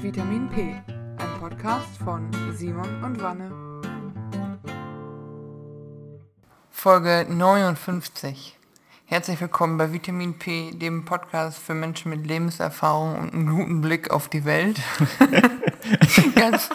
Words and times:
Vitamin 0.00 0.48
P, 0.48 0.80
ein 0.86 1.40
Podcast 1.40 1.98
von 2.04 2.30
Simon 2.54 3.02
und 3.02 3.20
Wanne. 3.20 3.50
Folge 6.70 7.26
59. 7.28 8.56
Herzlich 9.06 9.40
willkommen 9.40 9.76
bei 9.76 9.92
Vitamin 9.92 10.38
P, 10.38 10.70
dem 10.70 11.04
Podcast 11.04 11.58
für 11.58 11.74
Menschen 11.74 12.10
mit 12.10 12.24
Lebenserfahrung 12.28 13.18
und 13.18 13.34
einem 13.34 13.56
guten 13.56 13.80
Blick 13.80 14.12
auf 14.12 14.28
die 14.28 14.44
Welt. 14.44 14.78
Ganz, 16.36 16.70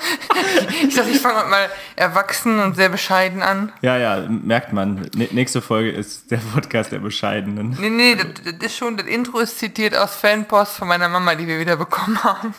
ich 0.85 0.93
dachte, 0.93 1.09
ich 1.09 1.21
fange 1.21 1.49
mal 1.49 1.69
erwachsen 1.95 2.59
und 2.59 2.75
sehr 2.75 2.89
bescheiden 2.89 3.41
an. 3.41 3.71
Ja, 3.81 3.97
ja, 3.97 4.27
merkt 4.27 4.73
man. 4.73 5.09
Nächste 5.31 5.61
Folge 5.61 5.91
ist 5.91 6.29
der 6.29 6.41
Podcast 6.53 6.91
der 6.91 6.99
Bescheidenen. 6.99 7.77
Nee, 7.79 7.89
nee, 7.89 8.15
das, 8.15 8.43
das 8.43 8.71
ist 8.71 8.75
schon, 8.75 8.97
das 8.97 9.07
Intro 9.07 9.39
ist 9.39 9.59
zitiert 9.59 9.95
aus 9.95 10.13
Fanpost 10.13 10.73
von 10.73 10.89
meiner 10.89 11.07
Mama, 11.07 11.35
die 11.35 11.47
wir 11.47 11.57
wieder 11.57 11.77
bekommen 11.77 12.21
haben. 12.21 12.53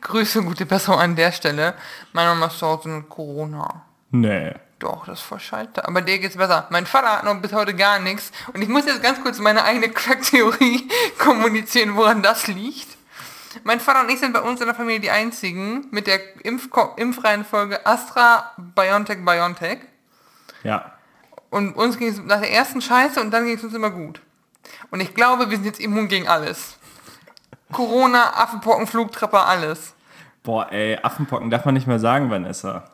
Grüße, 0.00 0.42
gute 0.42 0.66
Person 0.66 0.98
an 0.98 1.16
der 1.16 1.32
Stelle. 1.32 1.74
Meine 2.12 2.30
Mama 2.30 2.46
ist 2.46 2.58
zu 2.58 2.66
Hause 2.66 2.88
mit 2.88 3.08
Corona. 3.08 3.82
Nee. 4.10 4.54
Doch, 4.78 5.06
das 5.06 5.20
ist 5.20 5.24
voll 5.24 5.38
scheiße. 5.38 5.86
Aber 5.86 6.02
dir 6.02 6.18
geht's 6.18 6.36
besser. 6.36 6.66
Mein 6.70 6.86
Vater 6.86 7.18
hat 7.18 7.24
noch 7.24 7.40
bis 7.40 7.52
heute 7.52 7.74
gar 7.74 8.00
nichts. 8.00 8.32
Und 8.52 8.62
ich 8.62 8.68
muss 8.68 8.84
jetzt 8.84 9.02
ganz 9.02 9.22
kurz 9.22 9.38
meine 9.38 9.62
eigene 9.62 9.88
Crack-Theorie 9.88 10.88
kommunizieren, 11.18 11.94
woran 11.94 12.22
das 12.22 12.48
liegt. 12.48 12.88
Mein 13.64 13.80
Vater 13.80 14.00
und 14.00 14.10
ich 14.10 14.18
sind 14.18 14.32
bei 14.32 14.40
uns 14.40 14.60
in 14.60 14.66
der 14.66 14.74
Familie 14.74 15.00
die 15.00 15.10
einzigen 15.10 15.86
mit 15.90 16.06
der 16.06 16.20
Impf 16.44 16.68
Impfreihenfolge 16.96 17.86
Astra, 17.86 18.52
BioNTech, 18.56 19.24
BioNTech. 19.24 19.78
Ja. 20.64 20.92
Und 21.50 21.74
uns 21.76 21.98
ging 21.98 22.08
es 22.08 22.18
nach 22.18 22.40
der 22.40 22.50
ersten 22.50 22.80
Scheiße 22.80 23.20
und 23.20 23.30
dann 23.30 23.44
ging 23.44 23.56
es 23.56 23.62
uns 23.62 23.74
immer 23.74 23.90
gut. 23.90 24.20
Und 24.90 25.00
ich 25.00 25.14
glaube, 25.14 25.50
wir 25.50 25.56
sind 25.56 25.66
jetzt 25.66 25.80
immun 25.80 26.08
gegen 26.08 26.26
alles. 26.28 26.76
Corona, 27.72 28.34
Affenpocken, 28.36 28.86
Flugtrepper, 28.86 29.46
alles. 29.46 29.94
Boah, 30.42 30.70
ey, 30.70 30.98
Affenpocken 31.02 31.50
darf 31.50 31.64
man 31.64 31.74
nicht 31.74 31.86
mehr 31.86 31.98
sagen, 31.98 32.30
Vanessa. 32.30 32.84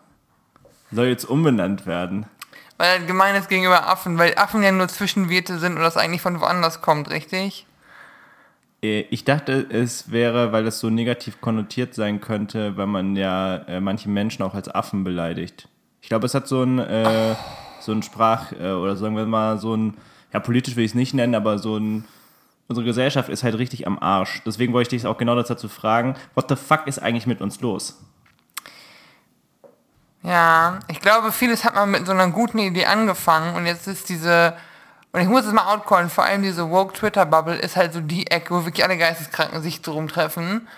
Soll 0.90 1.06
jetzt 1.06 1.24
umbenannt 1.24 1.86
werden. 1.86 2.26
Weil 2.78 3.00
er 3.00 3.06
gemein 3.06 3.34
ist 3.34 3.48
gegenüber 3.48 3.88
Affen, 3.88 4.18
weil 4.18 4.34
Affen 4.36 4.62
ja 4.62 4.70
nur 4.72 4.88
Zwischenwirte 4.88 5.58
sind 5.58 5.76
und 5.76 5.82
das 5.82 5.96
eigentlich 5.96 6.22
von 6.22 6.40
woanders 6.40 6.80
kommt, 6.80 7.10
richtig? 7.10 7.66
Äh, 8.82 9.00
ich 9.10 9.24
dachte, 9.24 9.66
es 9.68 10.10
wäre, 10.10 10.52
weil 10.52 10.66
es 10.66 10.78
so 10.78 10.88
negativ 10.88 11.40
konnotiert 11.40 11.94
sein 11.94 12.20
könnte, 12.20 12.76
weil 12.76 12.86
man 12.86 13.16
ja 13.16 13.56
äh, 13.66 13.80
manche 13.80 14.08
Menschen 14.08 14.42
auch 14.42 14.54
als 14.54 14.68
Affen 14.68 15.04
beleidigt. 15.04 15.68
Ich 16.00 16.08
glaube, 16.08 16.26
es 16.26 16.34
hat 16.34 16.46
so 16.46 16.62
ein, 16.62 16.78
äh, 16.78 17.34
so 17.80 17.92
ein 17.92 18.02
Sprach- 18.02 18.52
äh, 18.52 18.72
oder 18.72 18.96
sagen 18.96 19.16
wir 19.16 19.26
mal 19.26 19.58
so 19.58 19.76
ein, 19.76 19.96
ja, 20.32 20.40
politisch 20.40 20.76
will 20.76 20.84
ich 20.84 20.92
es 20.92 20.94
nicht 20.94 21.14
nennen, 21.14 21.34
aber 21.34 21.58
so 21.58 21.76
ein, 21.76 22.04
unsere 22.68 22.84
Gesellschaft 22.84 23.28
ist 23.30 23.42
halt 23.42 23.56
richtig 23.58 23.86
am 23.86 23.98
Arsch. 23.98 24.42
Deswegen 24.46 24.72
wollte 24.72 24.94
ich 24.94 25.02
dich 25.02 25.08
auch 25.08 25.18
genau 25.18 25.34
dazu 25.34 25.68
fragen, 25.68 26.14
what 26.34 26.48
the 26.48 26.56
fuck 26.56 26.86
ist 26.86 26.98
eigentlich 26.98 27.26
mit 27.26 27.40
uns 27.40 27.60
los? 27.60 27.98
Ja, 30.22 30.80
ich 30.88 31.00
glaube, 31.00 31.32
vieles 31.32 31.64
hat 31.64 31.74
man 31.74 31.90
mit 31.90 32.06
so 32.06 32.12
einer 32.12 32.28
guten 32.28 32.58
Idee 32.58 32.86
angefangen 32.86 33.56
und 33.56 33.66
jetzt 33.66 33.86
ist 33.86 34.08
diese, 34.08 34.54
und 35.12 35.20
ich 35.20 35.28
muss 35.28 35.46
es 35.46 35.52
mal 35.52 35.72
outcallen, 35.72 36.10
vor 36.10 36.24
allem 36.24 36.42
diese 36.42 36.70
woke 36.70 36.92
Twitter-Bubble 36.92 37.56
ist 37.56 37.76
halt 37.76 37.94
so 37.94 38.00
die 38.00 38.26
Ecke, 38.26 38.54
wo 38.54 38.64
wirklich 38.64 38.84
alle 38.84 38.98
Geisteskranken 38.98 39.62
sich 39.62 39.80
drum 39.80 40.08
treffen 40.08 40.68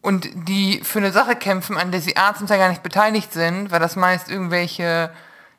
und 0.00 0.28
die 0.48 0.80
für 0.82 0.98
eine 0.98 1.12
Sache 1.12 1.36
kämpfen, 1.36 1.76
an 1.76 1.92
der 1.92 2.00
sie 2.00 2.16
A 2.16 2.34
zum 2.34 2.46
Teil 2.46 2.58
gar 2.58 2.70
nicht 2.70 2.82
beteiligt 2.82 3.32
sind, 3.32 3.70
weil 3.70 3.80
das 3.80 3.94
meist 3.94 4.30
irgendwelche 4.30 5.10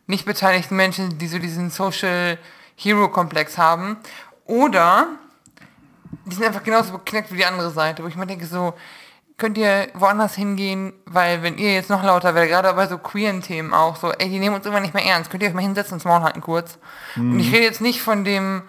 nicht 0.07 0.25
beteiligten 0.25 0.75
Menschen, 0.75 1.17
die 1.17 1.27
so 1.27 1.39
diesen 1.39 1.69
Social 1.69 2.37
Hero-Komplex 2.75 3.57
haben, 3.57 3.97
oder 4.45 5.07
die 6.25 6.35
sind 6.35 6.45
einfach 6.45 6.63
genauso 6.63 6.93
beknackt 6.93 7.31
wie 7.31 7.37
die 7.37 7.45
andere 7.45 7.71
Seite, 7.71 8.03
wo 8.03 8.07
ich 8.07 8.15
mir 8.15 8.27
denke 8.27 8.45
so, 8.45 8.73
könnt 9.37 9.57
ihr 9.57 9.89
woanders 9.93 10.35
hingehen, 10.35 10.93
weil 11.05 11.43
wenn 11.43 11.57
ihr 11.57 11.73
jetzt 11.73 11.89
noch 11.89 12.03
lauter 12.03 12.35
werdet, 12.35 12.51
gerade 12.51 12.73
bei 12.73 12.87
so 12.87 12.97
queeren 12.97 13.41
Themen 13.41 13.73
auch, 13.73 13.97
so, 13.97 14.11
ey, 14.11 14.29
die 14.29 14.39
nehmen 14.39 14.55
uns 14.55 14.65
immer 14.65 14.79
nicht 14.79 14.93
mehr 14.93 15.05
ernst, 15.05 15.29
könnt 15.29 15.43
ihr 15.43 15.49
euch 15.49 15.55
mal 15.55 15.61
hinsetzen 15.61 15.95
und 15.95 16.05
Maul 16.05 16.23
halten 16.23 16.41
kurz. 16.41 16.77
Mhm. 17.15 17.33
Und 17.33 17.39
ich 17.39 17.51
rede 17.51 17.65
jetzt 17.65 17.81
nicht 17.81 18.01
von 18.01 18.23
dem, 18.23 18.63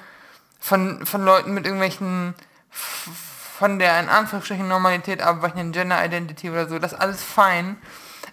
von, 0.59 1.07
von 1.07 1.25
Leuten 1.25 1.55
mit 1.55 1.67
irgendwelchen, 1.67 2.35
von 2.71 3.79
der 3.79 4.01
in 4.01 4.09
Anführungsstrichen 4.09 4.67
Normalität 4.67 5.23
abweichenden 5.23 5.73
Gender 5.73 6.05
Identity 6.05 6.51
oder 6.51 6.69
so, 6.69 6.79
das 6.79 6.93
ist 6.93 6.99
alles 6.99 7.23
fein, 7.23 7.77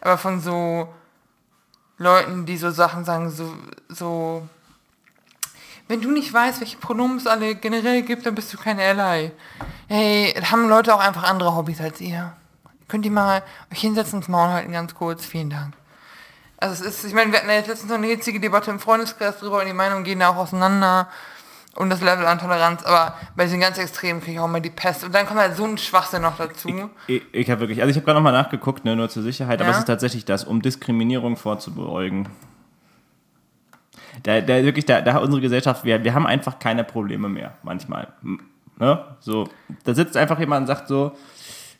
aber 0.01 0.17
von 0.17 0.41
so 0.41 0.93
Leuten, 1.97 2.45
die 2.45 2.57
so 2.57 2.71
Sachen 2.71 3.05
sagen, 3.05 3.29
so, 3.29 3.53
so, 3.87 4.47
wenn 5.87 6.01
du 6.01 6.11
nicht 6.11 6.33
weißt, 6.33 6.61
welche 6.61 6.77
Pronomen 6.77 7.17
es 7.17 7.27
alle 7.27 7.55
generell 7.55 8.01
gibt, 8.03 8.25
dann 8.25 8.35
bist 8.35 8.53
du 8.53 8.57
kein 8.57 8.79
Ally. 8.79 9.31
Hey, 9.87 10.33
haben 10.49 10.69
Leute 10.69 10.93
auch 10.95 10.99
einfach 10.99 11.23
andere 11.23 11.55
Hobbys 11.55 11.81
als 11.81 12.01
ihr. 12.01 12.33
Könnt 12.87 13.05
ihr 13.05 13.11
mal 13.11 13.43
euch 13.71 13.81
hinsetzen 13.81 14.19
und 14.19 14.29
Maul 14.29 14.49
halten, 14.49 14.71
ganz 14.71 14.95
kurz. 14.95 15.25
Vielen 15.25 15.49
Dank. 15.49 15.73
Also 16.57 16.85
es 16.85 16.95
ist, 16.95 17.05
ich 17.05 17.13
meine, 17.13 17.31
wir 17.31 17.39
hatten 17.39 17.49
ja 17.49 17.55
jetzt 17.55 17.67
letztens 17.67 17.89
noch 17.89 17.97
eine 17.97 18.07
hitzige 18.07 18.39
Debatte 18.39 18.71
im 18.71 18.79
Freundeskreis 18.79 19.39
drüber 19.39 19.59
und 19.59 19.67
die 19.67 19.73
Meinungen 19.73 20.03
gehen 20.03 20.19
da 20.19 20.29
auch 20.29 20.37
auseinander 20.37 21.09
und 21.75 21.89
das 21.89 22.01
Level 22.01 22.25
an 22.25 22.39
Toleranz, 22.39 22.83
aber 22.83 23.15
bei 23.35 23.45
diesen 23.45 23.59
ganz 23.59 23.77
Extremen 23.77 24.21
kriege 24.21 24.33
ich 24.33 24.39
auch 24.39 24.47
mal 24.47 24.61
die 24.61 24.69
Pest. 24.69 25.03
Und 25.03 25.13
dann 25.13 25.25
kommt 25.25 25.39
halt 25.39 25.55
so 25.55 25.65
ein 25.65 25.77
Schwachsinn 25.77 26.21
noch 26.21 26.37
dazu. 26.37 26.69
Ich, 27.07 27.15
ich, 27.15 27.23
ich 27.33 27.49
habe 27.49 27.61
wirklich, 27.61 27.81
also 27.81 27.89
ich 27.89 27.97
habe 27.97 28.05
gerade 28.05 28.19
noch 28.19 28.23
mal 28.23 28.31
nachgeguckt, 28.31 28.85
ne, 28.85 28.95
nur 28.95 29.09
zur 29.09 29.23
Sicherheit, 29.23 29.59
ja? 29.59 29.65
aber 29.65 29.73
es 29.73 29.79
ist 29.79 29.87
tatsächlich 29.87 30.23
das, 30.23 30.43
um 30.43 30.61
Diskriminierung 30.61 31.35
vorzubeugen. 31.35 32.29
Da, 34.23 34.41
da 34.41 34.63
wirklich, 34.63 34.85
da, 34.85 35.01
da 35.01 35.13
hat 35.13 35.23
unsere 35.23 35.41
Gesellschaft, 35.41 35.83
wir, 35.83 36.03
wir 36.03 36.13
haben 36.13 36.25
einfach 36.25 36.59
keine 36.59 36.83
Probleme 36.83 37.29
mehr, 37.29 37.53
manchmal. 37.63 38.07
Ne? 38.79 39.03
So, 39.19 39.49
da 39.83 39.93
sitzt 39.93 40.17
einfach 40.17 40.39
jemand 40.39 40.61
und 40.61 40.67
sagt 40.67 40.87
so, 40.87 41.11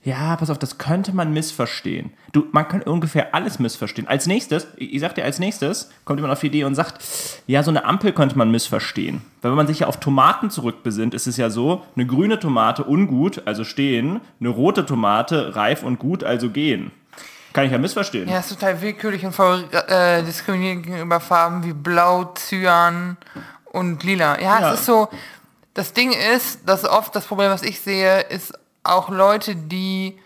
ja, 0.03 0.35
pass 0.35 0.49
auf, 0.49 0.59
das 0.59 0.77
könnte 0.77 1.15
man 1.15 1.31
missverstehen. 1.31 2.11
Du, 2.33 2.45
man 2.51 2.67
kann 2.67 2.81
ungefähr 2.81 3.33
alles 3.33 3.59
missverstehen. 3.59 4.07
Als 4.07 4.27
nächstes, 4.27 4.67
ich 4.75 4.99
sag 4.99 5.15
dir, 5.15 5.23
als 5.23 5.39
nächstes 5.39 5.89
kommt 6.03 6.19
jemand 6.19 6.33
auf 6.33 6.41
die 6.41 6.47
Idee 6.47 6.65
und 6.65 6.75
sagt, 6.75 7.01
ja, 7.47 7.63
so 7.63 7.71
eine 7.71 7.85
Ampel 7.85 8.11
könnte 8.11 8.37
man 8.37 8.51
missverstehen. 8.51 9.21
Weil 9.41 9.51
wenn 9.51 9.57
man 9.57 9.67
sich 9.67 9.79
ja 9.79 9.87
auf 9.87 10.01
Tomaten 10.01 10.49
zurückbesinnt, 10.49 11.13
ist 11.13 11.27
es 11.27 11.37
ja 11.37 11.49
so, 11.49 11.83
eine 11.95 12.05
grüne 12.05 12.37
Tomate 12.37 12.83
ungut, 12.83 13.43
also 13.45 13.63
stehen, 13.63 14.19
eine 14.41 14.49
rote 14.49 14.85
Tomate 14.85 15.55
reif 15.55 15.83
und 15.83 15.99
gut, 15.99 16.25
also 16.25 16.49
gehen. 16.49 16.91
Kann 17.53 17.65
ich 17.65 17.71
ja 17.71 17.77
missverstehen. 17.77 18.27
Ja, 18.27 18.39
ist 18.39 18.49
total 18.49 18.81
willkürlich 18.81 19.25
und 19.25 19.33
voll 19.33 19.69
äh, 19.71 20.23
diskriminierend 20.23 20.85
gegenüber 20.85 21.19
Farben 21.19 21.63
wie 21.63 21.73
Blau, 21.73 22.33
Cyan 22.33 23.15
und 23.65 24.03
Lila. 24.03 24.39
Ja, 24.39 24.59
ja, 24.59 24.73
es 24.73 24.79
ist 24.79 24.85
so, 24.87 25.07
das 25.75 25.93
Ding 25.93 26.11
ist, 26.11 26.67
dass 26.67 26.83
oft 26.83 27.15
das 27.15 27.25
Problem, 27.25 27.51
was 27.51 27.61
ich 27.61 27.79
sehe, 27.79 28.21
ist 28.21 28.57
auch 28.83 29.09
Leute, 29.09 29.55
die, 29.55 30.19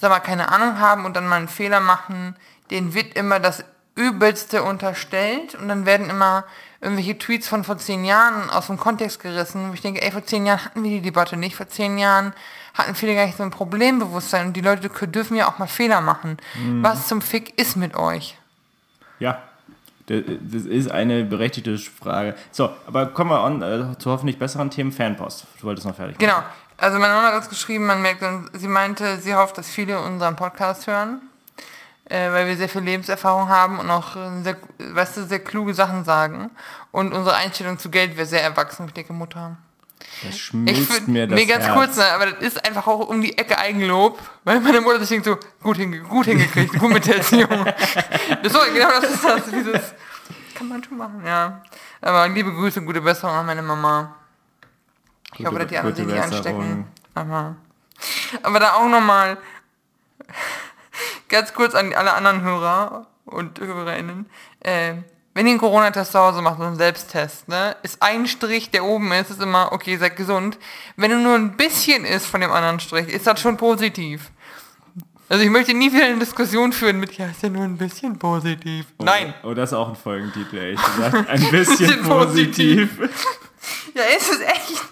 sag 0.00 0.10
mal, 0.10 0.18
keine 0.18 0.50
Ahnung 0.50 0.80
haben 0.80 1.04
und 1.04 1.14
dann 1.16 1.28
mal 1.28 1.36
einen 1.36 1.48
Fehler 1.48 1.80
machen, 1.80 2.36
denen 2.70 2.92
wird 2.92 3.14
immer 3.14 3.38
das 3.38 3.64
Übelste 3.94 4.62
unterstellt 4.62 5.54
und 5.54 5.68
dann 5.68 5.86
werden 5.86 6.10
immer 6.10 6.44
irgendwelche 6.80 7.18
Tweets 7.18 7.48
von 7.48 7.64
vor 7.64 7.78
zehn 7.78 8.04
Jahren 8.04 8.50
aus 8.50 8.66
dem 8.66 8.78
Kontext 8.78 9.20
gerissen, 9.20 9.70
wo 9.70 9.74
ich 9.74 9.80
denke, 9.80 10.02
ey, 10.02 10.12
vor 10.12 10.24
zehn 10.24 10.46
Jahren 10.46 10.64
hatten 10.64 10.84
wir 10.84 10.90
die 10.90 11.02
Debatte 11.02 11.36
nicht, 11.36 11.56
vor 11.56 11.68
zehn 11.68 11.98
Jahren 11.98 12.32
hatten 12.74 12.94
viele 12.94 13.14
gar 13.14 13.26
nicht 13.26 13.36
so 13.36 13.42
ein 13.42 13.50
Problembewusstsein 13.50 14.48
und 14.48 14.52
die 14.54 14.60
Leute 14.60 14.88
dürfen 15.08 15.36
ja 15.36 15.48
auch 15.48 15.58
mal 15.58 15.66
Fehler 15.66 16.00
machen. 16.00 16.36
Mhm. 16.54 16.82
Was 16.82 17.08
zum 17.08 17.20
Fick 17.20 17.58
ist 17.58 17.76
mit 17.76 17.96
euch? 17.96 18.36
Ja, 19.18 19.42
das 20.06 20.64
ist 20.64 20.90
eine 20.90 21.24
berechtigte 21.24 21.76
Frage. 21.76 22.34
So, 22.50 22.70
aber 22.86 23.06
kommen 23.06 23.30
wir 23.30 23.42
on, 23.42 23.62
äh, 23.62 23.98
zu 23.98 24.10
hoffentlich 24.10 24.38
besseren 24.38 24.70
Themen. 24.70 24.90
Fanpost. 24.90 25.46
Du 25.60 25.66
wolltest 25.66 25.86
noch 25.86 25.94
fertig 25.94 26.16
machen. 26.16 26.26
Genau. 26.30 26.42
Also 26.78 26.98
meine 26.98 27.12
Mama 27.12 27.28
hat 27.28 27.34
das 27.34 27.48
geschrieben, 27.48 27.86
man 27.86 28.00
merkt, 28.00 28.24
sie 28.52 28.68
meinte, 28.68 29.18
sie 29.18 29.34
hofft, 29.34 29.58
dass 29.58 29.68
viele 29.68 30.00
unseren 30.00 30.36
Podcast 30.36 30.86
hören, 30.86 31.20
äh, 32.04 32.30
weil 32.30 32.46
wir 32.46 32.56
sehr 32.56 32.68
viel 32.68 32.82
Lebenserfahrung 32.82 33.48
haben 33.48 33.80
und 33.80 33.90
auch 33.90 34.14
sehr, 34.44 34.56
weißt 34.78 35.16
du, 35.16 35.24
sehr 35.24 35.40
kluge 35.40 35.74
Sachen 35.74 36.04
sagen. 36.04 36.50
Und 36.92 37.12
unsere 37.12 37.34
Einstellung 37.34 37.78
zu 37.78 37.90
Geld 37.90 38.16
wäre 38.16 38.26
sehr 38.26 38.42
erwachsen. 38.42 38.86
Ich 38.86 38.92
denke, 38.92 39.12
Mutter. 39.12 39.56
Das 40.22 40.38
schmilzt 40.38 40.92
find, 40.92 41.08
mir 41.08 41.26
das 41.26 41.38
Nee, 41.38 41.46
ganz 41.46 41.64
Herz. 41.64 41.76
kurz, 41.76 41.96
ne, 41.96 42.06
aber 42.12 42.26
das 42.26 42.40
ist 42.40 42.64
einfach 42.66 42.86
auch 42.86 43.08
um 43.08 43.20
die 43.20 43.36
Ecke 43.38 43.58
Eigenlob, 43.58 44.18
weil 44.44 44.60
meine 44.60 44.80
Mutter 44.80 45.00
sich 45.00 45.08
denkt 45.08 45.26
so, 45.26 45.38
gut, 45.62 45.76
hinge 45.76 46.00
gut 46.00 46.26
hingekriegt, 46.26 46.78
gut 46.78 46.92
mit 46.92 47.06
der 47.06 47.16
Erziehung. 47.16 47.48
so, 48.44 48.58
genau 48.72 48.88
das 49.00 49.10
ist 49.10 49.24
das, 49.24 49.44
dieses, 49.50 49.94
kann 50.54 50.68
man 50.68 50.82
schon 50.82 50.98
machen, 50.98 51.22
ja. 51.24 51.62
Aber 52.00 52.28
liebe 52.28 52.52
Grüße 52.52 52.80
und 52.80 52.86
gute 52.86 53.00
Besserung 53.00 53.36
an 53.36 53.46
meine 53.46 53.62
Mama. 53.62 54.16
Ich 55.32 55.38
gute, 55.38 55.50
hoffe, 55.50 55.58
dass 55.60 55.68
die 55.68 55.78
anderen 55.78 55.96
sich 55.96 56.06
nicht 56.06 56.22
anstecken. 56.22 56.86
Aber, 57.14 57.56
aber 58.42 58.60
da 58.60 58.74
auch 58.74 58.88
nochmal 58.88 59.38
ganz 61.28 61.54
kurz 61.54 61.74
an 61.74 61.92
alle 61.94 62.12
anderen 62.14 62.42
Hörer 62.42 63.06
und 63.24 63.60
Hörerinnen. 63.60 64.28
Äh, 64.60 64.94
wenn 65.38 65.46
ihr 65.46 65.52
einen 65.52 65.60
Corona-Test 65.60 66.10
zu 66.10 66.18
Hause 66.18 66.42
macht, 66.42 66.58
so 66.58 66.64
einen 66.64 66.74
Selbsttest, 66.74 67.46
ne, 67.46 67.76
ist 67.84 68.02
ein 68.02 68.26
Strich, 68.26 68.70
der 68.70 68.84
oben 68.84 69.12
ist, 69.12 69.30
ist 69.30 69.40
immer, 69.40 69.70
okay, 69.70 69.96
seid 69.96 70.16
gesund. 70.16 70.58
Wenn 70.96 71.12
er 71.12 71.18
nur 71.18 71.36
ein 71.36 71.56
bisschen 71.56 72.04
ist 72.04 72.26
von 72.26 72.40
dem 72.40 72.50
anderen 72.50 72.80
Strich, 72.80 73.06
ist 73.06 73.24
das 73.24 73.38
schon 73.38 73.56
positiv. 73.56 74.32
Also 75.28 75.44
ich 75.44 75.50
möchte 75.50 75.74
nie 75.74 75.92
wieder 75.92 76.06
eine 76.06 76.18
Diskussion 76.18 76.72
führen 76.72 76.98
mit, 76.98 77.16
ja, 77.16 77.26
ist 77.26 77.40
ja 77.40 77.50
nur 77.50 77.62
ein 77.62 77.76
bisschen 77.76 78.18
positiv. 78.18 78.86
Nein. 78.98 79.32
Oh, 79.44 79.54
das 79.54 79.70
ist 79.70 79.78
auch 79.78 79.90
ein 79.90 79.94
Folgentitel, 79.94 80.56
ehrlich 80.56 80.82
gesagt. 80.82 81.28
Ein 81.28 81.50
bisschen 81.52 81.76
Bisschen 81.86 82.02
positiv. 82.02 82.98
Ja, 83.94 84.02
ist 84.16 84.32
es 84.32 84.40
echt. 84.40 84.82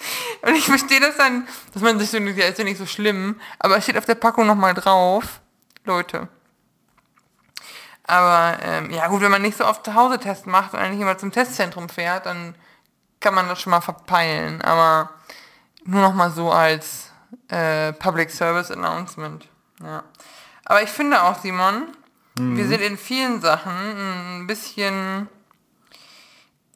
Und 0.42 0.54
ich 0.54 0.64
verstehe 0.64 1.00
das 1.00 1.16
dann, 1.16 1.49
dass 1.75 1.82
man 1.82 1.99
sich 1.99 2.10
so, 2.10 2.19
ja, 2.19 2.46
ist 2.46 2.58
ja 2.58 2.64
nicht 2.64 2.78
so 2.78 2.87
schlimm, 2.87 3.40
aber 3.58 3.78
es 3.78 3.82
steht 3.82 3.99
auf 3.99 4.04
der 4.04 4.14
Packung 4.14 4.46
nochmal 4.46 4.75
drauf. 4.75 5.40
Leute. 5.84 6.28
Aber, 8.06 8.58
ähm, 8.62 8.90
ja 8.90 9.08
gut, 9.08 9.20
wenn 9.20 9.30
man 9.30 9.42
nicht 9.42 9.56
so 9.56 9.66
oft 9.66 9.84
zu 9.84 9.94
Hause 9.94 10.18
Test 10.18 10.46
macht 10.46 10.74
und 10.74 10.78
eigentlich 10.78 11.00
immer 11.00 11.18
zum 11.18 11.32
Testzentrum 11.32 11.88
fährt, 11.88 12.26
dann 12.26 12.54
kann 13.20 13.34
man 13.34 13.48
das 13.48 13.60
schon 13.60 13.72
mal 13.72 13.80
verpeilen. 13.80 14.62
Aber 14.62 15.10
nur 15.84 16.02
nochmal 16.02 16.30
so 16.30 16.52
als 16.52 17.10
äh, 17.48 17.92
Public 17.92 18.30
Service 18.30 18.70
Announcement. 18.70 19.48
Ja. 19.82 20.04
Aber 20.64 20.82
ich 20.82 20.90
finde 20.90 21.22
auch, 21.22 21.38
Simon, 21.40 21.88
wir 22.38 22.66
sind 22.66 22.82
in 22.82 22.98
vielen 22.98 23.40
Sachen 23.40 24.42
ein 24.42 24.46
bisschen 24.46 25.26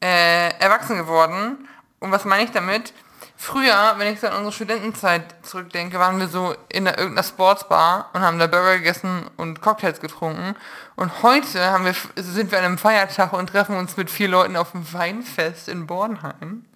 äh, 0.02 0.48
erwachsen 0.58 0.96
geworden. 0.96 1.68
Und 1.98 2.10
was 2.12 2.24
meine 2.24 2.44
ich 2.44 2.50
damit? 2.50 2.94
Früher, 3.42 3.94
wenn 3.96 4.12
ich 4.12 4.20
so 4.20 4.26
an 4.26 4.34
unsere 4.34 4.52
Studentenzeit 4.52 5.34
zurückdenke, 5.40 5.98
waren 5.98 6.20
wir 6.20 6.28
so 6.28 6.54
in 6.68 6.86
einer, 6.86 6.98
irgendeiner 6.98 7.26
Sportsbar 7.26 8.10
und 8.12 8.20
haben 8.20 8.38
da 8.38 8.46
Burger 8.46 8.76
gegessen 8.76 9.30
und 9.38 9.62
Cocktails 9.62 10.02
getrunken. 10.02 10.56
Und 10.94 11.22
heute 11.22 11.58
haben 11.70 11.86
wir, 11.86 11.94
sind 12.16 12.52
wir 12.52 12.58
an 12.58 12.66
einem 12.66 12.76
Feiertag 12.76 13.32
und 13.32 13.48
treffen 13.48 13.76
uns 13.76 13.96
mit 13.96 14.10
vier 14.10 14.28
Leuten 14.28 14.56
auf 14.56 14.72
dem 14.72 14.92
Weinfest 14.92 15.70
in 15.70 15.86
Bornheim. 15.86 16.66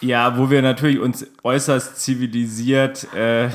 Ja, 0.00 0.38
wo 0.38 0.48
wir 0.48 0.62
natürlich 0.62 0.98
uns 0.98 1.26
äußerst 1.42 2.00
zivilisiert 2.00 3.12
äh, 3.12 3.50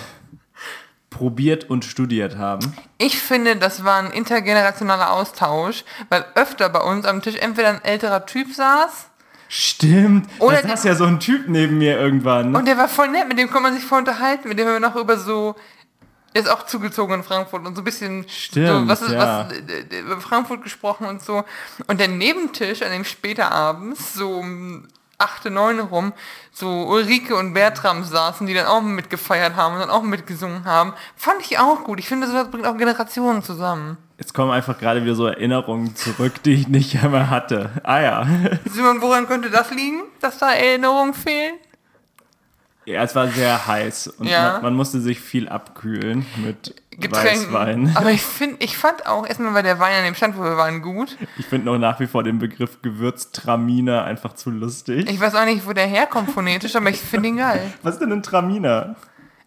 probiert 1.10 1.68
und 1.68 1.84
studiert 1.84 2.38
haben. 2.38 2.78
Ich 3.00 3.18
finde, 3.20 3.56
das 3.56 3.84
war 3.84 4.04
ein 4.04 4.12
intergenerationaler 4.12 5.12
Austausch, 5.12 5.84
weil 6.10 6.26
öfter 6.36 6.70
bei 6.70 6.82
uns 6.82 7.08
am 7.08 7.24
Tisch 7.24 7.38
entweder 7.38 7.70
ein 7.70 7.84
älterer 7.84 8.28
Typ 8.28 8.54
saß 8.54 9.10
Stimmt. 9.58 10.28
Oder 10.40 10.62
da 10.62 10.68
saß 10.68 10.84
ja 10.84 10.96
so 10.96 11.06
ein 11.06 11.18
Typ 11.18 11.48
neben 11.48 11.78
mir 11.78 11.98
irgendwann. 11.98 12.52
Ne? 12.52 12.60
und 12.60 12.66
der 12.68 12.78
war 12.78 12.90
voll 12.90 13.08
nett, 13.08 13.26
mit 13.30 13.40
dem 13.40 13.50
kann 13.50 13.64
man 13.64 13.74
sich 13.74 13.86
voll 13.86 14.00
unterhalten, 14.00 14.50
mit 14.50 14.60
dem 14.60 14.68
haben 14.68 14.74
wir 14.74 14.80
noch 14.82 14.98
über 14.98 15.18
so, 15.18 15.56
der 16.34 16.42
ist 16.42 16.50
auch 16.50 16.66
zugezogen 16.66 17.16
in 17.16 17.24
Frankfurt 17.24 17.66
und 17.66 17.74
so 17.74 17.80
ein 17.80 17.86
bisschen 17.86 18.28
Stimmt, 18.28 18.68
so, 18.68 18.88
was 18.90 19.02
ist, 19.02 19.12
ja. 19.12 19.48
was, 19.48 19.58
äh, 19.58 19.96
äh, 19.96 20.00
über 20.02 20.20
Frankfurt 20.20 20.62
gesprochen 20.62 21.08
und 21.08 21.24
so. 21.24 21.46
Und 21.88 22.02
der 22.02 22.10
Nebentisch, 22.10 22.82
an 22.82 22.92
dem 22.92 23.06
später 23.06 23.50
abends, 23.50 24.14
so 24.14 24.40
um 24.40 24.90
8, 25.20 25.46
9 25.46 25.80
rum, 25.80 26.12
so 26.52 26.68
Ulrike 26.90 27.38
und 27.38 27.54
Bertram 27.54 28.04
saßen, 28.04 28.48
die 28.48 28.54
dann 28.54 28.68
auch 28.68 28.82
mitgefeiert 28.82 29.56
haben 29.56 29.76
und 29.76 29.80
dann 29.80 29.90
auch 29.90 30.04
mitgesungen 30.04 30.66
haben. 30.66 30.92
Fand 31.16 31.40
ich 31.40 31.60
auch 31.60 31.86
gut. 31.86 32.00
Ich 32.00 32.10
finde, 32.10 32.28
das 32.30 32.52
bringt 32.52 32.68
auch 32.68 32.76
Generationen 32.76 33.42
zusammen. 33.42 33.96
Jetzt 34.18 34.34
kommen 34.34 34.52
einfach 34.52 34.78
gerade 34.80 35.04
wieder 35.04 35.16
so 35.16 35.28
Erinnerungen 35.28 35.96
zurück, 35.96 36.42
die 36.44 36.54
ich 36.54 36.68
nicht 36.70 37.04
einmal 37.04 37.30
hatte. 37.30 37.70
Ah 37.84 38.00
ja. 38.02 38.28
Simon, 38.70 39.02
woran 39.02 39.28
könnte 39.28 39.50
das 39.50 39.72
liegen, 39.72 40.04
dass 40.22 40.38
da 40.38 40.54
Erinnerungen 40.54 41.14
fehlen? 41.14 41.56
Ja, 42.86 43.02
es 43.04 43.16
war 43.16 43.28
sehr 43.28 43.66
heiß 43.68 44.08
und 44.08 44.28
Ja. 44.28 44.54
man, 44.54 44.62
man 44.62 44.74
musste 44.76 45.02
sich 45.02 45.20
viel 45.20 45.50
abkühlen 45.50 46.26
mit 46.46 46.76
Getränken. 46.92 47.52
Weißwein. 47.52 47.92
Aber 47.96 48.12
ich 48.12 48.22
finde, 48.22 48.58
ich 48.60 48.78
fand 48.78 49.06
auch, 49.08 49.28
erstmal 49.28 49.54
war 49.56 49.64
der 49.64 49.80
Wein 49.80 49.96
an 49.98 50.06
dem 50.06 50.16
Stand, 50.16 50.38
wo 50.38 50.44
wir 50.44 50.56
waren, 50.56 50.82
gut. 50.82 51.18
Ich 51.38 51.48
finde 51.48 51.66
noch 51.66 51.78
nach 51.80 52.00
wie 52.00 52.08
vor 52.08 52.24
den 52.24 52.38
Begriff 52.40 52.82
Gewürztraminer 52.84 54.06
einfach 54.06 54.34
zu 54.36 54.50
lustig. 54.52 55.10
Ich 55.10 55.20
weiß 55.20 55.36
auch 55.36 55.46
nicht, 55.46 55.66
wo 55.68 55.74
der 55.74 55.88
herkommt 55.88 56.30
phonetisch, 56.32 56.76
aber 56.76 56.90
ich 56.92 57.02
finde 57.02 57.30
ihn 57.30 57.38
geil. 57.38 57.74
Was 57.82 57.96
ist 57.96 58.00
denn 58.02 58.12
ein 58.14 58.24
Traminer? 58.24 58.96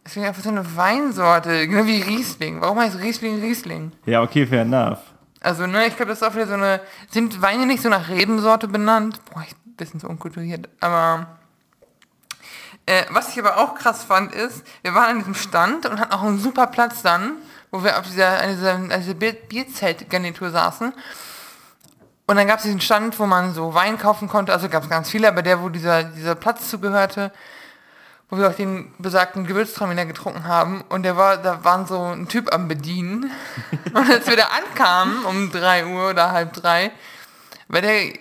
Es 0.09 0.17
ist 0.17 0.25
einfach 0.25 0.43
so 0.43 0.49
eine 0.49 0.75
Weinsorte, 0.75 1.69
genau 1.69 1.85
wie 1.87 2.01
Riesling. 2.01 2.63
Warum 2.63 2.79
heißt 2.81 2.99
Riesling 2.99 3.43
Riesling? 3.43 3.93
Ja, 4.07 4.23
okay, 4.23 4.47
fair 4.47 4.63
enough. 4.63 5.01
Also, 5.41 5.67
ne, 5.67 5.87
ich 5.87 5.97
glaube, 5.97 6.09
das 6.11 6.23
ist 6.23 6.27
auch 6.27 6.35
wieder 6.35 6.47
so 6.47 6.55
eine. 6.55 6.81
Sind 7.11 7.43
Weine 7.43 7.67
nicht 7.67 7.83
so 7.83 7.91
nach 7.91 8.09
Rebensorte 8.09 8.69
benannt? 8.69 9.21
Boah, 9.27 9.45
ich 9.47 9.55
bin 9.55 9.73
ein 9.73 9.77
bisschen 9.77 10.01
so 10.01 10.09
unkulturiert. 10.09 10.67
Aber. 10.81 11.27
Äh, 12.87 13.05
was 13.11 13.29
ich 13.29 13.39
aber 13.39 13.59
auch 13.59 13.75
krass 13.75 14.03
fand, 14.03 14.35
ist, 14.35 14.65
wir 14.81 14.95
waren 14.95 15.11
an 15.11 15.19
diesem 15.19 15.35
Stand 15.35 15.85
und 15.85 16.01
hatten 16.01 16.13
auch 16.13 16.23
einen 16.23 16.39
super 16.39 16.69
Platz 16.69 17.03
dann, 17.03 17.33
wo 17.71 17.85
wir 17.85 17.99
auf 17.99 18.07
dieser, 18.07 18.41
an 18.41 18.49
dieser, 18.49 18.75
an 18.77 18.89
dieser 18.89 19.13
Bier 19.13 19.35
Bierzeltgarnitur 19.35 20.51
saßen. 20.51 20.95
Und 22.27 22.37
dann 22.37 22.47
gab 22.47 22.61
es 22.61 22.63
diesen 22.63 22.81
Stand, 22.81 23.19
wo 23.19 23.27
man 23.27 23.53
so 23.53 23.75
Wein 23.75 23.99
kaufen 23.99 24.27
konnte. 24.27 24.55
Also 24.55 24.71
gab 24.71 24.85
es 24.85 24.89
ganz 24.89 25.11
viele, 25.11 25.29
aber 25.29 25.43
der, 25.43 25.61
wo 25.61 25.69
dieser, 25.69 26.03
dieser 26.03 26.35
Platz 26.35 26.71
zugehörte, 26.71 27.31
wo 28.31 28.37
wir 28.37 28.49
auch 28.49 28.55
den 28.55 28.93
besagten 28.99 29.47
Gewürztraminer 29.47 30.05
getrunken 30.05 30.47
haben. 30.47 30.83
Und 30.89 31.03
der 31.03 31.17
war, 31.17 31.39
da 31.39 31.65
waren 31.65 31.87
so 31.87 32.03
ein 32.03 32.29
Typ 32.29 32.53
am 32.53 32.69
Bedienen. 32.69 33.31
Und 33.95 34.11
als 34.11 34.27
wir 34.27 34.37
da 34.37 34.49
ankamen, 34.49 35.25
um 35.25 35.51
drei 35.51 35.87
Uhr 35.87 36.11
oder 36.11 36.33
halb 36.33 36.53
drei, 36.53 36.91
war 37.69 37.81
der 37.81 38.13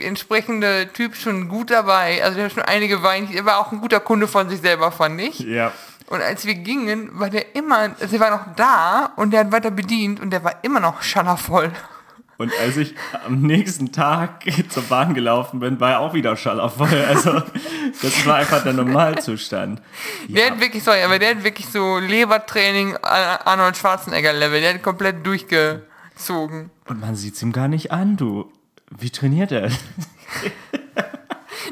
entsprechende 0.00 0.88
Typ 0.92 1.14
schon 1.14 1.48
gut 1.48 1.70
dabei. 1.70 2.22
Also 2.22 2.36
der 2.36 2.46
hat 2.46 2.52
schon 2.52 2.62
einige 2.62 3.02
Weine, 3.02 3.34
er 3.34 3.44
war 3.44 3.58
auch 3.58 3.72
ein 3.72 3.80
guter 3.80 4.00
Kunde 4.00 4.28
von 4.28 4.48
sich 4.48 4.60
selber, 4.60 4.92
fand 4.92 5.20
ich. 5.20 5.40
Ja. 5.40 5.72
Und 6.06 6.20
als 6.20 6.44
wir 6.44 6.54
gingen, 6.54 7.18
war 7.18 7.30
der 7.30 7.54
immer, 7.54 7.90
also 7.98 8.06
der 8.06 8.20
war 8.20 8.30
noch 8.30 8.54
da 8.56 9.12
und 9.16 9.30
der 9.30 9.40
hat 9.40 9.52
weiter 9.52 9.70
bedient 9.70 10.20
und 10.20 10.30
der 10.30 10.44
war 10.44 10.56
immer 10.62 10.80
noch 10.80 11.02
schallervoll. 11.02 11.72
Und 12.36 12.52
als 12.60 12.76
ich 12.76 12.94
am 13.26 13.42
nächsten 13.42 13.92
Tag 13.92 14.44
zur 14.68 14.82
Bahn 14.84 15.14
gelaufen 15.14 15.60
bin, 15.60 15.78
war 15.80 15.90
er 15.92 16.00
auch 16.00 16.14
wieder 16.14 16.36
schallervoll. 16.36 17.04
Also 17.08 17.42
das 18.02 18.26
war 18.26 18.36
einfach 18.36 18.62
der 18.64 18.72
Normalzustand. 18.72 19.80
Der 20.28 20.50
hat 20.50 20.60
wirklich, 20.60 20.82
sorry, 20.82 21.02
aber 21.02 21.18
der 21.18 21.30
hat 21.36 21.44
wirklich 21.44 21.66
so 21.68 21.98
Lebertraining 21.98 22.96
Ar- 22.96 23.46
Arnold 23.46 23.76
Schwarzenegger 23.76 24.32
Level. 24.32 24.60
Der 24.60 24.74
hat 24.74 24.82
komplett 24.82 25.24
durchgezogen. 25.24 26.70
Und 26.86 27.00
man 27.00 27.14
sieht's 27.14 27.40
ihm 27.42 27.52
gar 27.52 27.68
nicht 27.68 27.92
an, 27.92 28.16
du. 28.16 28.50
Wie 28.90 29.10
trainiert 29.10 29.50
er? 29.52 29.70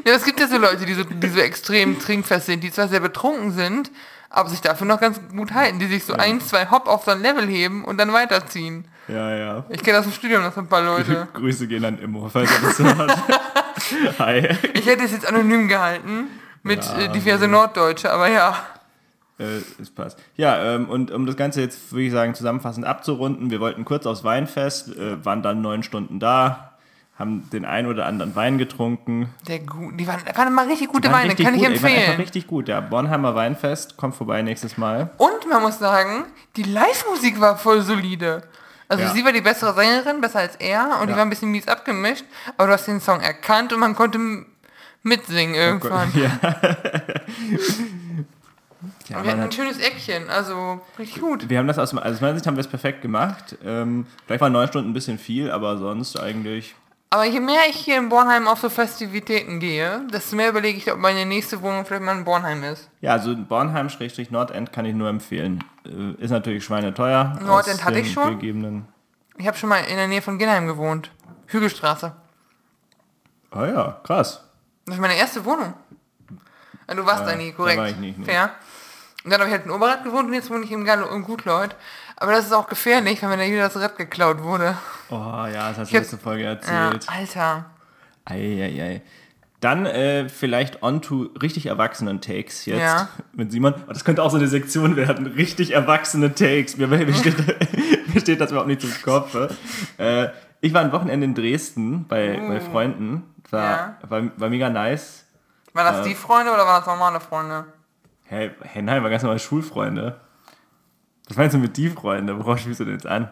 Ja, 0.06 0.14
es 0.14 0.24
gibt 0.24 0.40
ja 0.40 0.48
so 0.48 0.58
Leute, 0.58 0.86
die 0.86 0.94
so, 0.94 1.04
die 1.04 1.28
so 1.28 1.38
extrem 1.38 1.98
trinkfest 1.98 2.46
sind, 2.46 2.64
die 2.64 2.72
zwar 2.72 2.88
sehr 2.88 3.00
betrunken 3.00 3.52
sind, 3.52 3.90
aber 4.30 4.48
sich 4.48 4.60
dafür 4.60 4.86
noch 4.86 5.00
ganz 5.00 5.20
gut 5.30 5.52
halten, 5.52 5.78
die 5.78 5.86
sich 5.86 6.04
so 6.04 6.14
ein, 6.14 6.40
zwei 6.40 6.70
Hopp 6.70 6.88
auf 6.88 7.04
so 7.04 7.10
ein 7.10 7.20
Level 7.20 7.46
heben 7.46 7.84
und 7.84 7.98
dann 7.98 8.12
weiterziehen. 8.12 8.86
Ja, 9.08 9.36
ja. 9.36 9.64
Ich 9.68 9.82
kenne 9.82 9.98
aus 9.98 10.04
dem 10.04 10.12
Studium 10.12 10.42
noch 10.42 10.52
so 10.52 10.60
ein 10.60 10.68
paar 10.68 10.82
Leute. 10.82 11.28
Grüße 11.34 11.66
gehen 11.66 11.84
an 11.84 11.98
Immo, 11.98 12.28
falls 12.28 12.50
er 12.50 12.68
das 12.68 12.78
hört. 12.78 13.18
Hi. 14.18 14.56
Ich 14.74 14.86
hätte 14.86 15.04
es 15.04 15.12
jetzt 15.12 15.26
anonym 15.26 15.68
gehalten 15.68 16.28
mit 16.62 16.84
Ja, 16.84 16.98
äh, 16.98 17.08
diverse 17.08 17.48
Norddeutsche, 17.48 18.12
aber 18.12 18.28
ja. 18.28 18.56
Äh, 19.38 19.60
es 19.80 19.90
passt. 19.90 20.18
Ja, 20.36 20.74
ähm, 20.74 20.88
und 20.88 21.10
um 21.10 21.26
das 21.26 21.36
Ganze 21.36 21.60
jetzt, 21.60 21.92
würde 21.92 22.04
ich 22.04 22.12
sagen, 22.12 22.34
zusammenfassend 22.34 22.86
abzurunden, 22.86 23.50
wir 23.50 23.60
wollten 23.60 23.84
kurz 23.84 24.06
aufs 24.06 24.22
Weinfest, 24.24 24.96
äh, 24.96 25.24
waren 25.24 25.42
dann 25.42 25.60
neun 25.62 25.82
Stunden 25.82 26.20
da, 26.20 26.74
haben 27.18 27.48
den 27.50 27.64
ein 27.64 27.86
oder 27.86 28.06
anderen 28.06 28.36
Wein 28.36 28.58
getrunken. 28.58 29.30
Der 29.48 29.58
gut, 29.60 29.98
die 29.98 30.06
waren, 30.06 30.20
waren 30.34 30.54
mal 30.54 30.66
richtig 30.66 30.88
gute 30.88 31.08
Waren 31.08 31.22
Weine, 31.22 31.30
richtig 31.30 31.46
kann 31.46 31.54
ich 31.54 31.60
gut, 31.60 31.70
ey, 31.70 31.82
waren 31.82 31.84
einfach 31.90 31.98
empfehlen. 32.00 32.20
richtig 32.20 32.46
gut, 32.46 32.68
ja. 32.68 32.80
Bornheimer 32.80 33.34
Weinfest, 33.34 33.96
kommt 33.96 34.14
vorbei 34.14 34.42
nächstes 34.42 34.78
Mal. 34.78 35.10
Und 35.16 35.48
man 35.48 35.62
muss 35.62 35.78
sagen, 35.78 36.24
die 36.56 36.62
Live-Musik 36.62 37.40
war 37.40 37.56
voll 37.56 37.82
solide. 37.82 38.42
Also 38.92 39.04
Ja. 39.04 39.10
sie 39.14 39.24
war 39.24 39.32
die 39.32 39.40
bessere 39.40 39.72
Sängerin, 39.74 40.20
besser 40.20 40.40
als 40.40 40.56
er, 40.56 40.98
und 41.00 41.06
die 41.06 41.12
Ja. 41.12 41.16
war 41.16 41.24
ein 41.24 41.30
bisschen 41.30 41.50
mies 41.50 41.66
abgemischt, 41.66 42.24
aber 42.58 42.66
du 42.68 42.72
hast 42.74 42.86
den 42.86 43.00
Song 43.00 43.20
erkannt 43.20 43.72
und 43.72 43.80
man 43.80 43.94
konnte 43.94 44.18
mitsingen 45.02 45.54
irgendwann. 45.54 46.12
Ja. 46.14 46.30
ja, 49.08 49.22
wir 49.24 49.30
hatten 49.30 49.40
ein 49.40 49.52
schönes 49.52 49.78
Eckchen, 49.78 50.28
also 50.28 50.80
richtig 50.98 51.22
gut. 51.22 51.48
wir 51.48 51.58
haben 51.58 51.66
das 51.68 51.78
aus, 51.78 51.94
also 51.96 52.14
aus 52.16 52.20
meiner 52.20 52.34
Sicht 52.34 52.46
haben 52.46 52.56
wir 52.56 52.60
es 52.60 52.68
perfekt 52.68 53.00
gemacht. 53.02 53.56
Ähm, 53.64 54.06
vielleicht 54.26 54.40
waren 54.42 54.52
neun 54.52 54.68
Stunden 54.68 54.90
ein 54.90 54.94
bisschen 54.94 55.18
viel, 55.18 55.50
aber 55.50 55.78
sonst 55.78 56.18
eigentlich. 56.20 56.74
Aber 57.12 57.24
je 57.26 57.40
mehr 57.40 57.60
ich 57.68 57.76
hier 57.76 57.98
in 57.98 58.08
Bornheim 58.08 58.48
auf 58.48 58.60
so 58.60 58.70
Festivitäten 58.70 59.60
gehe, 59.60 60.00
desto 60.10 60.34
mehr 60.34 60.48
überlege 60.48 60.78
ich, 60.78 60.90
ob 60.90 60.98
meine 60.98 61.26
nächste 61.26 61.60
Wohnung 61.60 61.84
vielleicht 61.84 62.02
mal 62.02 62.16
in 62.16 62.24
Bornheim 62.24 62.64
ist. 62.64 62.88
Ja, 63.02 63.12
also 63.12 63.36
Bornheim-Nordend 63.36 64.72
kann 64.72 64.86
ich 64.86 64.94
nur 64.94 65.10
empfehlen. 65.10 65.62
Äh, 65.84 66.12
ist 66.22 66.30
natürlich 66.30 66.64
schweineteuer. 66.64 67.38
Nordend 67.44 67.84
hatte 67.84 67.98
ich 67.98 68.10
schon. 68.10 68.86
Ich 69.36 69.46
habe 69.46 69.58
schon 69.58 69.68
mal 69.68 69.80
in 69.84 69.96
der 69.96 70.08
Nähe 70.08 70.22
von 70.22 70.38
Ginnheim 70.38 70.66
gewohnt. 70.66 71.10
Hügelstraße. 71.48 72.16
Ah 73.50 73.66
ja, 73.66 74.00
krass. 74.04 74.42
Das 74.86 74.94
ist 74.94 75.00
meine 75.02 75.16
erste 75.16 75.44
Wohnung. 75.44 75.74
Ah, 76.86 76.94
Du 76.94 77.04
warst 77.04 77.24
Äh, 77.24 77.26
da 77.26 77.36
nie, 77.36 77.50
da 77.50 77.56
korrekt. 77.58 77.78
war 77.78 77.88
ich 77.90 77.96
nicht, 77.98 78.18
nee. 78.20 78.24
Fair. 78.24 78.52
Und 79.24 79.30
dann 79.30 79.40
habe 79.40 79.50
ich 79.50 79.54
halt 79.54 79.66
in 79.66 79.70
Oberrad 79.70 80.02
gewohnt 80.02 80.28
und 80.28 80.32
jetzt 80.32 80.48
wohne 80.50 80.64
ich 80.64 80.72
in 80.72 80.86
Gallo 80.86 81.06
und 81.12 81.24
Gutleut. 81.24 81.76
Aber 82.22 82.32
das 82.32 82.46
ist 82.46 82.52
auch 82.52 82.68
gefährlich, 82.68 83.20
wenn 83.22 83.28
mir 83.30 83.36
da 83.36 83.44
wieder 83.44 83.62
das 83.68 83.76
Rad 83.76 83.96
geklaut 83.96 84.42
wurde. 84.42 84.76
Oh 85.10 85.14
ja, 85.16 85.68
das 85.70 85.78
hast 85.78 85.92
du 85.92 85.96
letzte 85.96 86.18
Folge 86.18 86.44
Ja, 86.44 86.50
erzählt. 86.50 87.06
Alter. 87.08 87.64
Eieiei. 88.24 89.02
Dann 89.60 89.86
äh, 89.86 90.28
vielleicht 90.28 90.82
on 90.82 91.02
to 91.02 91.30
richtig 91.40 91.66
erwachsenen 91.66 92.20
Takes 92.20 92.66
jetzt 92.66 92.80
Ja. 92.80 93.08
mit 93.32 93.52
Simon. 93.52 93.74
Oh, 93.88 93.92
das 93.92 94.04
könnte 94.04 94.22
auch 94.22 94.30
so 94.30 94.36
eine 94.36 94.48
Sektion 94.48 94.96
werden. 94.96 95.26
Richtig 95.26 95.72
erwachsene 95.72 96.34
Takes. 96.34 96.76
Mir, 96.76 96.86
mir, 96.88 97.12
steht, 97.14 97.36
mir 98.14 98.20
steht 98.20 98.40
das 98.40 98.50
überhaupt 98.50 98.68
nicht 98.68 98.80
zum 98.80 98.90
Kopf. 99.02 99.36
Äh, 99.98 100.28
ich 100.60 100.72
war 100.74 100.80
ein 100.80 100.92
Wochenende 100.92 101.24
in 101.24 101.34
Dresden 101.34 102.06
bei, 102.08 102.36
bei 102.48 102.60
Freunden. 102.60 103.24
War, 103.50 103.62
Uh. 103.62 103.64
Ja. 103.64 103.96
war, 104.08 104.22
war 104.36 104.48
mega 104.48 104.68
nice. 104.70 105.24
Waren 105.74 105.94
das 105.96 106.06
Äh. 106.06 106.10
die 106.10 106.14
Freunde 106.14 106.52
oder 106.52 106.64
waren 106.66 106.80
das 106.80 106.86
normale 106.86 107.20
Freunde? 107.20 107.64
Hey, 108.24 108.50
hey, 108.62 108.82
nein, 108.82 109.02
war 109.02 109.10
ganz 109.10 109.22
normal 109.22 109.38
Schulfreunde. 109.38 110.20
Was 111.28 111.36
meinst 111.36 111.54
du 111.54 111.58
mit 111.58 111.76
die 111.76 111.88
Freunde? 111.88 112.38
Worauf 112.38 112.58
spielst 112.58 112.80
du 112.80 112.84
denn 112.84 112.94
jetzt 112.94 113.06
an? 113.06 113.28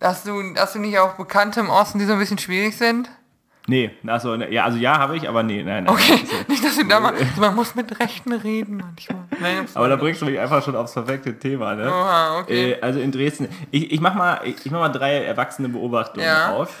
Hast 0.00 0.26
du, 0.26 0.42
hast 0.56 0.74
du 0.74 0.78
nicht 0.78 0.98
auch 0.98 1.14
Bekannte 1.14 1.60
im 1.60 1.70
Osten, 1.70 1.98
die 1.98 2.04
so 2.04 2.12
ein 2.12 2.18
bisschen 2.18 2.38
schwierig 2.38 2.76
sind? 2.76 3.10
Nee, 3.66 3.90
ne, 4.02 4.48
ja, 4.50 4.64
also 4.64 4.78
ja, 4.78 4.96
habe 4.98 5.16
ich, 5.18 5.28
aber 5.28 5.42
nee, 5.42 5.62
nein, 5.62 5.84
nein. 5.84 5.92
Okay, 5.92 6.18
nicht, 6.48 6.64
dass 6.64 6.76
du 6.76 6.84
da 6.84 7.00
mal. 7.00 7.12
Man 7.36 7.54
muss 7.54 7.74
mit 7.74 8.00
Rechten 8.00 8.32
reden 8.32 8.78
manchmal. 8.78 9.24
Nein, 9.40 9.66
Aber 9.74 9.88
da 9.88 9.96
bringst 9.96 10.22
du 10.22 10.26
mich 10.26 10.38
einfach 10.38 10.64
schon 10.64 10.74
aufs 10.74 10.94
perfekte 10.94 11.38
Thema, 11.38 11.74
ne? 11.74 11.86
Oha, 11.88 12.38
okay. 12.40 12.72
Äh, 12.72 12.80
also 12.80 12.98
in 12.98 13.12
Dresden, 13.12 13.46
ich, 13.70 13.92
ich 13.92 14.00
mach 14.00 14.14
mal, 14.14 14.40
ich, 14.44 14.64
ich 14.64 14.72
mach 14.72 14.80
mal 14.80 14.88
drei 14.88 15.22
erwachsene 15.22 15.68
Beobachtungen 15.68 16.24
Ja. 16.24 16.52
auf. 16.54 16.72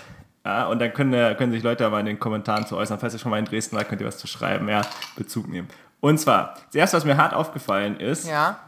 Ja, 0.46 0.66
und 0.68 0.78
dann 0.78 0.94
können, 0.94 1.12
äh, 1.12 1.34
können 1.36 1.52
sich 1.52 1.62
Leute 1.62 1.88
mal 1.90 2.00
in 2.00 2.06
den 2.06 2.18
Kommentaren 2.18 2.66
zu 2.66 2.74
äußern. 2.76 2.98
Falls 2.98 3.12
ihr 3.12 3.18
schon 3.20 3.30
mal 3.30 3.38
in 3.38 3.44
Dresden 3.44 3.76
seid, 3.76 3.86
könnt 3.88 4.00
ihr 4.00 4.06
was 4.06 4.16
zu 4.16 4.26
schreiben, 4.26 4.66
ja, 4.70 4.80
Bezug 5.14 5.46
nehmen. 5.48 5.68
Und 6.00 6.18
zwar, 6.18 6.54
das 6.66 6.74
erste, 6.74 6.96
was 6.96 7.04
mir 7.04 7.16
hart 7.16 7.34
aufgefallen 7.34 7.98
ist, 7.98 8.26
Ja. 8.26 8.58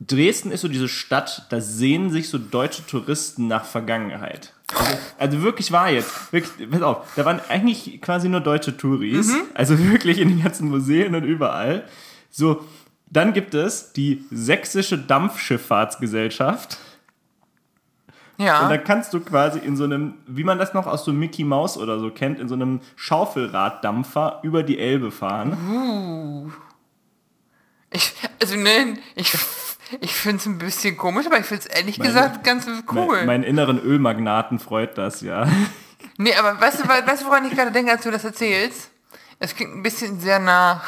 Dresden 0.00 0.52
ist 0.52 0.60
so 0.60 0.68
diese 0.68 0.86
Stadt, 0.88 1.46
da 1.50 1.60
sehnen 1.60 2.10
sich 2.10 2.28
so 2.28 2.38
deutsche 2.38 2.86
Touristen 2.86 3.48
nach 3.48 3.64
Vergangenheit. 3.64 4.52
Also, 4.72 4.98
also 5.18 5.42
wirklich 5.42 5.72
war 5.72 5.90
jetzt, 5.90 6.32
wirklich, 6.32 6.70
pass 6.70 6.82
auf, 6.82 6.98
da 7.16 7.24
waren 7.24 7.40
eigentlich 7.48 8.00
quasi 8.00 8.28
nur 8.28 8.40
deutsche 8.40 8.76
Touris, 8.76 9.32
also 9.54 9.76
wirklich 9.78 10.18
in 10.18 10.28
den 10.28 10.42
ganzen 10.42 10.68
Museen 10.68 11.16
und 11.16 11.24
überall. 11.24 11.84
So, 12.30 12.64
dann 13.10 13.32
gibt 13.32 13.54
es 13.54 13.92
die 13.92 14.24
Sächsische 14.30 14.98
Dampfschifffahrtsgesellschaft. 14.98 16.78
Ja. 18.38 18.60
Und 18.62 18.70
da 18.70 18.78
kannst 18.78 19.12
du 19.12 19.20
quasi 19.20 19.58
in 19.58 19.76
so 19.76 19.82
einem, 19.84 20.14
wie 20.26 20.44
man 20.44 20.58
das 20.58 20.72
noch 20.72 20.86
aus 20.86 21.04
so 21.04 21.12
Mickey 21.12 21.42
Mouse 21.44 21.76
oder 21.76 21.98
so 21.98 22.10
kennt, 22.10 22.38
in 22.38 22.48
so 22.48 22.54
einem 22.54 22.80
Schaufelraddampfer 22.96 24.38
über 24.42 24.62
die 24.62 24.78
Elbe 24.78 25.10
fahren. 25.10 26.52
Ich, 27.90 28.14
also, 28.40 28.56
ne, 28.56 28.94
ich, 29.14 29.32
ich 30.00 30.14
finde 30.14 30.36
es 30.38 30.46
ein 30.46 30.58
bisschen 30.58 30.96
komisch, 30.96 31.26
aber 31.26 31.38
ich 31.38 31.46
finde 31.46 31.64
es 31.64 31.74
ehrlich 31.74 31.98
Meine- 31.98 32.10
gesagt 32.10 32.44
ganz 32.44 32.66
cool. 32.92 33.16
Mein, 33.18 33.26
meinen 33.26 33.42
inneren 33.44 33.80
Ölmagnaten 33.80 34.58
freut 34.58 34.98
das, 34.98 35.20
ja. 35.20 35.48
nee, 36.18 36.34
aber 36.34 36.60
weißt 36.60 36.80
du, 36.80 36.84
we- 36.84 37.06
weißt 37.06 37.22
du, 37.22 37.26
woran 37.26 37.44
ich 37.46 37.54
gerade 37.56 37.72
denke, 37.72 37.90
als 37.92 38.02
du 38.04 38.10
das 38.10 38.24
erzählst? 38.24 38.90
Es 39.40 39.54
klingt 39.56 39.74
ein 39.74 39.82
bisschen 39.82 40.20
sehr 40.20 40.38
nach, 40.38 40.82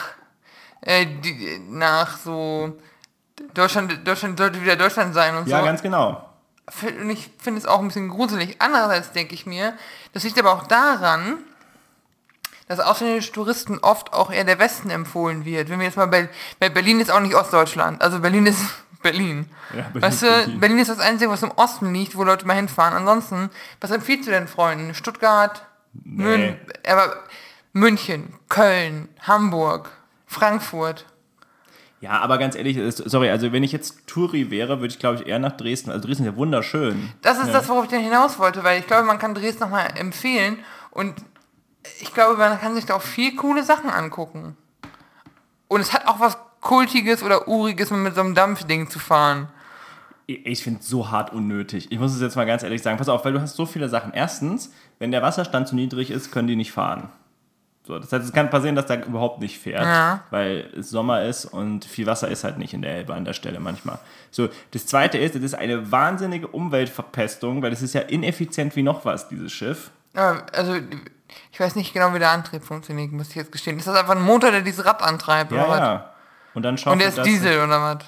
äh, 0.82 1.06
die, 1.06 1.60
nach 1.70 2.18
so, 2.18 2.76
Deutschland, 3.54 4.06
Deutschland 4.06 4.38
sollte 4.38 4.60
wieder 4.62 4.76
Deutschland 4.76 5.14
sein 5.14 5.34
und 5.36 5.48
Ja, 5.48 5.60
so. 5.60 5.64
ganz 5.64 5.82
genau. 5.82 6.26
Und 6.82 7.10
ich 7.10 7.30
finde 7.38 7.58
es 7.58 7.66
auch 7.66 7.80
ein 7.80 7.88
bisschen 7.88 8.08
gruselig. 8.08 8.56
Andererseits 8.58 9.12
denke 9.12 9.34
ich 9.34 9.46
mir, 9.46 9.74
das 10.12 10.22
liegt 10.24 10.38
aber 10.38 10.52
auch 10.52 10.66
daran, 10.66 11.38
dass 12.68 12.78
ausländische 12.78 13.32
Touristen 13.32 13.78
oft 13.78 14.12
auch 14.12 14.30
eher 14.30 14.44
der 14.44 14.60
Westen 14.60 14.90
empfohlen 14.90 15.44
wird. 15.44 15.68
Wenn 15.68 15.80
wir 15.80 15.86
jetzt 15.86 15.96
mal 15.96 16.06
bei, 16.06 16.28
bei 16.60 16.68
Berlin 16.68 17.00
ist 17.00 17.10
auch 17.10 17.20
nicht 17.20 17.34
Ostdeutschland, 17.34 18.00
also 18.00 18.20
Berlin 18.20 18.46
ist 18.46 18.62
Berlin. 19.02 19.50
Ja, 19.74 19.82
Berlin 19.82 20.02
weißt 20.02 20.22
ist 20.22 20.30
du, 20.30 20.36
Berlin. 20.36 20.60
Berlin. 20.60 20.78
ist 20.78 20.90
das 20.90 21.00
Einzige, 21.00 21.30
was 21.30 21.42
im 21.42 21.50
Osten 21.50 21.92
liegt, 21.92 22.16
wo 22.16 22.22
Leute 22.22 22.46
mal 22.46 22.54
hinfahren. 22.54 22.94
Ansonsten, 22.94 23.50
was 23.80 23.90
empfiehlst 23.90 24.28
du 24.28 24.30
denn 24.30 24.46
Freunden? 24.46 24.94
Stuttgart, 24.94 25.66
Mün 25.92 26.56
aber 26.86 27.16
München, 27.72 28.34
Köln, 28.48 29.08
Hamburg, 29.22 29.90
Frankfurt. 30.26 31.06
Ja, 32.00 32.20
aber 32.20 32.38
ganz 32.38 32.56
ehrlich, 32.56 32.78
sorry, 32.96 33.28
also 33.28 33.52
wenn 33.52 33.62
ich 33.62 33.72
jetzt 33.72 34.06
Touri 34.06 34.50
wäre, 34.50 34.80
würde 34.80 34.92
ich 34.92 34.98
glaube 34.98 35.20
ich 35.20 35.26
eher 35.26 35.38
nach 35.38 35.52
Dresden. 35.52 35.90
Also 35.90 36.06
Dresden 36.06 36.24
ist 36.24 36.32
ja 36.32 36.36
wunderschön. 36.36 37.12
Das 37.20 37.38
ist 37.38 37.52
das, 37.52 37.68
worauf 37.68 37.84
ich 37.84 37.90
denn 37.90 38.02
hinaus 38.02 38.38
wollte, 38.38 38.64
weil 38.64 38.80
ich 38.80 38.86
glaube, 38.86 39.04
man 39.04 39.18
kann 39.18 39.34
Dresden 39.34 39.60
nochmal 39.60 39.86
empfehlen 39.96 40.58
und 40.90 41.14
ich 42.00 42.14
glaube, 42.14 42.36
man 42.36 42.58
kann 42.58 42.74
sich 42.74 42.86
da 42.86 42.94
auch 42.94 43.02
viel 43.02 43.36
coole 43.36 43.62
Sachen 43.64 43.90
angucken. 43.90 44.56
Und 45.68 45.80
es 45.80 45.92
hat 45.92 46.06
auch 46.06 46.20
was 46.20 46.38
Kultiges 46.60 47.22
oder 47.22 47.48
Uriges, 47.48 47.90
mit 47.90 48.14
so 48.14 48.20
einem 48.20 48.34
Dampfding 48.34 48.90
zu 48.90 48.98
fahren. 48.98 49.48
Ich 50.26 50.62
finde 50.62 50.80
es 50.80 50.88
so 50.88 51.10
hart 51.10 51.32
unnötig. 51.32 51.90
Ich 51.90 51.98
muss 51.98 52.14
es 52.14 52.20
jetzt 52.20 52.36
mal 52.36 52.46
ganz 52.46 52.62
ehrlich 52.62 52.82
sagen. 52.82 52.98
Pass 52.98 53.08
auf, 53.08 53.24
weil 53.24 53.32
du 53.32 53.40
hast 53.40 53.56
so 53.56 53.66
viele 53.66 53.88
Sachen. 53.88 54.12
Erstens, 54.12 54.72
wenn 54.98 55.10
der 55.10 55.22
Wasserstand 55.22 55.68
zu 55.68 55.74
niedrig 55.74 56.10
ist, 56.10 56.30
können 56.30 56.48
die 56.48 56.56
nicht 56.56 56.72
fahren. 56.72 57.08
So, 57.86 57.98
das 57.98 58.12
heißt, 58.12 58.24
es 58.26 58.32
kann 58.32 58.50
passieren, 58.50 58.76
dass 58.76 58.86
der 58.86 59.04
überhaupt 59.06 59.40
nicht 59.40 59.58
fährt, 59.58 59.82
Ja. 59.84 60.22
weil 60.30 60.70
es 60.78 60.90
Sommer 60.90 61.22
ist 61.24 61.46
und 61.46 61.84
viel 61.84 62.06
Wasser 62.06 62.28
ist 62.28 62.44
halt 62.44 62.58
nicht 62.58 62.74
in 62.74 62.82
der 62.82 62.94
Elbe 62.94 63.14
an 63.14 63.24
der 63.24 63.32
Stelle 63.32 63.58
manchmal. 63.58 63.98
So, 64.30 64.48
das 64.72 64.86
zweite 64.86 65.18
ist, 65.18 65.34
es 65.34 65.42
ist 65.42 65.54
eine 65.54 65.90
wahnsinnige 65.90 66.46
Umweltverpestung, 66.46 67.62
weil 67.62 67.72
es 67.72 67.82
ist 67.82 67.94
ja 67.94 68.02
ineffizient 68.02 68.76
wie 68.76 68.82
noch 68.82 69.04
was, 69.04 69.28
dieses 69.28 69.50
Schiff. 69.52 69.90
Also, 70.14 70.74
ich 71.52 71.58
weiß 71.60 71.74
nicht 71.76 71.92
genau, 71.92 72.12
wie 72.14 72.18
der 72.18 72.30
Antrieb 72.30 72.62
funktioniert, 72.64 73.12
muss 73.12 73.30
ich 73.30 73.36
jetzt 73.36 73.50
gestehen. 73.52 73.78
Ist 73.78 73.86
das 73.86 73.96
einfach 73.96 74.14
ein 74.14 74.22
Motor, 74.22 74.50
der 74.50 74.60
dieses 74.60 74.84
Rad 74.84 75.02
antreibt? 75.02 75.50
Ja, 75.52 75.62
oder 75.64 75.68
was? 75.70 75.78
ja. 75.80 76.10
Und 76.54 76.62
dann 76.64 76.74
Und 76.74 76.78
schaut 76.78 77.00
der 77.00 77.08
ist 77.08 77.22
Diesel 77.24 77.58
oder 77.62 77.80
was? 77.80 77.98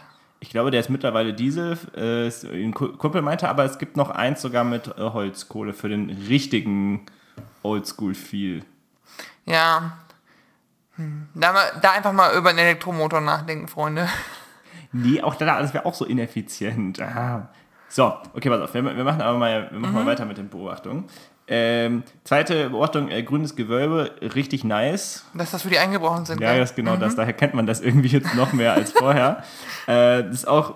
Ich 0.41 0.50
glaube, 0.50 0.71
der 0.73 0.81
ist 0.81 0.91
mittlerweile 0.91 1.33
Diesel. 1.33 1.79
Äh, 1.97 2.29
ein 2.52 2.75
Ku- 2.75 2.97
Kumpel 2.97 3.23
meinte, 3.23 3.49
aber 3.49 3.64
es 3.64 3.79
gibt 3.79 3.97
noch 3.97 4.11
eins 4.11 4.43
sogar 4.43 4.64
mit 4.64 4.88
äh, 4.88 4.93
Holzkohle 5.00 5.73
für 5.73 5.88
den 5.88 6.11
richtigen 6.29 7.07
Oldschool-Feel. 7.62 8.64
Ja. 9.45 9.99
Hm. 10.97 11.28
Da, 11.35 11.54
da 11.81 11.92
einfach 11.92 12.12
mal 12.12 12.35
über 12.37 12.50
einen 12.50 12.59
Elektromotor 12.59 13.21
nachdenken, 13.21 13.69
Freunde. 13.69 14.09
Nee, 14.92 15.23
auch 15.23 15.35
da, 15.35 15.61
das 15.61 15.73
wäre 15.73 15.87
auch 15.87 15.95
so 15.95 16.04
ineffizient. 16.04 17.00
Ah. 17.00 17.49
So, 17.88 18.14
okay, 18.35 18.49
pass 18.49 18.61
auf. 18.61 18.75
Wir, 18.75 18.85
wir 18.85 19.04
machen 19.04 19.23
aber 19.23 19.38
mal, 19.38 19.69
wir 19.71 19.78
machen 19.78 19.95
mal 19.95 20.07
weiter 20.07 20.25
mit 20.25 20.38
den 20.38 20.49
Beobachtungen. 20.49 21.04
Ähm, 21.49 22.04
zweite 22.25 22.71
Beobachtung, 22.71 23.11
äh, 23.11 23.23
grünes 23.23 23.57
Gewölbe, 23.57 24.12
richtig 24.35 24.64
nice. 24.64 25.25
Dass 25.35 25.50
das 25.50 25.62
für 25.62 25.71
die 25.71 25.78
eingebrochen 25.78 26.25
sind. 26.25 26.40
Ja, 26.40 26.52
gell? 26.52 26.61
das 26.61 26.71
ist 26.71 26.76
genau 26.76 26.97
das. 26.97 27.16
Daher 27.16 27.33
kennt 27.33 27.52
man 27.54 27.66
das 27.66 27.81
irgendwie 27.81 28.09
jetzt 28.09 28.35
noch 28.35 28.52
mehr 28.52 28.75
als 28.75 28.92
vorher. 28.92 29.42
äh, 29.87 30.23
das 30.23 30.33
ist 30.33 30.49
auch, 30.49 30.75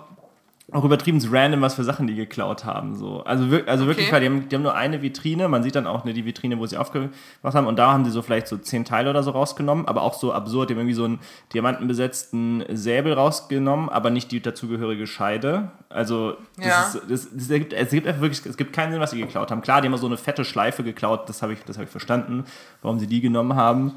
auch 0.73 0.83
übertrieben 0.83 1.21
random, 1.31 1.61
was 1.61 1.75
für 1.75 1.85
Sachen 1.85 2.07
die 2.07 2.15
geklaut 2.15 2.65
haben. 2.65 2.93
So. 2.95 3.23
Also, 3.23 3.49
wir, 3.51 3.65
also 3.69 3.87
wirklich, 3.87 4.07
Okay. 4.07 4.13
weil 4.15 4.19
die 4.21 4.25
haben, 4.27 4.49
die 4.49 4.55
haben 4.55 4.63
nur 4.63 4.75
eine 4.75 5.01
Vitrine. 5.01 5.47
Man 5.47 5.63
sieht 5.63 5.75
dann 5.75 5.87
auch 5.87 6.03
ne, 6.03 6.11
die 6.11 6.25
Vitrine, 6.25 6.59
wo 6.59 6.65
sie 6.65 6.75
aufgemacht 6.77 7.13
haben. 7.43 7.67
Und 7.67 7.77
da 7.79 7.93
haben 7.93 8.03
sie 8.03 8.11
so 8.11 8.21
vielleicht 8.21 8.47
so 8.49 8.57
zehn 8.57 8.83
Teile 8.83 9.09
oder 9.09 9.23
so 9.23 9.31
rausgenommen. 9.31 9.87
Aber 9.87 10.01
auch 10.01 10.13
so 10.13 10.33
absurd. 10.33 10.69
Die 10.69 10.73
haben 10.73 10.79
irgendwie 10.81 10.93
so 10.95 11.05
einen 11.05 11.19
diamantenbesetzten 11.53 12.65
Säbel 12.73 13.13
rausgenommen, 13.13 13.89
aber 13.89 14.09
nicht 14.09 14.31
die 14.31 14.41
dazugehörige 14.41 15.07
Scheide. 15.07 15.71
Also, 15.89 16.35
das 16.57 16.65
Ja. 16.65 16.81
ist, 16.83 17.01
das, 17.09 17.29
das 17.33 17.49
ergibt, 17.49 17.71
es 17.73 17.89
gibt 17.91 18.07
einfach 18.07 18.21
wirklich, 18.21 18.45
es 18.45 18.57
gibt 18.57 18.73
keinen 18.73 18.91
Sinn, 18.91 18.99
was 19.01 19.11
sie 19.11 19.19
geklaut 19.21 19.51
haben. 19.51 19.61
Klar, 19.61 19.81
die 19.81 19.87
haben 19.87 19.97
so 19.97 20.07
eine 20.07 20.17
fette 20.17 20.43
Schleife 20.43 20.83
geklaut. 20.83 21.29
Das 21.29 21.41
habe 21.41 21.53
ich, 21.53 21.63
das 21.63 21.77
hab 21.77 21.85
ich 21.85 21.89
verstanden, 21.89 22.43
warum 22.81 22.99
sie 22.99 23.07
die 23.07 23.21
genommen 23.21 23.55
haben. 23.55 23.93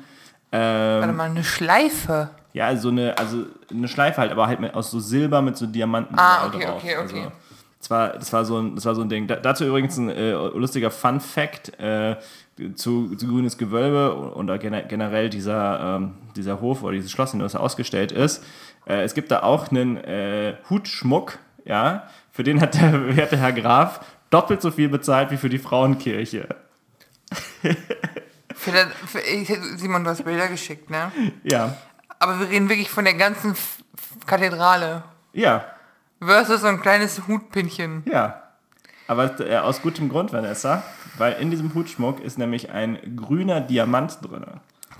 Ähm, 0.52 1.00
Warte 1.00 1.12
mal, 1.12 1.30
eine 1.30 1.44
Schleife. 1.44 2.30
ja, 2.52 2.66
also 2.66 2.82
so 2.82 2.88
eine, 2.88 3.16
also 3.18 3.44
eine 3.70 3.86
Schleife 3.88 4.20
halt, 4.20 4.32
aber 4.32 4.46
halt 4.48 4.60
mit, 4.60 4.74
aus 4.74 4.90
so 4.90 4.98
Silber 5.00 5.42
mit 5.42 5.56
so 5.56 5.66
Diamanten 5.66 6.18
Ah, 6.18 6.48
drauf. 6.48 6.54
okay, 6.54 6.66
okay, 6.68 6.96
okay. 6.96 7.20
Also, 7.22 7.32
das, 7.78 7.90
war, 7.90 8.08
das, 8.10 8.32
war 8.32 8.44
so 8.44 8.58
ein, 8.58 8.74
das 8.74 8.84
war 8.84 8.94
so 8.94 9.02
ein 9.02 9.08
Ding. 9.08 9.26
Da, 9.26 9.36
dazu 9.36 9.64
übrigens 9.64 9.96
ein 9.96 10.08
äh, 10.10 10.32
lustiger 10.32 10.90
Fun-Fact 10.90 11.78
äh, 11.80 12.16
zu, 12.74 13.14
zu 13.16 13.26
Grünes 13.28 13.56
Gewölbe 13.56 14.14
und 14.14 14.48
da 14.48 14.56
gene- 14.56 14.84
generell 14.86 15.30
dieser, 15.30 15.96
ähm, 15.96 16.14
dieser 16.36 16.60
Hof 16.60 16.82
oder 16.82 16.92
dieses 16.92 17.10
Schloss, 17.12 17.32
in 17.32 17.38
dem 17.38 17.44
das 17.44 17.54
ausgestellt 17.56 18.12
ist. 18.12 18.44
Äh, 18.86 19.02
es 19.02 19.14
gibt 19.14 19.30
da 19.30 19.42
auch 19.44 19.70
einen 19.70 19.96
äh, 19.98 20.56
Hutschmuck, 20.68 21.38
ja, 21.64 22.08
für 22.32 22.42
den 22.42 22.60
hat 22.60 22.74
der 22.74 23.16
werte 23.16 23.36
Herr 23.38 23.52
Graf 23.52 24.00
doppelt 24.30 24.60
so 24.62 24.70
viel 24.70 24.88
bezahlt 24.88 25.30
wie 25.30 25.36
für 25.36 25.48
die 25.48 25.58
Frauenkirche. 25.58 26.48
Für 28.60 28.72
das, 28.72 28.88
für, 29.06 29.20
ich, 29.20 29.48
Simon, 29.76 30.04
du 30.04 30.10
hast 30.10 30.22
Bilder 30.22 30.46
geschickt, 30.48 30.90
ne? 30.90 31.10
Ja, 31.44 31.78
Aber 32.18 32.38
wir 32.38 32.50
reden 32.50 32.68
wirklich 32.68 32.90
von 32.90 33.06
der 33.06 33.14
ganzen 33.14 33.52
F 33.52 33.78
Kathedrale. 34.26 35.02
ja, 35.32 35.64
Versus 36.22 36.60
so 36.60 36.66
ein 36.66 36.82
kleines 36.82 37.26
Hutpinchen. 37.26 38.02
Ja. 38.04 38.42
Aber 39.06 39.40
äh, 39.40 39.56
aus 39.56 39.80
gutem 39.80 40.10
Grund, 40.10 40.34
Vanessa, 40.34 40.82
weil 41.16 41.32
in 41.40 41.50
diesem 41.50 41.72
Hutschmuck 41.74 42.20
ist 42.20 42.36
nämlich 42.36 42.70
ein 42.70 43.16
grüner 43.16 43.62
Diamant 43.62 44.18
drin. 44.22 44.44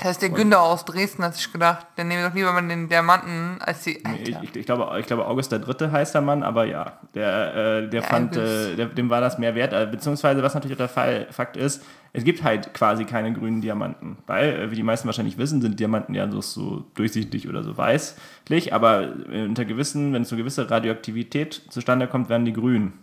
Das 0.01 0.09
heißt, 0.09 0.23
der 0.23 0.31
Günther 0.31 0.63
aus 0.63 0.87
Dresden 0.87 1.23
hat 1.23 1.35
sich 1.35 1.53
gedacht, 1.53 1.87
der 1.99 2.05
nehme 2.05 2.27
doch 2.27 2.35
lieber 2.35 2.55
mal 2.55 2.67
den 2.67 2.89
Diamanten 2.89 3.61
als 3.61 3.83
die. 3.83 4.03
Ich, 4.23 4.31
ich, 4.31 4.57
ich, 4.57 4.65
glaube, 4.65 4.99
ich 4.99 5.05
glaube, 5.05 5.27
August 5.27 5.53
der 5.53 5.59
Dritte 5.59 5.93
heißt 5.93 6.15
der 6.15 6.23
Mann, 6.23 6.43
aber 6.43 6.65
ja, 6.65 6.99
der, 7.15 7.55
äh, 7.55 7.89
der 7.91 8.03
fand, 8.03 8.35
August. 8.35 8.73
äh, 8.73 8.77
der, 8.77 8.87
dem 8.87 9.11
war 9.11 9.21
das 9.21 9.37
mehr 9.37 9.55
wert. 9.55 9.75
Äh, 9.75 9.87
beziehungsweise, 9.91 10.43
was 10.43 10.55
natürlich 10.55 10.77
auch 10.77 10.79
der 10.79 10.89
Fall, 10.89 11.27
Fakt 11.31 11.59
ist, 11.59 11.85
es 12.15 12.25
gibt 12.25 12.43
halt 12.43 12.73
quasi 12.73 13.05
keine 13.05 13.31
grünen 13.35 13.61
Diamanten. 13.61 14.17
Weil, 14.27 14.59
äh, 14.59 14.71
wie 14.71 14.77
die 14.77 14.83
meisten 14.83 15.07
wahrscheinlich 15.07 15.37
wissen, 15.37 15.61
sind 15.61 15.79
Diamanten 15.79 16.15
ja 16.15 16.31
so, 16.31 16.41
so 16.41 16.85
durchsichtig 16.95 17.47
oder 17.47 17.63
so 17.63 17.77
weißlich, 17.77 18.73
aber 18.73 19.03
äh, 19.31 19.45
unter 19.45 19.67
gewissen, 19.67 20.15
wenn 20.15 20.25
so 20.25 20.35
gewisse 20.35 20.71
Radioaktivität 20.71 21.61
zustande 21.69 22.07
kommt, 22.09 22.31
werden 22.31 22.47
die 22.47 22.55
grün. 22.55 22.95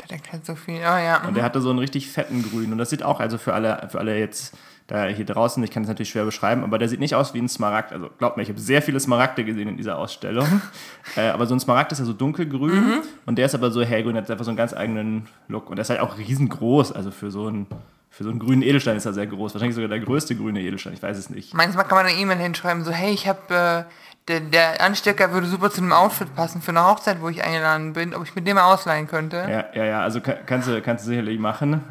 Der 0.00 0.08
denkt 0.08 0.32
halt 0.32 0.44
so 0.44 0.56
viel. 0.56 0.78
Oh 0.78 0.98
ja. 0.98 1.26
Und 1.28 1.36
der 1.36 1.44
hatte 1.44 1.60
so 1.60 1.70
einen 1.70 1.78
richtig 1.78 2.08
fetten 2.08 2.42
Grün. 2.42 2.72
Und 2.72 2.78
das 2.78 2.90
sieht 2.90 3.02
auch, 3.02 3.20
also 3.20 3.38
für 3.38 3.54
alle, 3.54 3.86
für 3.90 3.98
alle 3.98 4.18
jetzt 4.18 4.56
da 4.90 5.06
hier 5.06 5.24
draußen, 5.24 5.62
ich 5.62 5.70
kann 5.70 5.84
es 5.84 5.88
natürlich 5.88 6.10
schwer 6.10 6.24
beschreiben, 6.24 6.64
aber 6.64 6.76
der 6.76 6.88
sieht 6.88 6.98
nicht 6.98 7.14
aus 7.14 7.32
wie 7.32 7.38
ein 7.38 7.48
Smaragd. 7.48 7.92
Also 7.92 8.10
glaubt 8.18 8.36
mir, 8.36 8.42
ich 8.42 8.48
habe 8.48 8.58
sehr 8.58 8.82
viele 8.82 8.98
Smaragde 8.98 9.44
gesehen 9.44 9.68
in 9.68 9.76
dieser 9.76 9.96
Ausstellung. 9.96 10.62
äh, 11.16 11.28
aber 11.28 11.46
so 11.46 11.54
ein 11.54 11.60
Smaragd 11.60 11.92
ist 11.92 12.00
ja 12.00 12.04
so 12.04 12.12
dunkelgrün 12.12 13.02
und 13.24 13.38
der 13.38 13.46
ist 13.46 13.54
aber 13.54 13.70
so 13.70 13.82
hellgrün, 13.82 14.16
hat 14.16 14.28
einfach 14.28 14.44
so 14.44 14.50
einen 14.50 14.56
ganz 14.56 14.74
eigenen 14.74 15.28
Look. 15.46 15.70
Und 15.70 15.76
der 15.76 15.82
ist 15.82 15.90
halt 15.90 16.00
auch 16.00 16.18
riesengroß. 16.18 16.90
Also 16.90 17.12
für 17.12 17.30
so 17.30 17.46
einen, 17.46 17.68
für 18.10 18.24
so 18.24 18.30
einen 18.30 18.40
grünen 18.40 18.62
Edelstein 18.62 18.96
ist 18.96 19.06
er 19.06 19.12
sehr 19.12 19.28
groß. 19.28 19.54
Wahrscheinlich 19.54 19.76
sogar 19.76 19.88
der 19.88 20.00
größte 20.00 20.34
grüne 20.34 20.60
Edelstein, 20.60 20.94
ich 20.94 21.02
weiß 21.02 21.16
es 21.16 21.30
nicht. 21.30 21.54
Manchmal 21.54 21.84
kann 21.84 21.96
man 21.96 22.06
eine 22.06 22.18
E-Mail 22.18 22.38
hinschreiben, 22.38 22.82
so, 22.82 22.90
hey, 22.90 23.12
ich 23.12 23.28
habe 23.28 23.86
äh, 23.86 23.92
der, 24.26 24.40
der 24.40 24.80
Anstecker 24.80 25.32
würde 25.32 25.46
super 25.46 25.70
zu 25.70 25.82
einem 25.82 25.92
Outfit 25.92 26.34
passen 26.34 26.62
für 26.62 26.72
eine 26.72 26.84
Hochzeit, 26.84 27.20
wo 27.20 27.28
ich 27.28 27.44
eingeladen 27.44 27.92
bin, 27.92 28.12
ob 28.12 28.24
ich 28.24 28.34
mit 28.34 28.44
dem 28.44 28.56
mal 28.56 28.72
ausleihen 28.72 29.06
könnte. 29.06 29.36
Ja, 29.36 29.66
ja, 29.72 29.84
ja, 29.84 30.00
also 30.02 30.20
kann, 30.20 30.38
kannst, 30.46 30.66
du, 30.66 30.82
kannst 30.82 31.04
du 31.04 31.10
sicherlich 31.10 31.38
machen. 31.38 31.84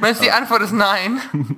Meinst 0.00 0.20
du, 0.20 0.24
die 0.24 0.32
Antwort 0.32 0.62
ist 0.62 0.72
nein? 0.72 1.20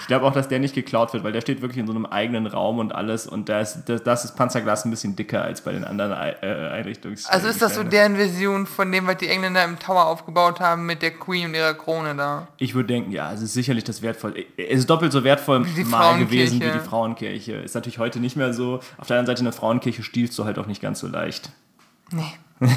Ich 0.00 0.06
glaube 0.06 0.24
auch, 0.24 0.32
dass 0.32 0.48
der 0.48 0.58
nicht 0.58 0.74
geklaut 0.74 1.12
wird, 1.12 1.22
weil 1.22 1.32
der 1.32 1.42
steht 1.42 1.60
wirklich 1.60 1.78
in 1.78 1.86
so 1.86 1.92
einem 1.92 2.06
eigenen 2.06 2.46
Raum 2.46 2.78
und 2.78 2.94
alles 2.94 3.26
und 3.26 3.48
da 3.48 3.60
ist 3.60 3.84
das, 3.86 4.02
das 4.02 4.24
ist 4.24 4.36
Panzerglas 4.36 4.84
ein 4.84 4.90
bisschen 4.90 5.14
dicker 5.16 5.42
als 5.42 5.60
bei 5.60 5.72
den 5.72 5.84
anderen 5.84 6.12
äh, 6.12 6.70
Einrichtungs. 6.70 7.26
Also 7.26 7.48
ist 7.48 7.60
das 7.60 7.74
so 7.74 7.84
deren 7.84 8.16
Version 8.16 8.66
von 8.66 8.90
dem, 8.90 9.06
was 9.06 9.18
die 9.18 9.28
Engländer 9.28 9.64
im 9.64 9.78
Tower 9.78 10.06
aufgebaut 10.06 10.60
haben 10.60 10.86
mit 10.86 11.02
der 11.02 11.10
Queen 11.10 11.46
und 11.46 11.54
ihrer 11.54 11.74
Krone 11.74 12.16
da? 12.16 12.48
Ich 12.56 12.74
würde 12.74 12.88
denken, 12.88 13.12
ja, 13.12 13.32
es 13.32 13.42
ist 13.42 13.52
sicherlich 13.52 13.84
das 13.84 14.00
wertvoll. 14.00 14.46
Es 14.56 14.80
ist 14.80 14.90
doppelt 14.90 15.12
so 15.12 15.22
wertvoll 15.22 15.66
mal 15.84 16.18
gewesen 16.18 16.60
wie 16.60 16.70
die 16.70 16.80
Frauenkirche. 16.80 17.52
Ist 17.56 17.74
natürlich 17.74 17.98
heute 17.98 18.18
nicht 18.18 18.36
mehr 18.36 18.54
so. 18.54 18.80
Auf 18.96 19.06
der 19.06 19.18
anderen 19.18 19.26
Seite, 19.26 19.40
eine 19.40 19.52
Frauenkirche 19.52 20.02
stiehlst 20.02 20.38
du 20.38 20.44
halt 20.44 20.58
auch 20.58 20.66
nicht 20.66 20.80
ganz 20.80 21.00
so 21.00 21.06
leicht. 21.06 21.50
Nee. 22.10 22.32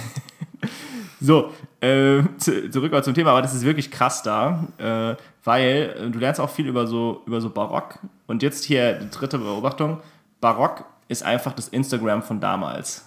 So, 1.21 1.53
äh, 1.81 2.21
zu, 2.37 2.69
zurück 2.69 2.91
mal 2.91 3.03
zum 3.03 3.15
Thema, 3.15 3.31
aber 3.31 3.41
das 3.41 3.55
ist 3.55 3.65
wirklich 3.65 3.89
krass 3.89 4.21
da, 4.21 4.67
äh, 4.77 5.15
weil 5.43 5.95
äh, 5.97 6.09
du 6.09 6.19
lernst 6.19 6.39
auch 6.39 6.49
viel 6.49 6.67
über 6.67 6.85
so, 6.85 7.23
über 7.25 7.41
so 7.41 7.49
Barock. 7.49 7.97
Und 8.27 8.43
jetzt 8.43 8.63
hier 8.63 8.93
die 8.93 9.09
dritte 9.09 9.39
Beobachtung: 9.39 9.99
Barock 10.39 10.85
ist 11.07 11.23
einfach 11.23 11.53
das 11.53 11.67
Instagram 11.67 12.21
von 12.21 12.39
damals. 12.39 13.05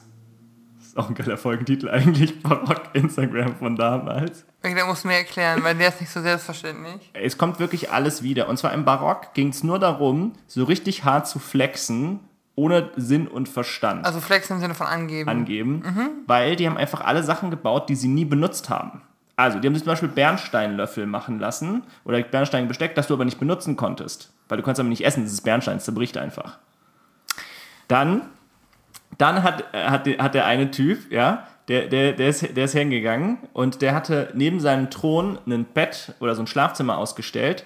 Das 0.76 0.88
ist 0.88 0.96
auch 0.96 1.08
ein 1.08 1.14
geiler 1.14 1.38
Folgentitel 1.38 1.88
eigentlich: 1.88 2.42
Barock 2.42 2.82
Instagram 2.94 3.54
von 3.54 3.76
damals. 3.76 4.44
Okay, 4.64 4.74
da 4.74 4.86
musst 4.86 5.04
du 5.04 5.08
mir 5.08 5.18
erklären, 5.18 5.62
weil 5.62 5.76
der 5.76 5.90
ist 5.90 6.00
nicht 6.00 6.10
so 6.10 6.20
selbstverständlich. 6.20 7.10
Es 7.12 7.38
kommt 7.38 7.60
wirklich 7.60 7.92
alles 7.92 8.24
wieder. 8.24 8.48
Und 8.48 8.58
zwar 8.58 8.72
im 8.72 8.84
Barock 8.84 9.34
ging 9.34 9.50
es 9.50 9.62
nur 9.62 9.78
darum, 9.78 10.32
so 10.48 10.64
richtig 10.64 11.04
hart 11.04 11.28
zu 11.28 11.38
flexen, 11.38 12.18
ohne 12.56 12.90
Sinn 12.96 13.26
und 13.26 13.48
Verstand 13.48 14.04
Also 14.04 14.20
Flex 14.20 14.48
im 14.50 14.60
Sinne 14.60 14.74
von 14.74 14.86
angeben. 14.86 15.28
angeben, 15.28 15.82
weil 16.26 16.56
die 16.56 16.66
haben 16.68 16.76
einfach 16.76 17.00
alle 17.00 17.22
Sachen 17.22 17.50
gebaut, 17.50 17.88
die 17.88 17.96
sie 17.96 18.08
nie 18.08 18.24
benutzt 18.24 18.70
haben. 18.70 19.02
Also, 19.36 19.58
die 19.58 19.66
haben 19.66 19.74
sich 19.74 19.82
zum 19.82 19.90
Beispiel 19.92 20.08
Bernsteinlöffel 20.10 21.06
machen 21.06 21.40
lassen 21.40 21.82
oder 22.04 22.22
Bernsteinbesteck, 22.22 22.94
das 22.94 23.08
du 23.08 23.14
aber 23.14 23.24
nicht 23.24 23.40
benutzen 23.40 23.74
konntest, 23.76 24.32
weil 24.48 24.58
du 24.58 24.62
kannst 24.62 24.78
aber 24.78 24.88
nicht 24.88 25.04
essen, 25.04 25.24
das 25.24 25.32
ist 25.32 25.40
Bernstein, 25.40 25.78
es 25.78 25.84
zerbricht 25.84 26.16
einfach. 26.16 26.58
Dann, 27.88 28.22
dann 29.18 29.42
hat, 29.42 29.64
äh, 29.74 29.86
hat, 29.86 30.06
der- 30.06 30.18
hat 30.22 30.34
der 30.34 30.46
eine 30.46 30.70
Typ, 30.70 31.10
ja, 31.10 31.46
der, 31.68 31.86
der, 31.88 32.12
der, 32.12 32.28
ist, 32.28 32.56
der 32.56 32.64
ist 32.66 32.72
hingegangen 32.72 33.38
und 33.52 33.82
der 33.82 33.94
hatte 33.94 34.30
neben 34.34 34.60
seinem 34.60 34.90
Thron 34.90 35.38
ein 35.46 35.64
Bett 35.64 36.14
oder 36.20 36.34
so 36.34 36.42
ein 36.42 36.46
Schlafzimmer 36.46 36.98
ausgestellt, 36.98 37.64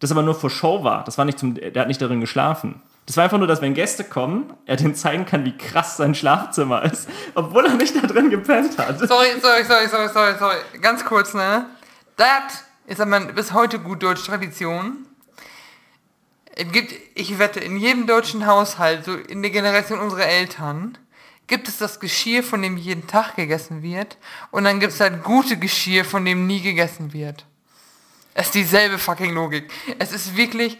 das 0.00 0.12
aber 0.12 0.22
nur 0.22 0.34
für 0.34 0.50
Show 0.50 0.84
war. 0.84 1.02
Das 1.04 1.18
war 1.18 1.24
nicht 1.24 1.38
zum, 1.38 1.54
der 1.54 1.74
hat 1.80 1.88
nicht 1.88 2.00
darin 2.00 2.20
geschlafen. 2.20 2.80
Das 3.08 3.16
war 3.16 3.24
einfach 3.24 3.38
nur, 3.38 3.46
dass 3.46 3.62
wenn 3.62 3.72
Gäste 3.72 4.04
kommen, 4.04 4.52
er 4.66 4.76
denen 4.76 4.94
zeigen 4.94 5.24
kann, 5.24 5.42
wie 5.46 5.56
krass 5.56 5.96
sein 5.96 6.14
Schlafzimmer 6.14 6.82
ist, 6.84 7.08
obwohl 7.34 7.64
er 7.64 7.72
nicht 7.72 7.96
da 7.96 8.06
drin 8.06 8.28
gepennt 8.28 8.76
hat. 8.76 8.98
Sorry, 8.98 9.28
sorry, 9.40 9.64
sorry, 9.64 9.88
sorry, 9.88 10.08
sorry, 10.10 10.34
sorry. 10.38 10.56
Ganz 10.82 11.06
kurz, 11.06 11.32
ne? 11.32 11.64
Das 12.18 12.64
ist 12.86 13.00
aber 13.00 13.20
bis 13.20 13.54
heute 13.54 13.78
gut 13.78 14.02
deutsche 14.02 14.26
Tradition. 14.26 15.06
Es 16.54 16.70
gibt, 16.70 16.92
ich 17.14 17.38
wette, 17.38 17.60
in 17.60 17.78
jedem 17.78 18.06
deutschen 18.06 18.46
Haushalt, 18.46 19.06
so 19.06 19.14
in 19.14 19.40
der 19.40 19.52
Generation 19.52 20.00
unserer 20.00 20.26
Eltern, 20.26 20.98
gibt 21.46 21.66
es 21.66 21.78
das 21.78 22.00
Geschirr, 22.00 22.42
von 22.42 22.60
dem 22.60 22.76
jeden 22.76 23.06
Tag 23.06 23.36
gegessen 23.36 23.82
wird. 23.82 24.18
Und 24.50 24.64
dann 24.64 24.80
gibt 24.80 24.92
es 24.92 25.00
halt 25.00 25.24
gute 25.24 25.56
Geschirr, 25.56 26.04
von 26.04 26.26
dem 26.26 26.46
nie 26.46 26.60
gegessen 26.60 27.14
wird. 27.14 27.46
Es 28.34 28.48
ist 28.48 28.54
dieselbe 28.54 28.98
fucking 28.98 29.32
Logik. 29.32 29.72
Es 29.98 30.12
ist 30.12 30.36
wirklich, 30.36 30.76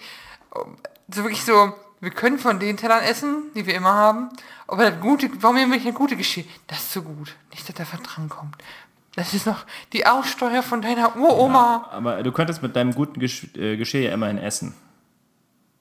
so 1.10 1.22
wirklich 1.22 1.42
so, 1.42 1.72
wir 2.00 2.10
können 2.10 2.38
von 2.38 2.58
den 2.60 2.76
Tellern 2.76 3.02
essen, 3.02 3.44
die 3.54 3.66
wir 3.66 3.74
immer 3.74 3.92
haben, 3.94 4.28
aber 4.66 4.90
das 4.90 5.00
gute, 5.00 5.30
warum 5.40 5.56
nehmen 5.56 5.72
wir 5.72 5.78
nicht 5.78 5.86
eine 5.86 5.96
gute 5.96 6.16
Geschirr? 6.16 6.44
Das 6.66 6.78
ist 6.78 6.92
zu 6.92 7.02
gut. 7.02 7.34
Nicht, 7.50 7.68
dass 7.68 7.74
da 7.76 7.84
was 7.92 8.02
drankommt. 8.02 8.56
Das 9.16 9.34
ist 9.34 9.46
noch 9.46 9.64
die 9.92 10.06
Aussteuer 10.06 10.62
von 10.62 10.80
deiner 10.82 11.16
Uroma. 11.16 11.88
Aber 11.90 12.22
du 12.22 12.30
könntest 12.30 12.62
mit 12.62 12.76
deinem 12.76 12.94
guten 12.94 13.18
Gesch 13.18 13.48
äh, 13.56 13.76
Geschirr 13.76 14.02
ja 14.02 14.12
immerhin 14.14 14.38
essen. 14.38 14.74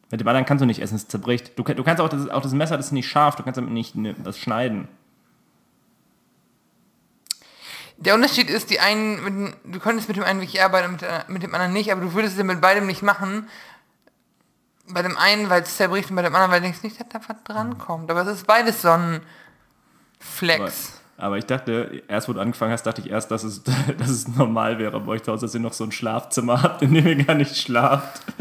Mit 0.10 0.22
dem 0.22 0.28
anderen 0.28 0.46
kannst 0.46 0.62
du 0.62 0.66
nicht 0.66 0.82
essen, 0.82 0.96
es 0.96 1.08
zerbricht. 1.08 1.52
Du, 1.60 1.64
du 1.64 1.84
kannst 1.84 2.02
auch 2.02 2.10
das, 2.10 2.30
auch 2.30 2.42
das 2.42 2.54
Messer, 2.54 2.78
das 2.78 2.88
ist 2.88 2.92
nicht 2.94 3.08
scharf, 3.08 3.36
du 3.36 3.44
kannst 3.44 3.58
damit 3.58 3.72
nicht 3.74 3.94
ne, 3.96 4.16
was 4.24 4.40
schneiden. 4.40 4.88
Der 7.98 8.14
Unterschied 8.14 8.50
ist, 8.50 8.70
die 8.70 8.80
einen, 8.80 9.44
mit, 9.44 9.54
du 9.66 9.80
könntest 9.80 10.08
mit 10.08 10.18
dem 10.18 10.24
einen 10.24 10.40
wirklich 10.40 10.62
arbeiten 10.64 10.92
mit, 10.94 11.02
der- 11.02 11.26
mit 11.28 11.42
dem 11.44 11.54
anderen 11.54 11.74
nicht, 11.74 11.92
aber 11.92 12.02
du 12.02 12.14
würdest 12.14 12.34
es 12.34 12.38
ja 12.38 12.44
mit 12.44 12.62
beidem 12.62 12.86
nicht 12.86 13.02
machen. 13.02 13.48
Bei 14.90 15.02
dem 15.02 15.18
einen, 15.18 15.50
weil 15.50 15.64
es 15.64 15.76
zerbricht 15.76 16.10
und 16.10 16.16
bei 16.16 16.22
dem 16.22 16.34
anderen, 16.34 16.52
weil 16.52 16.62
denkst 16.62 16.84
nicht, 16.84 17.00
dass 17.00 17.08
da 17.10 17.20
was 17.28 17.44
drankommt. 17.44 18.10
Aber 18.10 18.22
es 18.22 18.28
ist 18.38 18.48
beides 18.48 18.82
so 18.82 18.90
ein 18.90 19.16
Aber, 19.16 19.22
Flex. 20.20 20.94
aber 21.18 21.38
ich 21.38 21.46
dachte, 21.46 22.04
erst 22.08 22.30
wo 22.30 22.34
du 22.34 22.40
angefangen 22.40 22.72
hast, 22.72 22.84
dachte 22.84 23.02
ich 23.02 23.10
erst, 23.10 23.30
dass 23.32 23.44
es, 23.44 23.64
dass 23.98 24.10
es 24.10 24.28
normal 24.30 24.80
wäre 24.80 25.00
bei 25.00 25.14
euch 25.14 25.24
zu 25.24 25.32
Hause, 25.32 25.46
dass 25.46 25.54
ihr 25.54 25.60
noch 25.60 25.74
so 25.74 25.84
ein 25.84 25.92
Schlafzimmer 25.92 26.62
habt, 26.64 26.82
in 26.82 26.94
dem 26.94 27.06
ihr 27.06 27.24
gar 27.24 27.36
nicht 27.36 27.58
schlaft. 27.58 28.22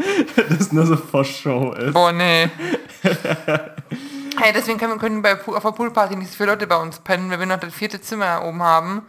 Das 0.49 0.71
nur 0.71 0.85
so 0.85 0.95
vor 0.97 1.23
Show 1.25 1.73
ist. 1.73 1.93
Boah, 1.93 2.11
nee. 2.11 2.49
hey, 3.01 4.53
deswegen 4.53 4.77
können 4.77 4.93
wir 4.93 4.99
können 4.99 5.21
bei, 5.21 5.33
auf 5.39 5.63
der 5.63 5.71
Poolparty 5.71 6.15
nicht 6.15 6.31
so 6.31 6.37
viele 6.37 6.51
Leute 6.51 6.67
bei 6.67 6.75
uns 6.77 6.99
pennen, 6.99 7.29
weil 7.29 7.39
wir 7.39 7.45
noch 7.45 7.59
das 7.59 7.73
vierte 7.73 8.01
Zimmer 8.01 8.43
oben 8.43 8.61
haben. 8.63 9.03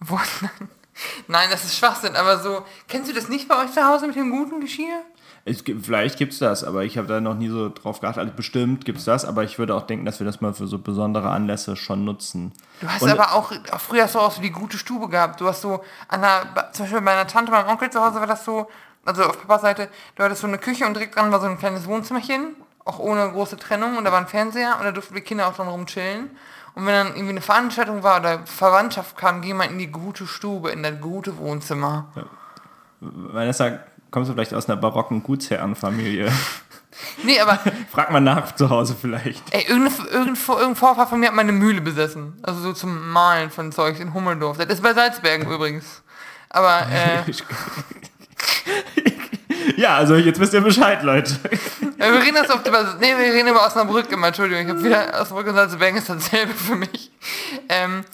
Wo 0.00 0.18
Nein, 1.28 1.48
das 1.50 1.64
ist 1.64 1.76
Schwachsinn, 1.76 2.16
aber 2.16 2.38
so, 2.38 2.64
kennst 2.88 3.10
du 3.10 3.14
das 3.14 3.28
nicht 3.28 3.48
bei 3.48 3.62
euch 3.62 3.72
zu 3.72 3.86
Hause 3.86 4.06
mit 4.06 4.16
dem 4.16 4.30
guten 4.30 4.60
Geschirr? 4.60 5.02
Gibt- 5.44 5.84
vielleicht 5.86 6.18
gibt 6.18 6.32
es 6.34 6.38
das, 6.38 6.62
aber 6.62 6.84
ich 6.84 6.96
habe 6.98 7.08
da 7.08 7.20
noch 7.20 7.34
nie 7.34 7.48
so 7.48 7.68
drauf 7.68 8.00
geachtet. 8.00 8.20
Also 8.22 8.32
bestimmt 8.34 8.84
gibt 8.84 8.98
es 8.98 9.04
das, 9.04 9.24
aber 9.24 9.42
ich 9.42 9.58
würde 9.58 9.74
auch 9.74 9.82
denken, 9.82 10.04
dass 10.06 10.20
wir 10.20 10.24
das 10.24 10.40
mal 10.40 10.54
für 10.54 10.68
so 10.68 10.78
besondere 10.78 11.30
Anlässe 11.30 11.74
schon 11.76 12.04
nutzen. 12.04 12.52
Du 12.80 12.88
hast 12.88 13.02
Und- 13.02 13.10
aber 13.10 13.32
auch, 13.34 13.50
auch 13.72 13.80
früher 13.80 14.06
so 14.06 14.30
die 14.40 14.50
gute 14.50 14.78
Stube 14.78 15.08
gehabt. 15.08 15.40
Du 15.40 15.48
hast 15.48 15.62
so 15.62 15.82
an 16.08 16.20
der, 16.22 16.70
zum 16.72 16.84
Beispiel 16.84 17.00
bei 17.00 17.04
meiner 17.04 17.26
Tante, 17.26 17.50
meinem 17.50 17.68
Onkel 17.68 17.90
zu 17.90 18.00
Hause 18.00 18.20
war 18.20 18.26
das 18.28 18.44
so, 18.44 18.68
also 19.04 19.24
auf 19.24 19.40
Papas 19.40 19.62
Seite, 19.62 19.88
du 20.14 20.22
hattest 20.22 20.42
so 20.42 20.46
eine 20.46 20.58
Küche 20.58 20.86
und 20.86 20.94
direkt 20.94 21.16
dran 21.16 21.32
war 21.32 21.40
so 21.40 21.46
ein 21.48 21.58
kleines 21.58 21.86
Wohnzimmerchen, 21.88 22.54
auch 22.84 23.00
ohne 23.00 23.28
große 23.32 23.56
Trennung 23.56 23.96
und 23.96 24.04
da 24.04 24.12
war 24.12 24.20
ein 24.20 24.28
Fernseher 24.28 24.76
und 24.78 24.84
da 24.84 24.92
durften 24.92 25.14
wir 25.14 25.22
Kinder 25.22 25.48
auch 25.48 25.54
dran 25.56 25.66
rumchillen. 25.68 26.30
Und 26.74 26.86
wenn 26.86 26.94
dann 26.94 27.08
irgendwie 27.08 27.30
eine 27.30 27.40
Veranstaltung 27.40 28.02
war 28.04 28.20
oder 28.20 28.46
Verwandtschaft 28.46 29.16
kam, 29.16 29.42
ging 29.42 29.56
man 29.56 29.70
in 29.70 29.78
die 29.78 29.88
gute 29.88 30.26
Stube, 30.28 30.70
in 30.70 30.82
das 30.84 31.00
gute 31.00 31.36
Wohnzimmer. 31.36 32.06
Vanessa, 33.00 33.80
kommst 34.12 34.30
du 34.30 34.34
vielleicht 34.34 34.54
aus 34.54 34.68
einer 34.68 34.76
barocken 34.76 35.24
Gutsherrenfamilie? 35.24 36.30
Nee, 37.22 37.40
aber 37.40 37.58
Frag 37.90 38.10
mal 38.10 38.20
nach 38.20 38.54
zu 38.54 38.68
Hause 38.68 38.94
vielleicht. 38.98 39.42
ey, 39.52 39.64
irgendein, 39.66 40.06
irgendein, 40.08 40.76
Vorfahr 40.76 41.06
von 41.06 41.18
mir 41.18 41.28
hat 41.28 41.34
mal 41.34 41.40
eine 41.40 41.52
Mühle 41.52 41.80
besessen. 41.80 42.38
Also 42.42 42.60
so 42.60 42.72
zum 42.74 43.10
Malen 43.10 43.50
von 43.50 43.72
Zeugs 43.72 43.98
in 43.98 44.12
Hummeldorf. 44.12 44.58
Das 44.58 44.66
ist 44.66 44.82
bei 44.82 44.92
Salzbergen 44.92 45.50
übrigens. 45.50 46.02
Aber, 46.50 46.86
äh, 46.92 47.22
ja, 49.76 49.96
also 49.96 50.16
jetzt 50.16 50.38
wisst 50.38 50.52
ihr 50.52 50.60
Bescheid, 50.60 51.02
Leute. 51.02 51.34
Ja, 51.98 52.12
wir 52.12 52.20
reden 52.20 52.36
jetzt 52.36 52.50
oft 52.50 52.66
über, 52.66 52.96
nee, 53.00 53.16
wir 53.16 53.32
reden 53.32 53.48
über 53.48 53.66
Osnabrück 53.66 54.12
immer, 54.12 54.26
Entschuldigung, 54.28 54.64
ich 54.64 54.68
habe 54.68 54.84
wieder 54.84 55.18
Osnabrück 55.20 55.48
und 55.48 55.54
Salzbergen 55.54 55.98
ist 55.98 56.10
dasselbe 56.10 56.52
für 56.52 56.76
mich. 56.76 57.10
Ähm, 57.70 58.04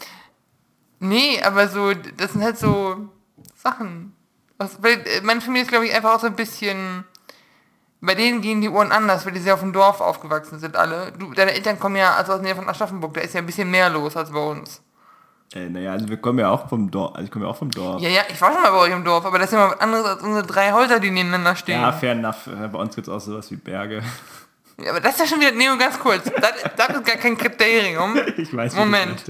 nee, 1.00 1.42
aber 1.42 1.68
so, 1.68 1.92
das 2.16 2.32
sind 2.32 2.44
halt 2.44 2.58
so 2.58 3.08
Sachen. 3.56 4.14
Was, 4.58 4.82
weil, 4.82 4.94
äh, 5.06 5.20
meine 5.22 5.40
Familie 5.40 5.62
ist, 5.62 5.68
glaube 5.70 5.86
ich, 5.86 5.94
einfach 5.94 6.14
auch 6.14 6.20
so 6.20 6.26
ein 6.26 6.34
bisschen, 6.36 7.04
bei 8.00 8.14
denen 8.14 8.40
gehen 8.40 8.60
die 8.60 8.68
Uhren 8.68 8.92
anders, 8.92 9.24
weil 9.24 9.32
die 9.32 9.40
sehr 9.40 9.54
auf 9.54 9.60
dem 9.60 9.72
Dorf 9.72 10.00
aufgewachsen 10.00 10.58
sind 10.58 10.76
alle. 10.76 11.12
Du, 11.12 11.32
deine 11.32 11.52
Eltern 11.54 11.78
kommen 11.78 11.96
ja 11.96 12.14
also 12.14 12.32
aus 12.32 12.38
der 12.38 12.46
Nähe 12.46 12.56
von 12.56 12.68
Aschaffenburg, 12.68 13.14
da 13.14 13.20
ist 13.20 13.34
ja 13.34 13.40
ein 13.40 13.46
bisschen 13.46 13.70
mehr 13.70 13.88
los 13.88 14.16
als 14.16 14.30
bei 14.30 14.40
uns. 14.40 14.82
Äh, 15.54 15.68
naja, 15.70 15.92
also 15.92 16.08
wir 16.08 16.18
kommen 16.18 16.38
ja 16.40 16.50
auch 16.50 16.68
vom 16.68 16.90
Dorf. 16.90 17.14
Also 17.14 17.24
ich 17.24 17.30
komme 17.30 17.46
ja 17.46 17.50
auch 17.50 17.56
vom 17.56 17.70
Dorf. 17.70 18.02
Ja, 18.02 18.08
ja, 18.10 18.22
ich 18.28 18.38
war 18.40 18.52
schon 18.52 18.62
mal 18.62 18.70
bei 18.70 18.78
euch 18.78 18.92
im 18.92 19.04
Dorf, 19.04 19.24
aber 19.24 19.38
das 19.38 19.46
ist 19.48 19.52
ja 19.54 19.60
mal 19.66 19.72
was 19.72 19.80
anderes 19.80 20.04
als 20.04 20.22
unsere 20.22 20.46
drei 20.46 20.72
Häuser, 20.72 21.00
die 21.00 21.10
nebeneinander 21.10 21.56
stehen. 21.56 21.80
Ja, 21.80 21.90
fair 21.92 22.12
enough. 22.12 22.46
Äh, 22.48 22.68
Bei 22.68 22.78
uns 22.78 22.94
gibt 22.94 23.08
es 23.08 23.14
auch 23.14 23.20
sowas 23.20 23.50
wie 23.50 23.56
Berge. 23.56 24.02
Ja, 24.80 24.90
aber 24.92 25.00
das 25.00 25.14
ist 25.14 25.18
ja 25.18 25.26
schon 25.26 25.40
wieder, 25.40 25.50
Neo, 25.50 25.76
ganz 25.76 25.98
kurz, 25.98 26.22
das, 26.22 26.52
das 26.76 26.88
ist 26.90 27.04
gar 27.04 27.16
kein 27.16 27.36
Kriterium. 27.36 28.16
Ich 28.36 28.56
weiß, 28.56 28.74
du 28.74 28.78
Moment. 28.78 29.24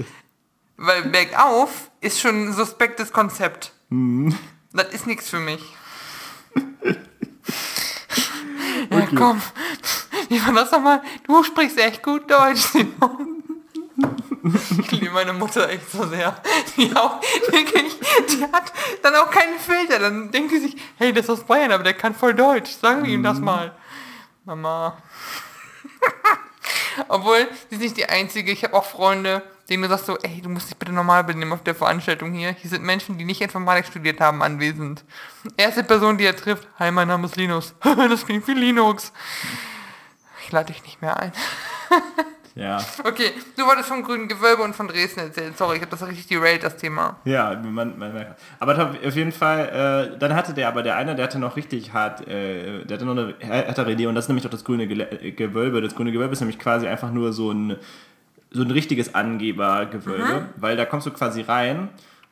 Weil 0.77 1.05
bergauf 1.05 1.89
ist 2.01 2.21
schon 2.21 2.49
ein 2.49 2.53
suspektes 2.53 3.11
Konzept. 3.11 3.71
Mhm. 3.89 4.37
Das 4.73 4.87
ist 4.93 5.07
nichts 5.07 5.29
für 5.29 5.39
mich. 5.39 5.61
Ja, 8.91 9.07
komm. 9.15 9.41
Wie 10.29 10.43
war 10.45 10.53
das 10.53 10.71
nochmal? 10.71 11.01
Du 11.27 11.43
sprichst 11.43 11.77
echt 11.77 12.01
gut 12.01 12.29
Deutsch, 12.31 12.61
Simon. 12.61 13.43
Ich 14.81 14.91
liebe 14.91 15.11
meine 15.11 15.33
Mutter 15.33 15.69
echt 15.69 15.91
so 15.91 16.07
sehr. 16.07 16.41
Die, 16.77 16.95
auch, 16.95 17.21
wirklich, 17.51 17.95
die 18.29 18.43
hat 18.43 18.71
dann 19.03 19.15
auch 19.15 19.29
keinen 19.29 19.59
Filter. 19.59 19.99
Dann 19.99 20.31
denkt 20.31 20.51
sie 20.51 20.59
sich, 20.59 20.77
hey, 20.97 21.11
das 21.13 21.25
ist 21.25 21.29
aus 21.29 21.43
Bayern, 21.43 21.71
aber 21.71 21.83
der 21.83 21.93
kann 21.93 22.15
voll 22.15 22.33
Deutsch. 22.33 22.71
Sagen 22.71 23.03
wir 23.03 23.11
ihm 23.11 23.19
Mhm. 23.19 23.25
das 23.25 23.39
mal. 23.39 23.75
Mama. 24.45 24.97
Obwohl, 27.09 27.47
sie 27.69 27.75
ist 27.75 27.81
nicht 27.81 27.97
die 27.97 28.09
Einzige. 28.09 28.51
Ich 28.51 28.63
habe 28.63 28.73
auch 28.75 28.85
Freunde, 28.85 29.43
denen 29.69 29.83
du 29.83 29.89
sagst 29.89 30.05
so, 30.05 30.17
ey, 30.17 30.41
du 30.41 30.49
musst 30.49 30.69
dich 30.69 30.77
bitte 30.77 30.91
normal 30.91 31.23
benehmen 31.23 31.53
auf 31.53 31.63
der 31.63 31.75
Veranstaltung 31.75 32.33
hier. 32.33 32.51
Hier 32.51 32.69
sind 32.69 32.83
Menschen, 32.83 33.17
die 33.17 33.25
nicht 33.25 33.41
Informatik 33.41 33.85
studiert 33.85 34.19
haben, 34.19 34.41
anwesend. 34.41 35.03
Erste 35.57 35.83
Person, 35.83 36.17
die 36.17 36.25
er 36.25 36.35
trifft, 36.35 36.67
hi, 36.79 36.91
mein 36.91 37.07
Name 37.07 37.25
ist 37.25 37.35
Linus. 37.35 37.75
das 37.83 38.25
klingt 38.25 38.47
wie 38.47 38.53
Linux. 38.53 39.13
Ich 40.43 40.51
lade 40.51 40.73
dich 40.73 40.83
nicht 40.83 41.01
mehr 41.01 41.17
ein. 41.17 41.31
Ja. 42.59 42.77
Okay, 43.05 43.31
du 43.55 43.65
wolltest 43.65 43.87
vom 43.87 44.03
grünen 44.03 44.27
Gewölbe 44.27 44.63
und 44.63 44.75
von 44.75 44.87
Dresden 44.87 45.21
erzählen. 45.21 45.53
Sorry, 45.55 45.77
ich 45.77 45.81
habe 45.81 45.91
das 45.91 46.05
richtig 46.05 46.27
derailed, 46.27 46.61
das 46.61 46.75
Thema. 46.75 47.17
Ja, 47.23 47.55
man, 47.55 47.97
man 47.97 48.13
merkt. 48.13 48.41
Aber 48.59 48.91
auf 49.05 49.15
jeden 49.15 49.31
Fall, 49.31 50.11
äh, 50.13 50.19
dann 50.19 50.35
hatte 50.35 50.53
der 50.53 50.67
aber 50.67 50.83
der 50.83 50.97
eine, 50.97 51.15
der 51.15 51.25
hatte 51.25 51.39
noch 51.39 51.55
richtig 51.55 51.93
hart, 51.93 52.27
äh, 52.27 52.83
der 52.83 52.97
hatte 52.97 53.05
noch 53.05 53.13
eine 53.13 53.33
härtere 53.39 53.93
Idee 53.93 54.07
und 54.07 54.15
das 54.15 54.25
ist 54.25 54.29
nämlich 54.29 54.45
auch 54.45 54.51
das 54.51 54.65
grüne 54.65 54.87
Gele 54.87 55.05
Gewölbe. 55.31 55.81
Das 55.81 55.95
grüne 55.95 56.11
Gewölbe 56.11 56.33
ist 56.33 56.41
nämlich 56.41 56.59
quasi 56.59 56.85
einfach 56.87 57.11
nur 57.11 57.31
so 57.31 57.51
ein, 57.51 57.77
so 58.51 58.63
ein 58.63 58.71
richtiges 58.71 59.13
Angebergewölbe, 59.13 60.49
weil 60.57 60.75
da 60.75 60.85
kommst 60.85 61.05
du 61.07 61.11
quasi 61.11 61.41
rein 61.41 61.89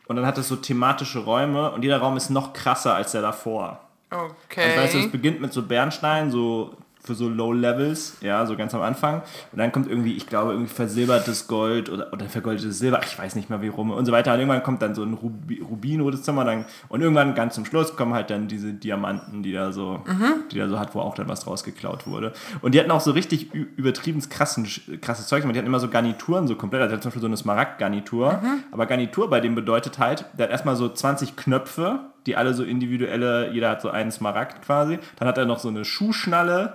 und 0.08 0.16
dann 0.16 0.26
hat 0.26 0.38
es 0.38 0.48
so 0.48 0.56
thematische 0.56 1.20
Räume 1.20 1.72
und 1.72 1.84
jeder 1.84 2.00
Raum 2.00 2.18
ist 2.18 2.30
noch 2.30 2.54
krasser 2.54 2.96
als 2.96 3.12
der 3.12 3.22
davor. 3.22 3.82
Okay. 4.10 4.64
Also 4.64 4.82
weißt 4.82 4.94
du, 4.96 5.00
es 5.00 5.12
beginnt 5.12 5.42
mit 5.42 5.54
so 5.54 5.62
Bernstein, 5.62 6.32
so 6.32 6.76
für 7.08 7.16
so 7.16 7.28
Low 7.28 7.54
Levels, 7.54 8.18
ja, 8.22 8.46
so 8.46 8.56
ganz 8.56 8.76
am 8.76 8.82
Anfang. 8.82 9.24
Und 9.52 9.58
dann 9.58 9.72
kommt 9.72 9.90
irgendwie, 9.90 10.14
ich 10.14 10.28
glaube, 10.28 10.52
irgendwie 10.52 10.72
versilbertes 10.72 11.48
Gold 11.48 11.90
oder, 11.90 12.14
oder 12.14 12.28
vergoldetes 12.28 12.78
Silber, 12.78 13.02
ich 13.04 13.18
weiß 13.18 13.36
nicht 13.36 13.50
mehr 13.50 13.62
wie 13.62 13.70
rum 13.70 13.90
und 13.92 14.06
so 14.06 14.12
weiter. 14.12 14.34
Und 14.34 14.40
irgendwann 14.40 14.64
kommt 14.64 14.82
dann 14.82 14.94
so 14.94 15.04
ein 15.04 15.14
Rubi, 15.14 15.62
Rubinrotes 15.62 16.24
Zimmer 16.24 16.46
dann, 16.46 16.66
und 16.90 17.02
irgendwann 17.02 17.34
ganz 17.34 17.56
zum 17.56 17.66
Schluss 17.66 17.96
kommen 17.96 18.14
halt 18.14 18.30
dann 18.30 18.48
diese 18.48 18.74
Diamanten, 18.74 19.42
die 19.42 19.54
da 19.54 19.72
so, 19.72 20.04
die 20.52 20.58
da 20.58 20.70
so 20.70 20.80
hat, 20.80 20.94
wo 20.94 21.00
auch 21.00 21.16
dann 21.16 21.28
was 21.28 21.42
draus 21.42 21.64
geklaut 21.64 22.06
wurde. 22.06 22.34
Und 22.62 22.76
die 22.76 22.80
hatten 22.80 22.92
auch 22.92 23.02
so 23.02 23.12
richtig 23.12 23.54
übertrieben 23.54 24.22
krassen, 24.30 24.68
krasses 25.02 25.28
Zeug. 25.28 25.44
Die 25.44 25.58
hatten 25.58 25.68
immer 25.68 25.80
so 25.80 25.88
Garnituren 25.88 26.48
so 26.48 26.56
komplett. 26.56 26.82
Also 26.82 26.98
zum 26.98 27.10
Beispiel 27.10 27.22
so 27.22 27.28
eine 27.28 27.38
Smaragd-Garnitur. 27.38 28.42
Aber 28.72 28.86
Garnitur 28.86 29.30
bei 29.30 29.40
dem 29.40 29.56
bedeutet 29.56 30.00
halt, 30.00 30.26
der 30.38 30.46
hat 30.46 30.52
erstmal 30.52 30.76
so 30.76 30.90
20 30.90 31.36
Knöpfe, 31.36 32.00
die 32.26 32.36
alle 32.36 32.54
so 32.54 32.64
individuelle, 32.64 33.52
jeder 33.54 33.70
hat 33.70 33.82
so 33.82 33.90
einen 33.90 34.12
Smaragd 34.12 34.62
quasi. 34.62 35.00
Dann 35.18 35.28
hat 35.28 35.38
er 35.38 35.46
noch 35.46 35.60
so 35.60 35.70
eine 35.70 35.86
Schuhschnalle, 35.86 36.74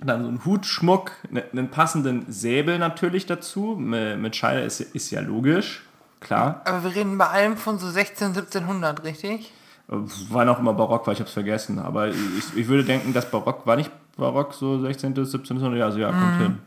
dann 0.00 0.22
so 0.22 0.28
einen 0.28 0.44
Hutschmuck, 0.44 1.12
ne- 1.30 1.44
einen 1.52 1.70
passenden 1.70 2.24
Säbel 2.30 2.78
natürlich 2.78 3.26
dazu. 3.26 3.76
Mit 3.78 4.36
Scheide 4.36 4.60
ist, 4.62 4.80
ist 4.80 5.10
ja 5.10 5.20
logisch, 5.20 5.82
klar. 6.20 6.62
Aber 6.64 6.84
wir 6.84 6.94
reden 6.94 7.16
bei 7.18 7.28
allem 7.28 7.56
von 7.56 7.78
so 7.78 7.88
16, 7.90 8.28
1700, 8.28 9.04
richtig? 9.04 9.52
War 9.86 10.44
noch 10.46 10.58
immer 10.58 10.72
Barock, 10.72 11.06
weil 11.06 11.14
ich 11.14 11.20
habe 11.20 11.28
es 11.28 11.34
vergessen. 11.34 11.78
Aber 11.78 12.08
ich, 12.08 12.16
ich 12.56 12.68
würde 12.68 12.84
denken, 12.84 13.12
dass 13.12 13.30
Barock 13.30 13.66
war 13.66 13.76
nicht 13.76 13.90
Barock 14.16 14.54
so 14.54 14.80
16. 14.80 15.14
17. 15.24 15.56
Jahrhundert. 15.58 15.82
Also 15.82 15.98
ja, 15.98 16.08
kommt 16.10 16.38
hin. 16.38 16.58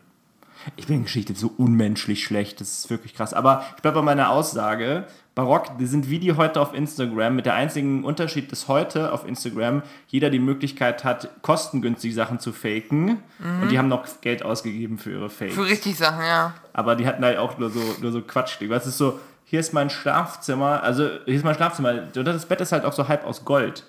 Ich 0.76 0.86
bin 0.88 0.98
in 0.98 1.04
Geschichte 1.04 1.34
so 1.34 1.52
unmenschlich 1.58 2.24
schlecht. 2.24 2.62
Das 2.62 2.80
ist 2.80 2.90
wirklich 2.90 3.16
krass. 3.16 3.34
Aber 3.34 3.64
ich 3.76 3.82
bleibe 3.82 3.96
bei 4.00 4.02
meiner 4.04 4.30
Aussage. 4.30 5.06
Barock, 5.38 5.78
die 5.78 5.86
sind 5.86 6.10
wie 6.10 6.18
die 6.18 6.34
heute 6.34 6.60
auf 6.60 6.74
Instagram, 6.74 7.36
mit 7.36 7.46
der 7.46 7.54
einzigen 7.54 8.04
Unterschied, 8.04 8.52
dass 8.52 8.68
heute 8.68 9.14
auf 9.14 9.24
Instagram 9.24 9.84
jeder 10.08 10.32
die 10.32 10.40
Möglichkeit 10.40 11.04
hat, 11.04 11.30
kostengünstig 11.44 12.16
Sachen 12.16 12.40
zu 12.40 12.52
faken. 12.52 13.20
Und 13.62 13.70
die 13.70 13.78
haben 13.78 13.88
noch 13.88 14.08
Geld 14.22 14.42
ausgegeben 14.42 14.98
für 14.98 15.12
ihre 15.12 15.30
Fakes. 15.30 15.54
Für 15.54 15.66
richtig 15.66 15.96
Sachen, 15.96 16.26
ja. 16.26 16.56
Aber 16.74 16.96
die 16.96 17.06
hatten 17.06 17.24
halt 17.24 17.38
auch 17.38 17.60
nur 17.60 17.70
so, 17.70 17.80
nur 18.02 18.12
so 18.12 18.24
Quatsch. 18.24 18.58
Was 18.68 18.88
ist 18.88 18.98
so, 18.98 19.20
hier 19.46 19.60
ist 19.60 19.76
mein 19.76 19.92
Schlafzimmer, 19.92 20.82
also 20.82 21.08
hier 21.26 21.36
ist 21.36 21.46
mein 21.46 21.54
Schlafzimmer, 21.54 22.08
und 22.16 22.26
das 22.26 22.48
Bett 22.48 22.60
ist 22.60 22.72
halt 22.72 22.84
auch 22.84 22.94
so 22.94 23.08
halb 23.08 23.24
aus 23.24 23.46
Gold. 23.46 23.86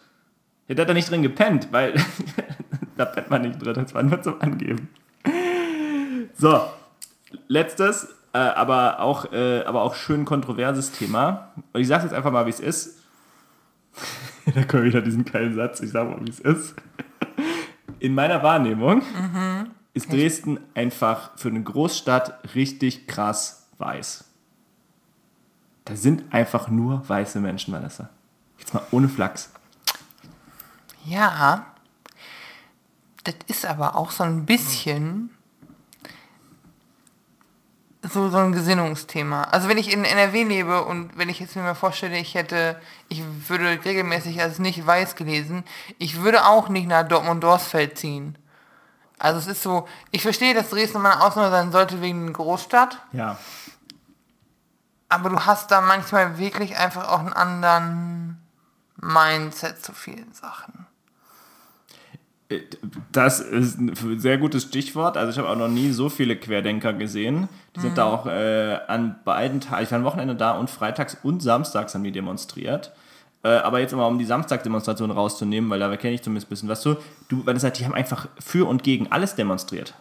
Ja, 0.69 0.75
da 0.75 0.83
hat 0.83 0.89
er 0.89 0.95
nicht 0.95 1.11
drin 1.11 1.23
gepennt, 1.23 1.69
weil 1.71 1.95
da 2.99 3.07
pennt 3.07 3.31
man 3.31 3.41
nicht 3.41 3.65
drin, 3.65 3.73
das 3.73 3.95
war 3.95 4.03
nur 4.03 4.21
zum 4.21 4.39
Angeben. 4.43 4.91
So, 6.35 6.61
letztes, 7.49 8.17
äh, 8.33 8.38
aber, 8.38 9.01
auch, 9.01 9.33
äh, 9.33 9.62
aber 9.64 9.83
auch 9.83 9.95
schön 9.95 10.25
kontroverses 10.25 10.93
Thema. 10.93 11.53
Und 11.73 11.81
ich 11.81 11.88
sage 11.88 12.05
jetzt 12.05 12.12
einfach 12.12 12.31
mal, 12.31 12.47
wie 12.47 12.51
es 12.51 12.61
ist. 12.61 12.99
da 14.55 14.64
kommt 14.64 14.85
wieder 14.85 15.01
diesen 15.01 15.25
geilen 15.25 15.55
Satz, 15.55 15.81
ich 15.81 15.91
sage 15.91 16.11
mal, 16.11 16.25
wie 16.25 16.31
es 16.31 16.41
ist. 16.41 16.75
In 18.01 18.14
meiner 18.14 18.43
Wahrnehmung 18.43 19.03
ist 19.93 20.12
Dresden 20.12 20.61
einfach 20.75 21.37
für 21.37 21.49
eine 21.49 21.62
Großstadt 21.62 22.55
richtig 22.55 23.09
krass 23.09 23.69
weiß. 23.79 24.25
Da 25.85 25.97
sind 25.97 26.33
einfach 26.33 26.69
nur 26.69 27.09
weiße 27.09 27.41
Menschen, 27.41 27.73
Vanessa. 27.73 28.11
Jetzt 28.59 28.75
mal 28.75 28.83
ohne 28.91 29.09
Flachs. 29.09 29.51
Ja. 31.05 31.67
Das 33.25 33.35
ist 33.47 33.67
aber 33.67 33.97
auch 33.97 34.11
so 34.11 34.23
ein 34.23 34.45
bisschen 34.45 35.31
so, 38.03 38.29
so 38.31 38.39
ein 38.39 38.53
Gesinnungsthema. 38.53 39.45
Also 39.45 39.69
wenn 39.69 39.79
ich 39.79 39.93
in 39.93 40.05
NRW 40.05 40.45
lebe 40.45 40.85
und 40.85 41.17
wenn 41.19 41.29
ich 41.29 41.41
jetzt 41.41 41.57
mir 41.57 41.63
mal 41.63 41.75
vorstelle, 41.75 42.17
ich 42.19 42.35
hätte, 42.35 42.81
ich 43.09 43.23
würde 43.49 43.79
regelmäßig 43.85 44.41
als 44.41 44.59
nicht 44.59 44.87
weiß 44.87 45.17
gelesen, 45.17 45.65
ich 45.99 46.21
würde 46.23 46.47
auch 46.47 46.69
nicht 46.69 46.87
nach 46.87 47.07
Dortmund-Dorsfeld 47.07 47.99
ziehen. 47.99 48.39
Also 49.19 49.41
es 49.41 49.47
ist 49.49 49.63
so, 49.63 49.89
ich 50.13 50.23
verstehe, 50.23 50.55
dass 50.55 50.71
Dresden 50.71 51.03
mal 51.03 51.13
eine 51.13 51.23
Ausnahme 51.25 51.51
sein 51.51 51.73
sollte 51.73 52.01
wegen 52.01 52.33
Großstadt, 52.33 52.99
Ja. 53.13 53.37
aber 55.09 55.31
du 55.31 55.41
hast 55.41 55.71
da 55.73 55.81
manchmal 55.81 56.39
wirklich 56.39 56.77
einfach 56.77 57.09
auch 57.09 57.19
einen 57.21 57.33
anderen 57.33 58.41
Mindset 59.01 59.85
zu 59.85 59.93
vielen 59.93 60.33
Sachen. 60.33 60.87
Das 63.13 63.41
ist 63.41 63.79
ein 63.79 64.19
sehr 64.19 64.39
gutes 64.39 64.63
Stichwort. 64.63 65.19
Also 65.19 65.33
ich 65.33 65.39
habe 65.39 65.51
auch 65.51 65.57
noch 65.57 65.69
nie 65.69 65.91
so 65.91 66.09
viele 66.09 66.35
Querdenker 66.35 66.95
gesehen. 66.95 67.49
Die 67.77 67.81
sind 67.81 67.99
da 67.99 68.05
auch 68.05 68.27
äh, 68.27 68.79
an 68.87 69.17
beiden 69.25 69.61
Tagen, 69.61 69.83
ich 69.83 69.91
war 69.91 69.99
am 69.99 70.05
Wochenende 70.05 70.35
da 70.35 70.53
und 70.53 70.71
freitags 70.71 71.19
und 71.23 71.43
samstags 71.43 71.95
haben 71.95 72.05
die 72.05 72.13
demonstriert. 72.13 72.93
Äh, 73.43 73.49
aber 73.49 73.81
jetzt 73.81 73.95
mal 73.95 74.07
um 74.07 74.19
die 74.19 74.25
Samstagsdemonstration 74.25 75.11
rauszunehmen, 75.11 75.69
weil 75.69 75.79
da 75.79 75.95
kenne 75.97 76.15
ich 76.15 76.23
zumindest 76.23 76.47
ein 76.47 76.51
bisschen 76.51 76.69
was 76.71 76.81
zu. 76.81 76.97
Du, 77.29 77.45
weil 77.45 77.55
das 77.55 77.65
halt, 77.65 77.79
die 77.79 77.85
haben 77.85 77.95
einfach 77.95 78.29
für 78.39 78.67
und 78.67 78.83
gegen 78.83 79.13
alles 79.13 79.35
demonstriert. 79.35 79.95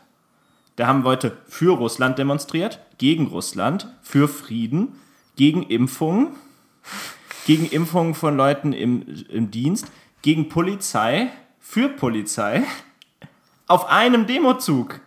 Da 0.77 0.87
haben 0.87 1.03
Leute 1.03 1.35
für 1.47 1.75
Russland 1.75 2.17
demonstriert, 2.17 2.79
gegen 2.97 3.27
Russland, 3.27 3.89
für 4.01 4.27
Frieden, 4.27 4.93
gegen 5.35 5.63
Impfungen, 5.63 6.29
gegen 7.45 7.65
Impfungen 7.65 8.13
von 8.13 8.37
Leuten 8.37 8.73
im, 8.73 9.03
im 9.29 9.51
Dienst, 9.51 9.87
gegen 10.21 10.49
Polizei, 10.49 11.29
für 11.67 11.89
Polizei, 11.89 12.63
auf 13.67 13.89
einem 13.89 14.25
Demozug. 14.25 15.01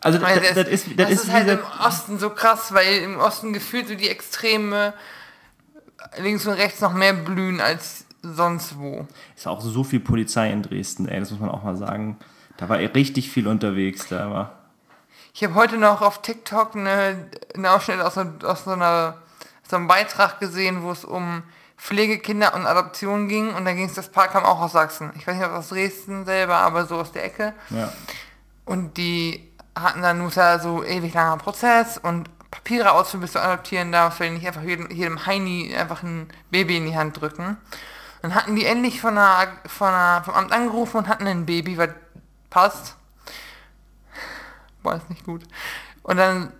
Also 0.00 0.18
das, 0.18 0.28
Weil 0.28 0.40
das, 0.40 0.68
ist, 0.68 0.86
das, 0.86 0.96
das 0.96 1.10
ist, 1.10 1.24
ist 1.24 1.32
halt 1.32 1.48
im 1.48 1.60
Osten 1.84 2.18
so 2.18 2.30
krass, 2.30 2.72
weil 2.72 3.02
im 3.02 3.18
Osten 3.18 3.52
gefühlt 3.52 3.86
so 3.86 3.94
die 3.94 4.08
Extreme 4.08 4.94
links 6.16 6.46
und 6.46 6.54
rechts 6.54 6.80
noch 6.80 6.94
mehr 6.94 7.12
blühen 7.12 7.60
als 7.60 8.06
sonst 8.22 8.78
wo. 8.78 9.06
ist 9.36 9.46
auch 9.46 9.60
so 9.60 9.84
viel 9.84 10.00
Polizei 10.00 10.50
in 10.50 10.62
Dresden, 10.62 11.06
ey, 11.06 11.20
das 11.20 11.30
muss 11.30 11.40
man 11.40 11.50
auch 11.50 11.62
mal 11.62 11.76
sagen. 11.76 12.16
Da 12.56 12.68
war 12.68 12.78
richtig 12.78 13.30
viel 13.30 13.46
unterwegs, 13.46 14.08
da 14.08 14.30
war. 14.30 14.58
Ich 15.34 15.44
habe 15.44 15.54
heute 15.54 15.76
noch 15.76 16.00
auf 16.00 16.22
TikTok 16.22 16.74
eine, 16.74 17.28
eine 17.54 17.70
Ausschnitt 17.70 18.00
aus, 18.00 18.16
aus 18.16 18.64
so, 18.64 18.70
einer, 18.70 19.18
so 19.68 19.76
einem 19.76 19.86
Beitrag 19.86 20.40
gesehen, 20.40 20.82
wo 20.82 20.90
es 20.90 21.04
um 21.04 21.42
Pflegekinder 21.78 22.54
und 22.54 22.66
Adoption 22.66 23.28
ging 23.28 23.54
und 23.54 23.64
da 23.64 23.72
ging 23.72 23.86
es, 23.86 23.94
das 23.94 24.10
Paar 24.10 24.28
kam 24.28 24.44
auch 24.44 24.60
aus 24.60 24.72
Sachsen. 24.72 25.12
Ich 25.16 25.26
weiß 25.26 25.36
nicht, 25.36 25.46
ob 25.46 25.52
aus 25.52 25.68
Dresden 25.68 26.24
selber, 26.24 26.56
aber 26.56 26.86
so 26.86 26.96
aus 26.96 27.12
der 27.12 27.24
Ecke. 27.24 27.54
Ja. 27.70 27.92
Und 28.64 28.96
die 28.96 29.52
hatten 29.74 30.02
dann 30.02 30.18
nur 30.18 30.30
so 30.30 30.84
ewig 30.84 31.14
langer 31.14 31.36
Prozess 31.38 31.96
und 31.96 32.28
Papiere 32.50 32.92
ausfüllen, 32.92 33.22
bis 33.22 33.32
du 33.32 33.40
adoptieren 33.40 33.92
darfst, 33.92 34.20
weil 34.20 34.30
die 34.30 34.36
nicht 34.36 34.46
einfach 34.46 34.62
jedem, 34.62 34.90
jedem 34.90 35.24
Heini 35.26 35.74
einfach 35.76 36.02
ein 36.02 36.28
Baby 36.50 36.78
in 36.78 36.86
die 36.86 36.96
Hand 36.96 37.20
drücken. 37.20 37.56
Dann 38.22 38.34
hatten 38.34 38.56
die 38.56 38.64
endlich 38.64 39.00
von 39.00 39.14
der, 39.14 39.48
von 39.66 39.92
der, 39.92 40.22
vom 40.24 40.34
Amt 40.34 40.52
angerufen 40.52 40.96
und 40.98 41.08
hatten 41.08 41.26
ein 41.26 41.46
Baby, 41.46 41.78
was 41.78 41.90
passt. 42.50 42.96
Boah, 44.82 44.96
ist 44.96 45.10
nicht 45.10 45.24
gut. 45.24 45.44
Und 46.02 46.16
dann 46.16 46.52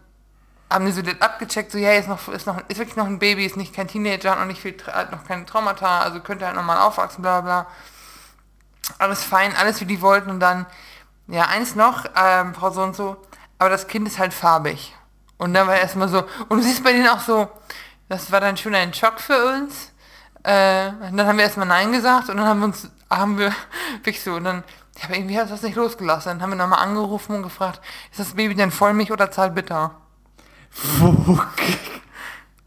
haben 0.70 0.86
die 0.86 0.92
so 0.92 1.02
das 1.02 1.20
abgecheckt, 1.20 1.72
so, 1.72 1.78
ja, 1.78 1.92
ist 1.92 2.08
noch, 2.08 2.28
ist 2.28 2.46
noch, 2.46 2.58
ist 2.68 2.78
wirklich 2.78 2.96
noch 2.96 3.06
ein 3.06 3.18
Baby, 3.18 3.46
ist 3.46 3.56
nicht 3.56 3.74
kein 3.74 3.88
Teenager, 3.88 4.32
hat 4.32 4.38
noch 4.38 4.46
nicht 4.46 4.60
viel, 4.60 4.76
hat 4.86 5.12
noch 5.12 5.24
keine 5.24 5.46
Traumata, 5.46 6.00
also 6.00 6.20
könnte 6.20 6.46
halt 6.46 6.56
nochmal 6.56 6.78
aufwachsen, 6.78 7.22
bla 7.22 7.40
bla. 7.40 7.66
Alles 8.98 9.22
fein, 9.24 9.54
alles 9.56 9.80
wie 9.80 9.86
die 9.86 10.00
wollten 10.00 10.30
und 10.30 10.40
dann, 10.40 10.66
ja, 11.26 11.46
eins 11.46 11.74
noch, 11.74 12.04
ähm, 12.16 12.54
Frau 12.54 12.70
so 12.70 12.82
und 12.82 12.96
so, 12.96 13.16
aber 13.58 13.70
das 13.70 13.86
Kind 13.88 14.06
ist 14.06 14.18
halt 14.18 14.34
farbig. 14.34 14.94
Und 15.38 15.54
dann 15.54 15.66
war 15.66 15.76
erstmal 15.76 16.08
so, 16.08 16.24
und 16.48 16.58
du 16.58 16.62
siehst 16.62 16.82
bei 16.84 16.92
denen 16.92 17.08
auch 17.08 17.20
so, 17.20 17.48
das 18.08 18.32
war 18.32 18.40
dann 18.40 18.56
schon 18.56 18.74
ein 18.74 18.92
Schock 18.92 19.20
für 19.20 19.54
uns. 19.54 19.92
Äh, 20.42 20.88
und 20.88 21.16
dann 21.16 21.26
haben 21.26 21.36
wir 21.36 21.44
erstmal 21.44 21.66
Nein 21.66 21.92
gesagt 21.92 22.28
und 22.28 22.36
dann 22.38 22.46
haben 22.46 22.60
wir 22.60 22.66
uns, 22.66 22.90
haben 23.10 23.38
wir 23.38 23.54
wirklich 24.02 24.22
so, 24.22 24.34
und 24.34 24.44
dann, 24.44 24.64
ja, 24.98 25.04
aber 25.04 25.16
irgendwie 25.16 25.38
hat 25.38 25.50
das 25.50 25.62
nicht 25.62 25.76
losgelassen. 25.76 26.30
Dann 26.30 26.42
haben 26.42 26.50
wir 26.50 26.56
nochmal 26.56 26.80
angerufen 26.80 27.36
und 27.36 27.42
gefragt, 27.42 27.80
ist 28.10 28.20
das 28.20 28.34
Baby 28.34 28.54
denn 28.54 28.70
Vollmilch 28.70 29.12
oder 29.12 29.30
Zahlbitter? 29.30 29.94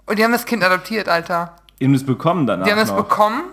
Und 0.05 0.19
die 0.19 0.23
haben 0.23 0.31
das 0.31 0.45
Kind 0.45 0.63
adoptiert, 0.63 1.07
Alter. 1.07 1.55
Ihr 1.79 1.87
habt 1.87 1.95
es 1.95 2.05
bekommen 2.05 2.45
danach 2.45 2.65
Die 2.65 2.71
haben 2.71 2.79
es 2.79 2.91
bekommen, 2.91 3.43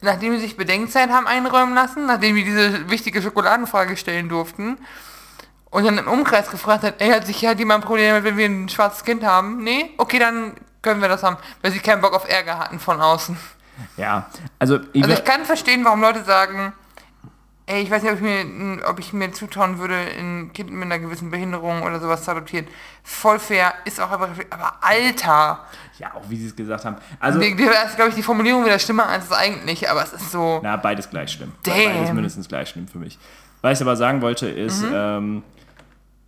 nachdem 0.00 0.34
sie 0.34 0.40
sich 0.40 0.56
Bedenkzeit 0.56 1.10
haben 1.10 1.26
einräumen 1.26 1.74
lassen, 1.74 2.06
nachdem 2.06 2.36
wir 2.36 2.44
diese 2.44 2.88
wichtige 2.90 3.20
Schokoladenfrage 3.20 3.96
stellen 3.96 4.28
durften. 4.28 4.78
Und 5.70 5.84
dann 5.84 5.98
im 5.98 6.06
Umkreis 6.06 6.50
gefragt 6.50 6.84
hat, 6.84 7.00
ey, 7.00 7.10
hat 7.10 7.26
sich 7.26 7.44
halt 7.44 7.58
jemand 7.58 7.82
ein 7.82 7.86
Problem 7.86 8.22
wenn 8.22 8.36
wir 8.36 8.46
ein 8.46 8.68
schwarzes 8.68 9.04
Kind 9.04 9.24
haben? 9.24 9.64
Nee? 9.64 9.90
Okay, 9.98 10.20
dann 10.20 10.52
können 10.82 11.00
wir 11.00 11.08
das 11.08 11.24
haben, 11.24 11.36
weil 11.62 11.72
sie 11.72 11.80
keinen 11.80 12.00
Bock 12.00 12.14
auf 12.14 12.28
Ärger 12.28 12.58
hatten 12.60 12.78
von 12.78 13.00
außen. 13.00 13.36
Ja, 13.96 14.28
also, 14.60 14.78
ich, 14.92 15.02
Also 15.02 15.14
ich 15.14 15.24
kann 15.24 15.44
verstehen, 15.44 15.84
warum 15.84 16.00
Leute 16.00 16.22
sagen, 16.22 16.72
ey, 17.66 17.82
ich 17.82 17.90
weiß 17.90 18.02
nicht, 18.02 18.12
ob 18.12 18.18
ich 18.18 18.22
mir, 18.22 18.86
ob 18.88 18.98
ich 18.98 19.12
mir 19.12 19.32
zutrauen 19.32 19.78
würde, 19.78 19.94
ein 19.96 20.50
Kind 20.52 20.70
mit 20.70 20.82
einer 20.84 20.98
gewissen 20.98 21.30
Behinderung 21.30 21.82
oder 21.82 21.98
sowas 22.00 22.24
zu 22.24 22.30
adoptieren. 22.30 22.66
Voll 23.02 23.38
fair, 23.38 23.72
ist 23.84 24.00
auch 24.00 24.10
aber, 24.10 24.28
aber 24.50 24.74
Alter. 24.80 25.60
Ja, 25.98 26.12
auch 26.14 26.22
wie 26.28 26.36
sie 26.36 26.46
es 26.48 26.56
gesagt 26.56 26.84
haben. 26.84 26.96
Also, 27.20 27.38
Die- 27.40 27.54
die- 27.56 27.64
Da 27.64 27.82
ist, 27.84 27.96
glaube 27.96 28.10
ich, 28.10 28.14
die 28.16 28.22
Formulierung 28.22 28.64
wieder 28.64 28.78
schlimmer 28.78 29.06
als 29.08 29.26
es 29.26 29.32
eigentlich, 29.32 29.88
aber 29.90 30.02
es 30.02 30.12
ist 30.12 30.30
so. 30.30 30.60
na, 30.62 30.76
beides 30.76 31.08
gleich 31.08 31.30
schlimm. 31.32 31.52
Damn. 31.62 31.74
Beides 31.74 32.12
mindestens 32.12 32.48
gleich 32.48 32.68
schlimm 32.68 32.86
für 32.88 32.98
mich. 32.98 33.18
Was 33.62 33.78
ich 33.80 33.86
aber 33.86 33.96
sagen 33.96 34.20
wollte, 34.20 34.46
ist, 34.48 34.82
Mhm. 34.82 34.90
ähm, 34.92 35.42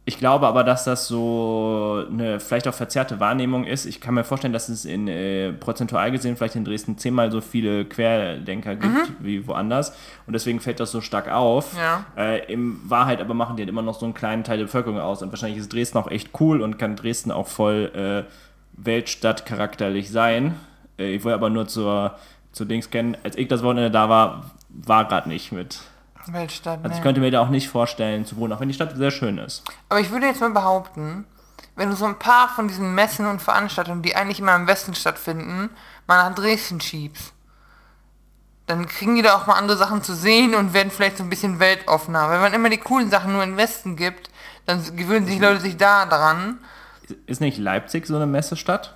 ich 0.09 0.19
glaube 0.19 0.47
aber, 0.47 0.63
dass 0.63 0.85
das 0.85 1.09
so 1.09 2.05
eine 2.09 2.39
vielleicht 2.39 2.69
auch 2.69 2.75
verzerrte 2.75 3.19
Wahrnehmung 3.19 3.65
ist. 3.65 3.87
Ich 3.87 4.01
kann 4.01 4.15
mir 4.15 4.23
vorstellen, 4.23 4.53
dass 4.53 4.69
es 4.69 4.85
in 4.85 5.09
äh, 5.09 5.53
prozentual 5.53 6.13
gesehen 6.13 6.37
vielleicht 6.37 6.55
in 6.55 6.65
Dresden 6.65 6.97
zehnmal 6.97 7.33
so 7.33 7.41
viele 7.41 7.85
Querdenker 7.85 8.77
gibt 8.77 8.95
Mhm. 8.95 9.17
wie 9.19 9.47
woanders. 9.49 9.93
Und 10.29 10.33
deswegen 10.33 10.61
fällt 10.61 10.79
das 10.79 10.93
so 10.93 11.01
stark 11.01 11.29
auf. 11.31 11.77
Ja. 11.77 12.05
Äh, 12.17 12.53
in 12.53 12.79
Wahrheit 12.89 13.21
aber 13.21 13.35
machen 13.35 13.57
die 13.57 13.63
halt 13.63 13.69
immer 13.69 13.83
noch 13.83 13.99
so 13.99 14.07
einen 14.07 14.15
kleinen 14.15 14.45
Teil 14.45 14.59
der 14.59 14.67
Bevölkerung 14.67 15.01
aus. 15.01 15.23
Und 15.23 15.33
wahrscheinlich 15.33 15.59
ist 15.59 15.73
Dresden 15.73 15.99
auch 15.99 16.09
echt 16.11 16.31
cool 16.41 16.63
und 16.63 16.79
kann 16.79 16.95
Dresden 16.95 17.33
auch 17.33 17.49
voll 17.49 17.91
äh, 17.95 18.31
Weltstadt 18.75 19.45
charakterlich 19.45 20.11
sein. 20.11 20.55
Äh, 21.01 21.15
ich 21.17 21.25
wollte 21.25 21.35
aber 21.35 21.51
nur 21.51 21.67
zur, 21.67 22.15
zur 22.53 22.67
Dings 22.67 22.91
kennen. 22.91 23.17
Als 23.25 23.37
ich 23.37 23.49
das 23.49 23.65
Wochenende 23.65 23.91
da 23.91 24.09
war, 24.09 24.51
war 24.69 25.07
gerade 25.09 25.29
nicht 25.29 25.51
mit. 25.51 25.81
Weltstadt. 26.33 26.81
Also 26.83 26.91
ich 26.91 26.97
nee. 26.97 27.03
könnte 27.03 27.21
mir 27.21 27.31
da 27.31 27.41
auch 27.41 27.49
nicht 27.49 27.69
vorstellen 27.69 28.25
zu 28.27 28.37
wohnen, 28.37 28.53
auch 28.53 28.61
wenn 28.61 28.69
die 28.69 28.75
Stadt 28.75 28.97
sehr 28.97 29.11
schön 29.11 29.39
ist. 29.39 29.63
Aber 29.89 30.01
ich 30.01 30.11
würde 30.11 30.27
jetzt 30.27 30.41
mal 30.41 30.51
behaupten, 30.51 31.25
wenn 31.77 31.91
du 31.91 31.97
so 31.97 32.07
ein 32.07 32.19
paar 32.19 32.49
von 32.49 32.69
diesen 32.69 32.95
Messen 32.95 33.27
und 33.27 33.43
Veranstaltungen, 33.43 34.03
die 34.03 34.17
eigentlich 34.17 34.41
immer 34.41 34.57
im 34.57 34.67
Westen 34.67 34.95
stattfinden, 34.95 35.71
mal 36.07 36.29
nach 36.29 36.35
Dresden 36.35 36.81
schiebst, 36.81 37.33
dann 38.67 38.87
kriegen 38.87 39.15
die 39.15 39.23
da 39.23 39.37
auch 39.37 39.47
mal 39.47 39.55
andere 39.55 39.77
Sachen 39.77 40.03
zu 40.03 40.15
sehen 40.15 40.55
und 40.55 40.75
werden 40.75 40.91
vielleicht 40.91 41.19
so 41.19 41.23
ein 41.23 41.31
bisschen 41.31 41.61
weltoffener. 41.61 42.31
Wenn 42.31 42.41
man 42.41 42.53
immer 42.53 42.69
die 42.69 42.79
coolen 42.79 43.11
Sachen 43.11 43.33
nur 43.33 43.45
im 43.45 43.57
Westen 43.57 43.95
gibt, 43.97 44.31
dann 44.65 44.83
gewöhnen 44.97 45.27
sich 45.27 45.39
Leute 45.39 45.61
sich 45.61 45.77
da 45.77 46.07
dran. 46.07 46.59
Ist 47.27 47.41
nicht 47.41 47.59
Leipzig 47.59 48.07
so 48.07 48.17
eine 48.17 48.27
Messestadt? 48.27 48.95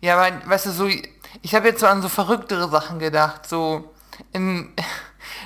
Ja, 0.00 0.18
aber 0.18 0.46
weißt 0.46 0.66
du, 0.66 0.70
so, 0.72 0.88
ich 0.88 1.54
habe 1.54 1.68
jetzt 1.68 1.80
so 1.80 1.86
an 1.86 2.02
so 2.02 2.08
verrücktere 2.08 2.68
Sachen 2.68 2.98
gedacht, 2.98 3.48
so 3.48 3.94
in, 4.32 4.68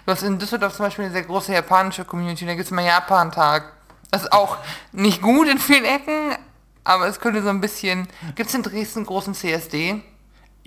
du 0.04 0.12
hast 0.12 0.22
in 0.22 0.38
Düsseldorf 0.38 0.74
zum 0.74 0.86
Beispiel 0.86 1.06
eine 1.06 1.12
sehr 1.12 1.22
große 1.22 1.52
japanische 1.52 2.04
Community, 2.04 2.44
da 2.44 2.52
gibt 2.52 2.66
es 2.66 2.70
immer 2.70 2.82
Japan-Tag. 2.82 3.72
Das 4.10 4.22
ist 4.22 4.32
auch 4.32 4.58
nicht 4.92 5.22
gut 5.22 5.48
in 5.48 5.58
vielen 5.58 5.84
Ecken, 5.84 6.36
aber 6.84 7.08
es 7.08 7.20
könnte 7.20 7.42
so 7.42 7.48
ein 7.48 7.60
bisschen, 7.60 8.08
gibt 8.34 8.48
es 8.48 8.54
in 8.54 8.62
Dresden 8.62 9.00
einen 9.00 9.06
großen 9.06 9.34
CSD? 9.34 10.02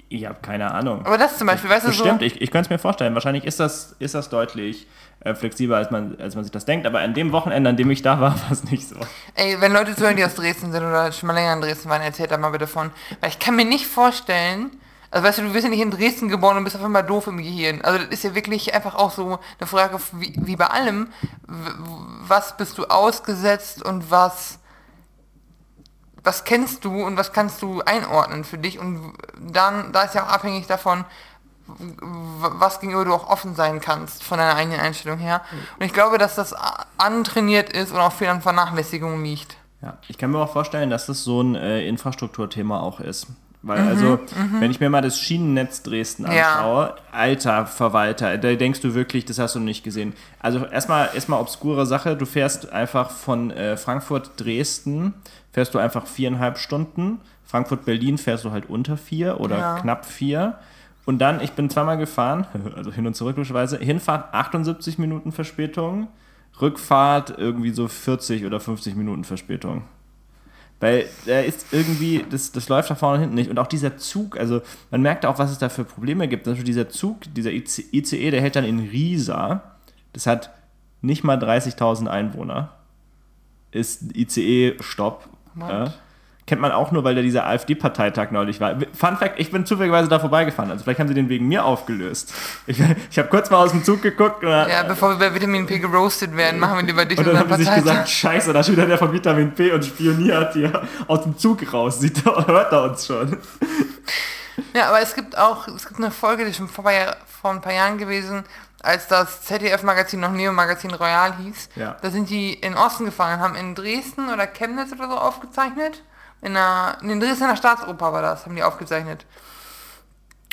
Ich 0.10 0.26
habe 0.26 0.40
keine 0.42 0.72
Ahnung. 0.72 1.06
Aber 1.06 1.18
das 1.18 1.38
zum 1.38 1.46
Beispiel, 1.48 1.70
weißt 1.70 1.86
du, 1.88 1.92
so, 1.92 2.04
Bestimmt, 2.04 2.24
ich, 2.24 2.42
ich 2.42 2.50
könnte 2.50 2.66
es 2.66 2.70
mir 2.72 2.80
vorstellen. 2.80 3.14
Wahrscheinlich 3.14 3.46
ist 3.46 3.60
das, 3.60 3.96
ist 4.00 4.16
das 4.16 4.30
deutlich 4.30 4.88
äh, 5.20 5.36
flexibler, 5.36 5.78
als 5.78 5.92
man, 5.92 6.20
als 6.20 6.34
man 6.34 6.44
sich 6.44 6.52
das 6.52 6.66
denkt. 6.66 6.88
Aber 6.88 7.00
an 7.00 7.14
dem 7.14 7.32
Wochenende, 7.32 7.70
an 7.70 7.78
dem 7.78 7.92
ich 7.92 8.02
da 8.02 8.20
war, 8.20 8.34
war 8.44 8.52
es 8.52 8.64
nicht 8.64 8.88
so. 8.88 8.96
ey, 9.36 9.62
wenn 9.62 9.72
Leute 9.72 9.96
zuhören, 9.96 10.16
die 10.16 10.26
aus 10.26 10.34
Dresden 10.34 10.72
sind 10.72 10.84
oder 10.84 11.12
schon 11.12 11.28
mal 11.28 11.34
länger 11.34 11.54
in 11.54 11.62
Dresden 11.62 11.90
waren, 11.90 12.02
erzählt 12.02 12.32
da 12.32 12.38
mal 12.38 12.50
bitte 12.50 12.66
von. 12.66 12.90
Weil 13.22 13.30
ich 13.30 13.38
kann 13.38 13.56
mir 13.56 13.66
nicht 13.66 13.86
vorstellen, 13.86 14.72
also 15.12 15.28
weißt 15.28 15.40
du, 15.40 15.44
du 15.44 15.54
bist 15.54 15.64
ja 15.64 15.70
nicht 15.70 15.82
in 15.82 15.92
Dresden 15.92 16.30
geboren 16.30 16.58
und 16.58 16.64
bist 16.64 16.76
auf 16.76 16.84
einmal 16.84 17.04
doof 17.04 17.28
im 17.28 17.38
Gehirn. 17.38 17.82
Also 17.82 18.00
das 18.00 18.10
ist 18.10 18.24
ja 18.24 18.36
wirklich 18.36 18.74
einfach 18.74 18.96
auch 18.96 19.12
so 19.12 19.40
eine 19.60 19.68
Frage, 19.68 20.00
wie, 20.14 20.34
wie 20.38 20.56
bei 20.56 20.68
allem, 20.68 21.08
was 21.48 22.58
bist 22.58 22.78
du 22.78 22.86
ausgesetzt 22.86 23.84
und 23.84 24.12
was, 24.12 24.60
was 26.24 26.44
kennst 26.44 26.86
du 26.86 27.04
und 27.04 27.18
was 27.18 27.34
kannst 27.34 27.62
du 27.62 27.82
einordnen 27.82 28.44
für 28.44 28.60
dich 28.60 28.78
und 28.78 29.14
dann, 29.40 29.92
da 29.92 30.04
ist 30.04 30.14
ja 30.14 30.26
auch 30.26 30.30
abhängig 30.30 30.68
davon, 30.68 31.06
was 31.68 32.80
gegenüber 32.80 33.06
du 33.06 33.14
auch 33.14 33.30
offen 33.30 33.56
sein 33.56 33.80
kannst 33.80 34.24
von 34.24 34.38
deiner 34.40 34.56
eigenen 34.56 34.80
Einstellung 34.80 35.20
her. 35.20 35.42
Und 35.78 35.86
ich 35.86 35.94
glaube, 35.94 36.18
dass 36.18 36.34
das 36.34 36.56
antrainiert 36.98 37.72
ist 37.72 37.92
und 37.92 38.00
auch 38.00 38.12
viel 38.12 38.28
an 38.28 38.42
Vernachlässigung 38.42 39.24
liegt. 39.24 39.56
Ja, 39.82 39.98
ich 40.08 40.18
kann 40.18 40.32
mir 40.32 40.40
auch 40.40 40.52
vorstellen, 40.52 40.90
dass 40.90 41.06
das 41.06 41.24
so 41.24 41.42
ein 41.42 41.56
äh, 41.56 41.88
Infrastrukturthema 41.88 42.80
auch 42.80 43.00
ist. 43.00 43.28
Weil, 43.62 43.82
Mhm, 43.82 43.88
also, 43.90 44.20
wenn 44.60 44.72
ich 44.72 44.80
mir 44.80 44.90
mal 44.90 45.02
das 45.02 45.20
Schienennetz 45.20 45.84
Dresden 45.84 46.24
Ja. 46.32 46.54
anschaue, 46.54 46.96
alter 47.12 47.66
Verwalter, 47.66 48.38
da 48.38 48.54
denkst 48.56 48.80
du 48.80 48.94
wirklich, 48.94 49.26
das 49.26 49.38
hast 49.38 49.56
du 49.56 49.60
nicht 49.60 49.84
gesehen. 49.84 50.14
Also, 50.40 50.66
erstmal, 50.66 51.10
erstmal 51.14 51.42
obskure 51.42 51.86
Sache, 51.86 52.16
du 52.16 52.26
fährst 52.26 52.72
einfach 52.72 53.10
von 53.12 53.52
äh, 53.52 53.76
Frankfurt 53.76 54.32
Dresden, 54.38 55.14
fährst 55.52 55.74
du 55.74 55.80
einfach 55.80 56.08
viereinhalb 56.08 56.58
Stunden. 56.58 57.20
Frankfurt 57.44 57.84
Berlin 57.84 58.18
fährst 58.18 58.46
du 58.46 58.52
halt 58.52 58.70
unter 58.70 58.96
vier 58.96 59.40
oder 59.42 59.60
Ja. 59.60 59.76
knapp 59.82 60.06
vier. 60.06 60.56
Und 61.06 61.18
dann, 61.20 61.42
ich 61.42 61.52
bin 61.54 61.70
zweimal 61.70 61.98
gefahren, 61.98 62.46
also 62.78 62.94
hin 62.94 63.08
und 63.08 63.16
zurück 63.16 63.36
logischerweise, 63.36 63.78
Hinfahrt 63.78 64.34
78 64.34 64.98
Minuten 65.00 65.34
Verspätung, 65.34 66.08
Rückfahrt 66.62 67.36
irgendwie 67.38 67.72
so 67.72 67.88
40 67.90 68.46
oder 68.46 68.60
50 68.60 68.96
Minuten 68.96 69.24
Verspätung. 69.26 69.84
Weil 70.80 71.08
da 71.26 71.42
ist 71.42 71.68
irgendwie, 71.72 72.26
das, 72.30 72.52
das 72.52 72.70
läuft 72.70 72.90
da 72.90 72.96
vorne 72.96 73.16
und 73.16 73.22
hinten 73.22 73.36
nicht. 73.36 73.50
Und 73.50 73.60
auch 73.60 73.68
dieser 73.68 73.98
Zug, 73.98 74.40
also 74.40 74.62
man 74.92 75.02
merkt 75.02 75.26
auch, 75.26 75.38
was 75.38 75.52
es 75.52 75.58
da 75.58 75.68
für 75.68 75.84
Probleme 75.84 76.28
gibt. 76.28 76.48
Also 76.48 76.64
dieser 76.64 76.88
Zug, 76.90 77.22
dieser 77.34 77.52
IC, 77.52 77.94
ICE, 77.94 78.32
der 78.32 78.42
hält 78.42 78.56
dann 78.56 78.64
in 78.64 78.80
Riesa, 78.80 79.76
das 80.14 80.26
hat 80.26 80.52
nicht 81.02 81.24
mal 81.24 81.38
30.000 81.38 82.08
Einwohner, 82.08 82.74
ist 83.72 84.02
ein 84.02 84.12
ICE-Stopp. 84.16 85.28
Ja. 85.60 85.94
Kennt 86.50 86.62
man 86.62 86.72
auch 86.72 86.92
nur, 86.92 87.04
weil 87.04 87.14
da 87.14 87.22
dieser 87.22 87.46
AfD-Parteitag 87.46 88.32
neulich 88.32 88.60
war. 88.60 88.74
Fun 88.98 89.18
Fact, 89.18 89.40
ich 89.40 89.52
bin 89.52 89.68
zufälligerweise 89.68 90.10
da 90.10 90.18
vorbeigefahren. 90.20 90.72
Also 90.72 90.84
vielleicht 90.84 91.00
haben 91.00 91.08
sie 91.08 91.14
den 91.14 91.30
wegen 91.30 91.48
mir 91.48 91.64
aufgelöst. 91.64 92.34
Ich, 92.66 92.80
ich 93.12 93.20
habe 93.20 93.30
kurz 93.30 93.52
mal 93.52 93.58
aus 93.58 93.70
dem 93.70 93.84
Zug 93.84 94.02
geguckt 94.02 94.44
und, 94.44 94.50
Ja, 94.50 94.82
bevor 94.82 95.12
wir 95.12 95.18
bei 95.30 95.36
Vitamin 95.36 95.68
P 95.68 95.78
geroastet 95.78 96.36
werden, 96.36 96.60
machen 96.60 96.78
wir 96.78 96.84
lieber 96.86 97.06
dich 97.06 97.20
und 97.20 97.28
dann 97.28 97.38
haben 97.38 97.54
sie 97.56 97.66
sich 97.66 97.76
gesagt, 97.76 98.10
scheiße, 98.10 98.52
da 98.52 98.64
steht 98.64 98.78
wieder 98.78 98.88
der 98.88 98.98
von 98.98 99.14
Vitamin 99.14 99.54
P 99.54 99.72
und 99.72 99.86
spioniert 99.86 100.54
hier 100.54 100.82
aus 101.08 101.22
dem 101.22 101.38
Zug 101.38 101.72
raus. 101.72 102.00
Sieht, 102.00 102.26
hört 102.26 102.72
er 102.72 102.84
uns 102.84 103.06
schon. 103.06 103.38
Ja, 104.74 104.90
aber 104.90 105.02
es 105.02 105.14
gibt 105.14 105.38
auch, 105.38 105.68
es 105.68 105.88
gibt 105.88 106.00
eine 106.00 106.10
Folge, 106.12 106.46
die 106.46 106.50
ist 106.52 106.58
schon 106.58 106.68
vor, 106.68 106.84
ein 106.86 106.92
paar 106.96 107.06
Jahr- 107.06 107.18
vor 107.42 107.52
ein 107.52 107.62
paar 107.62 107.74
Jahren 107.74 107.98
gewesen, 107.98 108.44
als 108.82 109.08
das 109.08 109.44
ZDF-Magazin 109.44 110.20
noch 110.20 110.32
Neo-Magazin 110.32 110.92
Royal 110.94 111.36
hieß. 111.38 111.70
Ja. 111.76 111.96
Da 112.02 112.10
sind 112.12 112.30
die 112.30 112.54
in 112.54 112.76
Osten 112.76 113.06
gefahren, 113.06 113.40
haben 113.40 113.56
in 113.56 113.76
Dresden 113.76 114.30
oder 114.34 114.48
Chemnitz 114.48 114.92
oder 114.92 115.08
so 115.10 115.16
aufgezeichnet. 115.18 116.02
In, 116.42 116.56
einer, 116.56 116.98
in 117.02 117.10
den 117.10 117.20
Dresdner 117.20 117.56
Staatsoper 117.56 118.14
war 118.14 118.22
das, 118.22 118.46
haben 118.46 118.56
die 118.56 118.64
aufgezeichnet. 118.64 119.26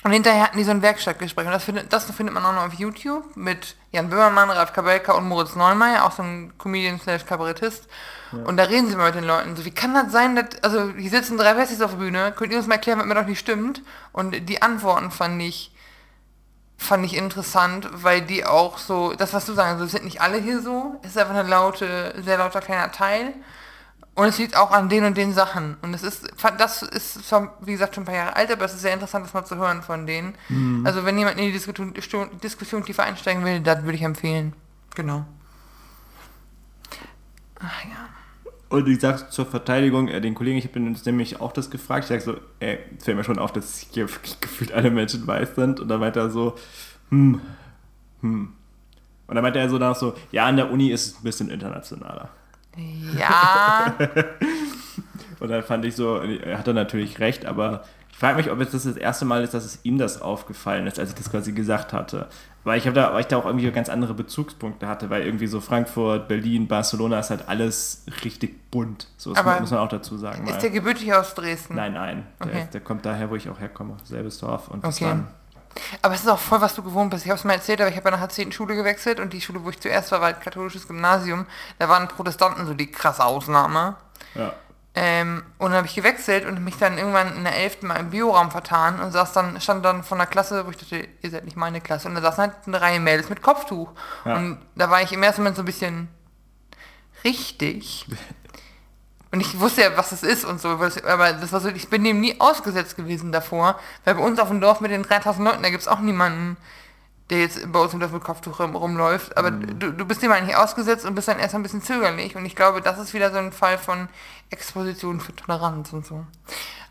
Und 0.02 0.12
hinterher 0.12 0.44
hatten 0.44 0.58
die 0.58 0.64
so 0.64 0.70
ein 0.70 0.82
Werkstattgespräch. 0.82 1.46
Und 1.46 1.52
das 1.52 1.64
findet, 1.64 1.92
das 1.92 2.04
findet 2.10 2.32
man 2.32 2.44
auch 2.44 2.52
noch 2.52 2.66
auf 2.66 2.74
YouTube 2.74 3.36
mit 3.36 3.74
Jan 3.90 4.08
Böhmermann, 4.08 4.50
Ralf 4.50 4.72
Kabelka 4.72 5.12
und 5.12 5.26
Moritz 5.26 5.56
Neumeier, 5.56 6.04
auch 6.04 6.12
so 6.12 6.22
ein 6.22 6.52
Comedian 6.58 7.00
slash 7.00 7.26
Kabarettist. 7.26 7.88
Und 8.44 8.56
da 8.56 8.64
reden 8.64 8.88
sie 8.88 8.96
mal 8.96 9.06
mit 9.06 9.14
den 9.14 9.24
Leuten. 9.24 9.56
So, 9.56 9.64
wie 9.64 9.70
kann 9.70 9.94
das 9.94 10.12
sein, 10.12 10.36
dass, 10.36 10.62
also 10.62 10.92
hier 10.96 11.10
sitzen 11.10 11.38
drei 11.38 11.56
Wessis 11.56 11.80
auf 11.80 11.92
der 11.92 11.98
Bühne, 11.98 12.32
könnt 12.36 12.52
ihr 12.52 12.58
uns 12.58 12.66
mal 12.66 12.74
erklären, 12.74 12.98
was 12.98 13.06
mir 13.06 13.14
doch 13.14 13.26
nicht 13.26 13.38
stimmt? 13.38 13.82
Und 14.12 14.48
die 14.48 14.62
Antworten 14.62 15.10
fand 15.10 15.40
ich, 15.42 15.72
fand 16.76 17.04
ich 17.04 17.16
interessant, 17.16 17.88
weil 17.92 18.20
die 18.20 18.44
auch 18.44 18.78
so, 18.78 19.14
das 19.14 19.32
was 19.32 19.46
du 19.46 19.54
sagst, 19.54 19.72
also 19.72 19.84
es 19.84 19.92
sind 19.92 20.04
nicht 20.04 20.20
alle 20.20 20.38
hier 20.38 20.60
so, 20.60 21.00
es 21.02 21.10
ist 21.10 21.18
einfach 21.18 21.34
eine 21.34 21.48
laute, 21.48 22.14
sehr 22.22 22.38
lauter 22.38 22.60
kleiner 22.60 22.92
Teil. 22.92 23.32
Und 24.16 24.26
es 24.26 24.38
liegt 24.38 24.56
auch 24.56 24.70
an 24.70 24.88
den 24.88 25.04
und 25.04 25.16
den 25.16 25.34
Sachen. 25.34 25.76
Und 25.82 25.92
es 25.92 26.02
ist, 26.02 26.26
das 26.58 26.82
ist 26.82 27.20
wie 27.60 27.72
gesagt, 27.72 27.94
schon 27.94 28.02
ein 28.02 28.06
paar 28.06 28.14
Jahre 28.14 28.34
alt, 28.34 28.50
aber 28.50 28.64
es 28.64 28.72
ist 28.72 28.80
sehr 28.80 28.94
interessant, 28.94 29.26
das 29.26 29.34
mal 29.34 29.44
zu 29.44 29.56
hören 29.56 29.82
von 29.82 30.06
denen. 30.06 30.34
Also 30.84 31.04
wenn 31.04 31.18
jemand 31.18 31.38
in 31.38 31.44
die 31.44 31.52
Diskussion, 31.52 31.92
Diskussion 32.42 32.82
tiefer 32.82 33.04
einsteigen 33.04 33.44
will, 33.44 33.60
das 33.60 33.82
würde 33.82 33.96
ich 33.96 34.02
empfehlen. 34.02 34.54
Genau. 34.94 35.26
Ach 37.60 37.84
ja. 37.84 38.08
Und 38.68 38.88
ich 38.88 39.00
sag 39.00 39.30
zur 39.30 39.46
Verteidigung, 39.46 40.08
äh, 40.08 40.20
den 40.20 40.34
Kollegen, 40.34 40.58
ich 40.58 40.66
habe 40.66 40.80
nämlich 40.80 41.40
auch 41.40 41.52
das 41.52 41.70
gefragt. 41.70 42.04
Ich 42.04 42.08
sag 42.08 42.20
so, 42.22 42.36
ey, 42.58 42.78
es 42.98 43.04
fällt 43.04 43.16
mir 43.16 43.24
schon 43.24 43.38
auf, 43.38 43.52
dass 43.52 43.78
hier 43.78 44.10
wirklich 44.10 44.40
gefühlt 44.40 44.72
alle 44.72 44.90
Menschen 44.90 45.26
weiß 45.26 45.54
sind. 45.54 45.78
Und 45.78 45.88
dann 45.88 46.00
meinte 46.00 46.20
er 46.20 46.30
so, 46.30 46.56
hm, 47.10 47.40
hm. 48.22 48.52
Und 49.26 49.34
dann 49.34 49.42
meinte 49.42 49.58
er 49.58 49.68
so 49.68 49.78
danach 49.78 49.96
so, 49.96 50.14
ja, 50.32 50.46
an 50.46 50.56
der 50.56 50.70
Uni 50.70 50.90
ist 50.90 51.06
es 51.06 51.18
ein 51.18 51.22
bisschen 51.22 51.50
internationaler. 51.50 52.30
Ja, 53.18 53.94
Und 55.40 55.50
dann 55.50 55.62
fand 55.62 55.84
ich 55.84 55.94
so, 55.94 56.16
er 56.18 56.58
hatte 56.58 56.72
natürlich 56.72 57.18
recht, 57.18 57.44
aber 57.44 57.82
ich 58.10 58.16
frage 58.16 58.38
mich, 58.38 58.50
ob 58.50 58.58
jetzt 58.60 58.72
das 58.72 58.84
das 58.84 58.96
erste 58.96 59.26
Mal 59.26 59.42
ist, 59.42 59.52
dass 59.52 59.64
es 59.66 59.80
ihm 59.82 59.98
das 59.98 60.22
aufgefallen 60.22 60.86
ist, 60.86 60.98
als 60.98 61.10
ich 61.10 61.14
das 61.14 61.30
quasi 61.30 61.52
gesagt 61.52 61.92
hatte. 61.92 62.28
Weil 62.64 62.78
ich, 62.78 62.84
da, 62.84 63.12
weil 63.12 63.20
ich 63.20 63.26
da 63.26 63.36
auch 63.36 63.44
irgendwie 63.44 63.70
ganz 63.70 63.88
andere 63.90 64.14
Bezugspunkte 64.14 64.88
hatte, 64.88 65.10
weil 65.10 65.22
irgendwie 65.22 65.46
so 65.46 65.60
Frankfurt, 65.60 66.26
Berlin, 66.26 66.66
Barcelona 66.66 67.20
ist 67.20 67.28
halt 67.30 67.48
alles 67.48 68.04
richtig 68.24 68.70
bunt. 68.70 69.08
So 69.18 69.34
das 69.34 69.44
Aber 69.44 69.60
muss 69.60 69.70
man 69.70 69.80
auch 69.80 69.88
dazu 69.90 70.16
sagen. 70.16 70.46
ist 70.46 70.54
mal. 70.54 70.58
der 70.60 70.70
gebürtig 70.70 71.12
aus 71.12 71.34
Dresden? 71.34 71.74
Nein, 71.76 71.92
nein. 71.92 72.26
Der, 72.40 72.46
Okay. 72.48 72.68
der 72.72 72.80
kommt 72.80 73.04
daher, 73.04 73.30
wo 73.30 73.36
ich 73.36 73.48
auch 73.50 73.60
herkomme. 73.60 73.96
Selbes 74.04 74.38
Dorf. 74.38 74.68
Und 74.68 74.82
das 74.82 74.96
Okay. 74.96 75.04
waren, 75.04 75.28
Aber 76.02 76.14
es 76.14 76.20
ist 76.20 76.28
auch 76.28 76.38
voll, 76.38 76.60
was 76.60 76.74
du 76.74 76.82
gewohnt 76.82 77.10
bist. 77.10 77.24
Ich 77.24 77.30
habe 77.30 77.38
es 77.38 77.44
mal 77.44 77.54
erzählt, 77.54 77.80
aber 77.80 77.90
ich 77.90 77.96
habe 77.96 78.08
ja 78.08 78.12
nach 78.12 78.20
der 78.20 78.28
10. 78.28 78.52
Schule 78.52 78.74
gewechselt 78.76 79.20
und 79.20 79.32
die 79.32 79.40
Schule, 79.40 79.64
wo 79.64 79.70
ich 79.70 79.80
zuerst 79.80 80.12
war, 80.12 80.20
war 80.20 80.28
ein 80.28 80.40
katholisches 80.40 80.86
Gymnasium. 80.86 81.46
Da 81.78 81.88
waren 81.88 82.08
Protestanten 82.08 82.66
so 82.66 82.74
die 82.74 82.90
krasse 82.90 83.24
Ausnahme. 83.24 83.96
ja. 84.34 84.52
Ähm, 84.98 85.42
und 85.58 85.72
dann 85.72 85.76
habe 85.76 85.86
ich 85.86 85.94
gewechselt 85.94 86.46
und 86.46 86.64
mich 86.64 86.78
dann 86.78 86.96
irgendwann 86.96 87.36
in 87.36 87.44
der 87.44 87.54
11. 87.54 87.82
Mal 87.82 87.96
im 87.96 88.08
Bioraum 88.08 88.50
vertan 88.50 88.98
und 88.98 89.12
saß 89.12 89.34
dann, 89.34 89.60
stand 89.60 89.84
dann 89.84 90.02
von 90.02 90.16
der 90.16 90.26
Klasse, 90.26 90.64
wo 90.64 90.70
ich 90.70 90.78
dachte, 90.78 91.06
ihr 91.20 91.30
seid 91.30 91.44
nicht 91.44 91.58
meine 91.58 91.82
Klasse. 91.82 92.08
Und 92.08 92.14
da 92.14 92.22
saßen 92.22 92.44
halt 92.44 92.54
eine 92.66 92.80
Reihe 92.80 92.98
Mädels 92.98 93.28
mit 93.28 93.42
Kopftuch. 93.42 93.92
Ja. 94.24 94.36
Und 94.36 94.58
da 94.74 94.88
war 94.88 95.02
ich 95.02 95.12
im 95.12 95.22
ersten 95.22 95.42
Moment 95.42 95.56
so 95.56 95.62
ein 95.62 95.66
bisschen 95.66 96.08
richtig. 97.24 98.06
Und 99.36 99.42
ich 99.42 99.60
wusste 99.60 99.82
ja, 99.82 99.94
was 99.98 100.08
das 100.08 100.22
ist 100.22 100.46
und 100.46 100.62
so, 100.62 100.68
aber 100.70 100.88
das 101.34 101.52
war 101.52 101.60
so, 101.60 101.68
ich 101.68 101.90
bin 101.90 102.02
dem 102.04 102.20
nie 102.20 102.40
ausgesetzt 102.40 102.96
gewesen 102.96 103.32
davor, 103.32 103.78
weil 104.06 104.14
bei 104.14 104.22
uns 104.22 104.38
auf 104.40 104.48
dem 104.48 104.62
Dorf 104.62 104.80
mit 104.80 104.90
den 104.90 105.02
3000 105.02 105.46
Leuten, 105.46 105.62
da 105.62 105.68
gibt 105.68 105.82
es 105.82 105.88
auch 105.88 106.00
niemanden, 106.00 106.56
der 107.28 107.40
jetzt 107.40 107.70
bei 107.70 107.78
uns 107.78 107.92
im 107.92 108.00
Dorf 108.00 108.12
mit 108.12 108.24
Kopftuch 108.24 108.60
rum, 108.60 108.74
rumläuft, 108.74 109.36
aber 109.36 109.50
du, 109.50 109.92
du 109.92 110.04
bist 110.06 110.22
dem 110.22 110.32
eigentlich 110.32 110.56
ausgesetzt 110.56 111.04
und 111.04 111.14
bist 111.14 111.28
dann 111.28 111.38
erst 111.38 111.54
ein 111.54 111.62
bisschen 111.62 111.82
zögerlich 111.82 112.34
und 112.34 112.46
ich 112.46 112.56
glaube, 112.56 112.80
das 112.80 112.98
ist 112.98 113.12
wieder 113.12 113.30
so 113.30 113.36
ein 113.36 113.52
Fall 113.52 113.76
von 113.76 114.08
Exposition 114.48 115.20
für 115.20 115.36
Toleranz 115.36 115.92
und 115.92 116.06
so. 116.06 116.24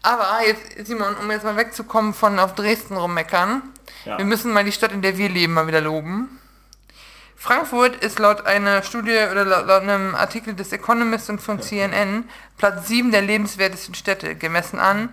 Aber 0.03 0.27
jetzt, 0.45 0.86
Simon, 0.86 1.15
um 1.15 1.31
jetzt 1.31 1.45
mal 1.45 1.58
wegzukommen 1.58 2.13
von 2.13 2.38
auf 2.38 2.53
Dresden 2.53 2.95
rummeckern, 2.95 3.63
Ja. 4.03 4.19
wir 4.19 4.25
müssen 4.25 4.53
mal 4.53 4.63
die 4.63 4.71
Stadt, 4.71 4.91
in 4.91 5.01
der 5.01 5.17
wir 5.17 5.29
leben, 5.29 5.53
mal 5.53 5.65
wieder 5.65 5.81
loben. 5.81 6.29
Frankfurt 7.45 8.03
ist 8.03 8.17
laut 8.17 8.47
einer 8.47 8.81
Studie 8.81 9.19
oder 9.31 9.45
laut, 9.45 9.67
laut 9.67 9.84
einem 9.84 10.15
Artikel 10.15 10.55
des 10.55 10.71
Economist 10.71 11.29
und 11.29 11.39
von 11.39 11.62
CNN 11.62 12.23
Platz 12.58 12.88
7 12.88 13.12
der 13.12 13.21
lebenswertesten 13.21 13.93
Städte, 13.93 14.34
gemessen 14.34 14.79
an 14.79 15.10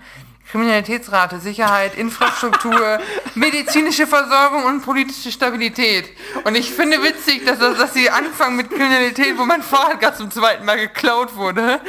Kriminalitätsrate, 0.50 1.40
Sicherheit, 1.40 1.94
Infrastruktur, 1.94 3.00
medizinische 3.34 4.06
Versorgung 4.06 4.64
und 4.64 4.80
politische 4.80 5.30
Stabilität. 5.30 6.06
Und 6.44 6.54
ich 6.56 6.70
finde 6.72 7.02
witzig, 7.02 7.44
dass, 7.44 7.58
das, 7.58 7.76
dass 7.76 7.92
sie 7.92 8.08
anfangen 8.08 8.56
mit 8.56 8.70
Kriminalität, 8.70 9.36
wo 9.36 9.44
mein 9.44 9.60
Fahrrad 9.60 10.00
gerade 10.00 10.16
zum 10.16 10.30
zweiten 10.30 10.64
Mal 10.64 10.78
geklaut 10.78 11.36
wurde. 11.36 11.80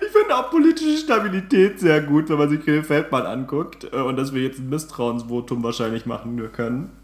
Ich 0.00 0.12
finde 0.12 0.36
auch 0.36 0.48
politische 0.48 0.96
Stabilität 0.98 1.80
sehr 1.80 2.02
gut, 2.02 2.28
wenn 2.28 2.38
man 2.38 2.50
sich 2.50 2.64
Grill 2.64 2.84
Feldmann 2.84 3.26
anguckt 3.26 3.82
äh, 3.92 3.96
und 3.96 4.14
dass 4.14 4.32
wir 4.32 4.42
jetzt 4.42 4.60
ein 4.60 4.68
Misstrauensvotum 4.68 5.64
wahrscheinlich 5.64 6.06
machen 6.06 6.52
können. 6.52 7.03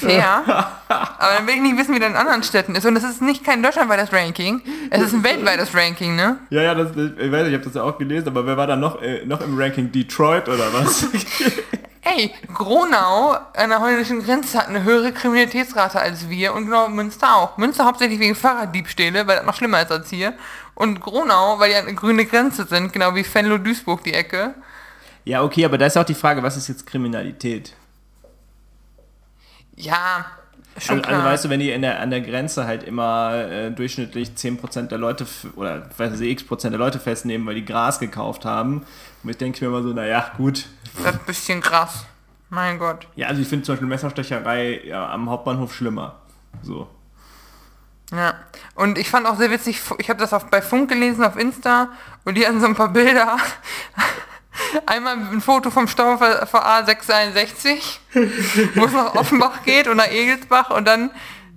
Fair. 0.00 0.42
Aber 0.88 1.34
dann 1.36 1.46
will 1.46 1.54
ich 1.54 1.60
nicht 1.60 1.76
wissen, 1.76 1.94
wie 1.94 1.98
das 1.98 2.08
in 2.10 2.16
anderen 2.16 2.42
Städten 2.42 2.74
ist. 2.74 2.86
Und 2.86 2.96
es 2.96 3.04
ist 3.04 3.20
nicht 3.20 3.44
kein 3.44 3.62
deutschlandweites 3.62 4.12
Ranking, 4.12 4.62
es 4.90 5.02
ist 5.02 5.12
ein 5.12 5.24
weltweites 5.24 5.74
Ranking, 5.74 6.16
ne? 6.16 6.38
Ja, 6.50 6.62
ja, 6.62 6.74
das, 6.74 6.90
ich 6.90 6.96
weiß 6.96 7.42
nicht, 7.42 7.48
ich 7.48 7.54
habe 7.54 7.64
das 7.64 7.74
ja 7.74 7.82
auch 7.82 7.98
gelesen, 7.98 8.28
aber 8.28 8.46
wer 8.46 8.56
war 8.56 8.66
da 8.66 8.76
noch, 8.76 9.02
äh, 9.02 9.24
noch 9.26 9.40
im 9.40 9.58
Ranking? 9.58 9.90
Detroit 9.92 10.48
oder 10.48 10.72
was? 10.72 11.06
Ey, 12.02 12.32
Gronau 12.54 13.36
an 13.54 13.68
der 13.68 13.80
holländischen 13.80 14.24
Grenze 14.24 14.58
hat 14.58 14.68
eine 14.68 14.82
höhere 14.82 15.12
Kriminalitätsrate 15.12 16.00
als 16.00 16.28
wir 16.30 16.54
und 16.54 16.64
genau 16.64 16.88
Münster 16.88 17.36
auch. 17.36 17.58
Münster 17.58 17.84
hauptsächlich 17.84 18.18
wegen 18.18 18.34
Fahrraddiebstähle, 18.34 19.26
weil 19.26 19.36
das 19.36 19.44
noch 19.44 19.54
schlimmer 19.54 19.82
ist 19.82 19.92
als 19.92 20.08
hier. 20.08 20.32
Und 20.74 21.00
Gronau, 21.00 21.58
weil 21.58 21.70
die 21.70 21.76
an 21.76 21.86
eine 21.86 21.94
grüne 21.94 22.24
Grenze 22.24 22.64
sind, 22.64 22.92
genau 22.92 23.14
wie 23.14 23.24
Venlo-Duisburg 23.24 24.02
die 24.04 24.14
Ecke. 24.14 24.54
ja, 25.24 25.42
okay, 25.42 25.64
aber 25.64 25.76
da 25.76 25.86
ist 25.86 25.98
auch 25.98 26.04
die 26.04 26.14
Frage, 26.14 26.42
was 26.42 26.56
ist 26.56 26.68
jetzt 26.68 26.86
Kriminalität? 26.86 27.74
Ja, 29.78 30.26
schon 30.80 31.04
Also, 31.04 31.10
also 31.16 31.24
weißt 31.24 31.44
du, 31.44 31.50
wenn 31.50 31.60
die 31.60 31.70
in 31.70 31.82
der, 31.82 32.00
an 32.00 32.10
der 32.10 32.20
Grenze 32.20 32.66
halt 32.66 32.82
immer 32.82 33.34
äh, 33.34 33.70
durchschnittlich 33.70 34.30
10% 34.30 34.88
der 34.88 34.98
Leute 34.98 35.26
oder 35.56 35.88
weiß 35.96 36.20
ich, 36.20 36.30
x 36.30 36.44
Prozent 36.44 36.72
der 36.72 36.78
Leute 36.78 36.98
festnehmen, 36.98 37.46
weil 37.46 37.54
die 37.54 37.64
Gras 37.64 37.98
gekauft 37.98 38.44
haben. 38.44 38.84
Und 39.22 39.30
ich 39.30 39.36
denke 39.36 39.64
mir 39.64 39.70
immer 39.70 39.82
so, 39.82 39.92
naja, 39.92 40.32
gut. 40.36 40.66
das 40.96 41.14
ist 41.14 41.20
ein 41.20 41.26
bisschen 41.26 41.60
krass. 41.60 42.04
Mein 42.50 42.78
Gott. 42.78 43.06
Ja, 43.14 43.28
also 43.28 43.42
ich 43.42 43.48
finde 43.48 43.64
zum 43.64 43.74
Beispiel 43.74 43.88
Messerstecherei 43.88 44.80
ja, 44.84 45.10
am 45.10 45.28
Hauptbahnhof 45.28 45.74
schlimmer. 45.74 46.16
So. 46.62 46.88
Ja, 48.10 48.34
und 48.74 48.96
ich 48.96 49.10
fand 49.10 49.26
auch 49.26 49.36
sehr 49.36 49.50
witzig, 49.50 49.82
ich 49.98 50.08
habe 50.08 50.18
das 50.18 50.32
auf, 50.32 50.46
bei 50.46 50.62
Funk 50.62 50.88
gelesen, 50.88 51.24
auf 51.24 51.36
Insta, 51.36 51.90
und 52.24 52.36
die 52.36 52.46
hatten 52.46 52.60
so 52.60 52.66
ein 52.66 52.74
paar 52.74 52.88
Bilder. 52.88 53.36
Einmal 54.86 55.14
ein 55.14 55.40
Foto 55.40 55.70
vom 55.70 55.88
Stau 55.88 56.16
vor 56.16 56.66
A661, 56.66 57.98
wo 58.74 58.84
es 58.84 58.92
nach 58.92 59.14
Offenbach 59.14 59.62
geht 59.64 59.88
und 59.88 59.96
nach 59.98 60.10
Egelsbach 60.10 60.70
und 60.70 60.86
dann 60.86 61.10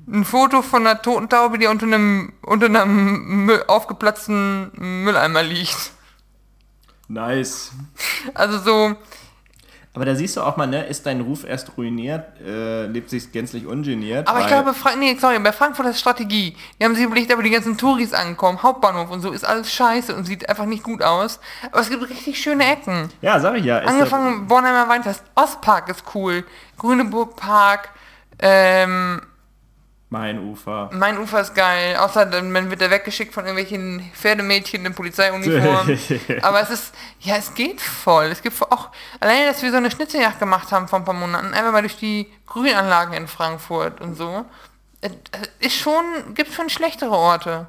ein 0.08 0.26
Foto 0.26 0.62
von 0.62 0.86
einer 0.86 1.02
toten 1.02 1.30
Taube, 1.30 1.58
die 1.58 1.68
unter 1.68 1.86
einem, 1.86 2.34
unter 2.42 2.66
einem 2.66 3.46
Müll, 3.46 3.64
aufgeplatzten 3.68 4.72
Mülleimer 4.76 5.44
liegt. 5.44 5.92
Nice. 7.08 7.72
Also 8.34 8.60
so, 8.60 8.96
Aber 9.93 10.06
da 10.06 10.15
siehst 10.15 10.38
du 10.38 10.41
auch 10.41 10.56
mal, 10.56 10.67
ne, 10.67 10.86
ist 10.86 11.06
dein 11.06 11.19
Ruf 11.19 11.43
erst 11.43 11.77
ruiniert, 11.77 12.39
äh, 12.39 12.86
lebt 12.86 13.10
sich 13.10 13.30
gänzlich 13.34 13.65
ungeniert. 13.65 14.25
aber 14.25 14.39
ich 14.39 14.47
glaube, 14.47 14.73
Frank 14.73 14.99
nee, 14.99 15.17
sorry, 15.19 15.38
bei 15.39 15.51
Frankfurt 15.51 15.88
ist 15.88 15.99
Strategie. 15.99 16.56
Die 16.80 16.86
haben 16.86 16.95
sich 16.95 17.04
überlegt, 17.04 17.32
aber 17.34 17.43
die 17.43 17.49
ganzen 17.49 17.77
Touris 17.77 18.13
ankommen, 18.13 18.63
Hauptbahnhof 18.63 19.10
und 19.12 19.19
so, 19.19 19.32
ist 19.32 19.43
alles 19.45 19.71
scheiße 19.73 20.15
und 20.15 20.23
sieht 20.23 20.47
einfach 20.47 20.65
nicht 20.65 20.84
gut 20.84 21.04
aus. 21.04 21.41
Aber 21.71 21.82
es 21.82 21.89
gibt 21.89 22.10
richtig 22.10 22.41
schöne 22.41 22.71
Ecken. 22.71 23.10
Ja, 23.21 23.39
sag 23.41 23.58
ich 23.58 23.65
ja. 23.65 23.80
Angefangen 23.80 24.47
Bornheimer 24.47 24.88
Weinfest, 24.88 25.23
Ostpark 25.36 25.89
ist 25.89 26.06
cool, 26.15 26.45
Grüneburg-Park, 26.77 27.89
ähm, 28.39 29.21
Der, 29.21 29.31
mein 30.12 30.39
Ufer. 30.39 30.89
mein 30.91 31.17
Ufer 31.17 31.39
ist 31.39 31.56
geil, 31.56 31.95
außer 31.95 32.26
dann 32.26 32.52
man 32.52 32.69
wird 32.69 32.82
er 32.82 32.91
weggeschickt 32.91 33.34
von 33.34 33.45
irgendwelchen 33.45 34.12
Pferdemädchen 34.13 34.86
in 34.86 34.93
Polizeiuniform. 34.93 35.97
Aber 36.41 36.62
es 36.62 36.69
ist, 36.69 36.93
ja, 37.21 37.38
es 37.38 37.54
geht 37.54 37.80
voll. 37.80 38.26
Es 38.26 38.41
gibt 38.41 38.62
auch, 38.62 38.89
alleine, 39.21 39.45
dass 39.45 39.62
wir 39.63 39.71
so 39.71 39.78
eine 39.78 39.89
Schnitzeljagd 39.89 40.38
gemacht 40.38 40.69
haben 40.74 40.89
vor 40.89 41.00
ein 41.00 41.06
paar 41.06 41.13
Monaten, 41.13 41.54
einfach 41.54 41.71
mal 41.71 41.82
durch 41.82 41.95
die 41.95 42.30
Grünanlagen 42.45 43.13
in 43.13 43.30
Frankfurt 43.30 44.02
und 44.02 44.15
so. 44.15 44.43
Ist 45.60 45.78
schon, 45.78 46.04
gibt 46.36 46.52
schon 46.52 46.69
schlechtere 46.69 47.12
Orte. 47.12 47.67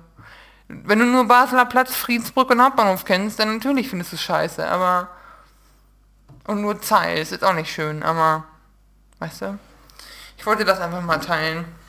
Wenn 0.67 0.99
du 0.99 1.05
nur 1.05 1.29
Basler 1.29 1.65
Platz, 1.67 1.95
Friedensbrück 1.95 2.51
und 2.51 2.61
Hauptbahnhof 2.61 3.05
kennst, 3.05 3.39
dann 3.39 3.55
natürlich 3.55 3.89
findest 3.89 4.11
du 4.11 4.17
es 4.17 4.23
scheiße, 4.23 4.67
aber 4.67 5.11
und 6.49 6.61
nur 6.61 6.81
Zeil 6.81 7.19
ist 7.19 7.31
jetzt 7.31 7.45
auch 7.45 7.55
nicht 7.55 7.73
schön, 7.73 8.03
aber 8.03 8.43
weißt 9.21 9.43
du? 9.43 9.59
Ich 10.39 10.45
wollte 10.45 10.65
das 10.65 10.81
einfach 10.81 11.03
mal 11.03 11.19
teilen. 11.19 11.82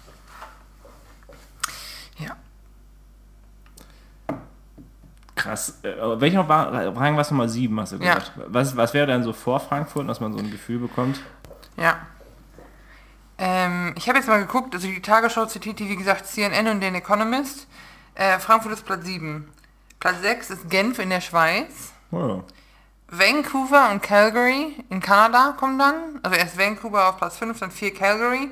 Krass. 5.44 5.80
Äh, 5.84 6.00
aber 6.00 6.20
welcher 6.22 6.48
war, 6.48 6.72
Rang 6.74 7.16
war 7.16 7.22
es 7.22 7.32
Nummer 7.32 7.48
7, 7.50 7.80
hast 7.80 7.92
du 7.94 7.98
Ja. 7.98 8.16
gesagt? 8.16 8.32
Was, 8.48 8.76
was 8.78 8.94
wäre 8.94 9.08
denn 9.08 9.24
so 9.24 9.34
vor 9.34 9.60
Frankfurt, 9.60 10.08
dass 10.10 10.20
man 10.20 10.34
so 10.34 10.40
ein 10.40 10.50
Gefühl 10.52 10.80
bekommt? 10.80 11.20
Ja. 11.78 11.98
Ähm, 13.38 13.94
ich 13.98 14.08
habe 14.08 14.20
jetzt 14.20 14.28
mal 14.28 14.40
geguckt, 14.40 14.74
also 14.76 14.88
die 14.88 15.02
Tagesschau 15.02 15.46
zitiert 15.46 15.80
die, 15.80 15.90
wie 15.90 15.96
gesagt, 15.96 16.28
CNN 16.28 16.68
und 16.68 16.82
den 16.82 16.96
Economist. 16.96 17.68
Äh, 18.16 18.40
Frankfurt 18.40 18.74
ist 18.74 18.86
Platz 18.86 19.06
7. 19.06 19.50
Platz 20.00 20.22
6 20.22 20.50
ist 20.52 20.70
Genf 20.70 21.00
in 21.00 21.10
der 21.10 21.22
Schweiz. 21.22 21.92
Oh. 22.12 22.44
Vancouver 23.08 23.92
und 23.92 24.02
Calgary 24.02 24.76
in 24.90 25.00
Kanada 25.00 25.56
kommen 25.58 25.78
dann. 25.80 26.20
Also 26.24 26.38
erst 26.38 26.58
Vancouver 26.58 27.10
auf 27.10 27.18
Platz 27.18 27.38
5, 27.38 27.60
dann 27.60 27.72
4 27.72 27.94
Calgary. 27.94 28.50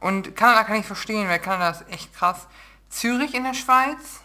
Und 0.00 0.36
Kanada 0.36 0.64
kann 0.64 0.76
ich 0.76 0.86
verstehen, 0.86 1.28
weil 1.28 1.38
Kanada 1.38 1.70
ist 1.70 1.84
echt 1.90 2.14
krass. 2.14 2.46
Zürich 2.90 3.34
in 3.34 3.44
der 3.44 3.54
Schweiz. 3.54 4.20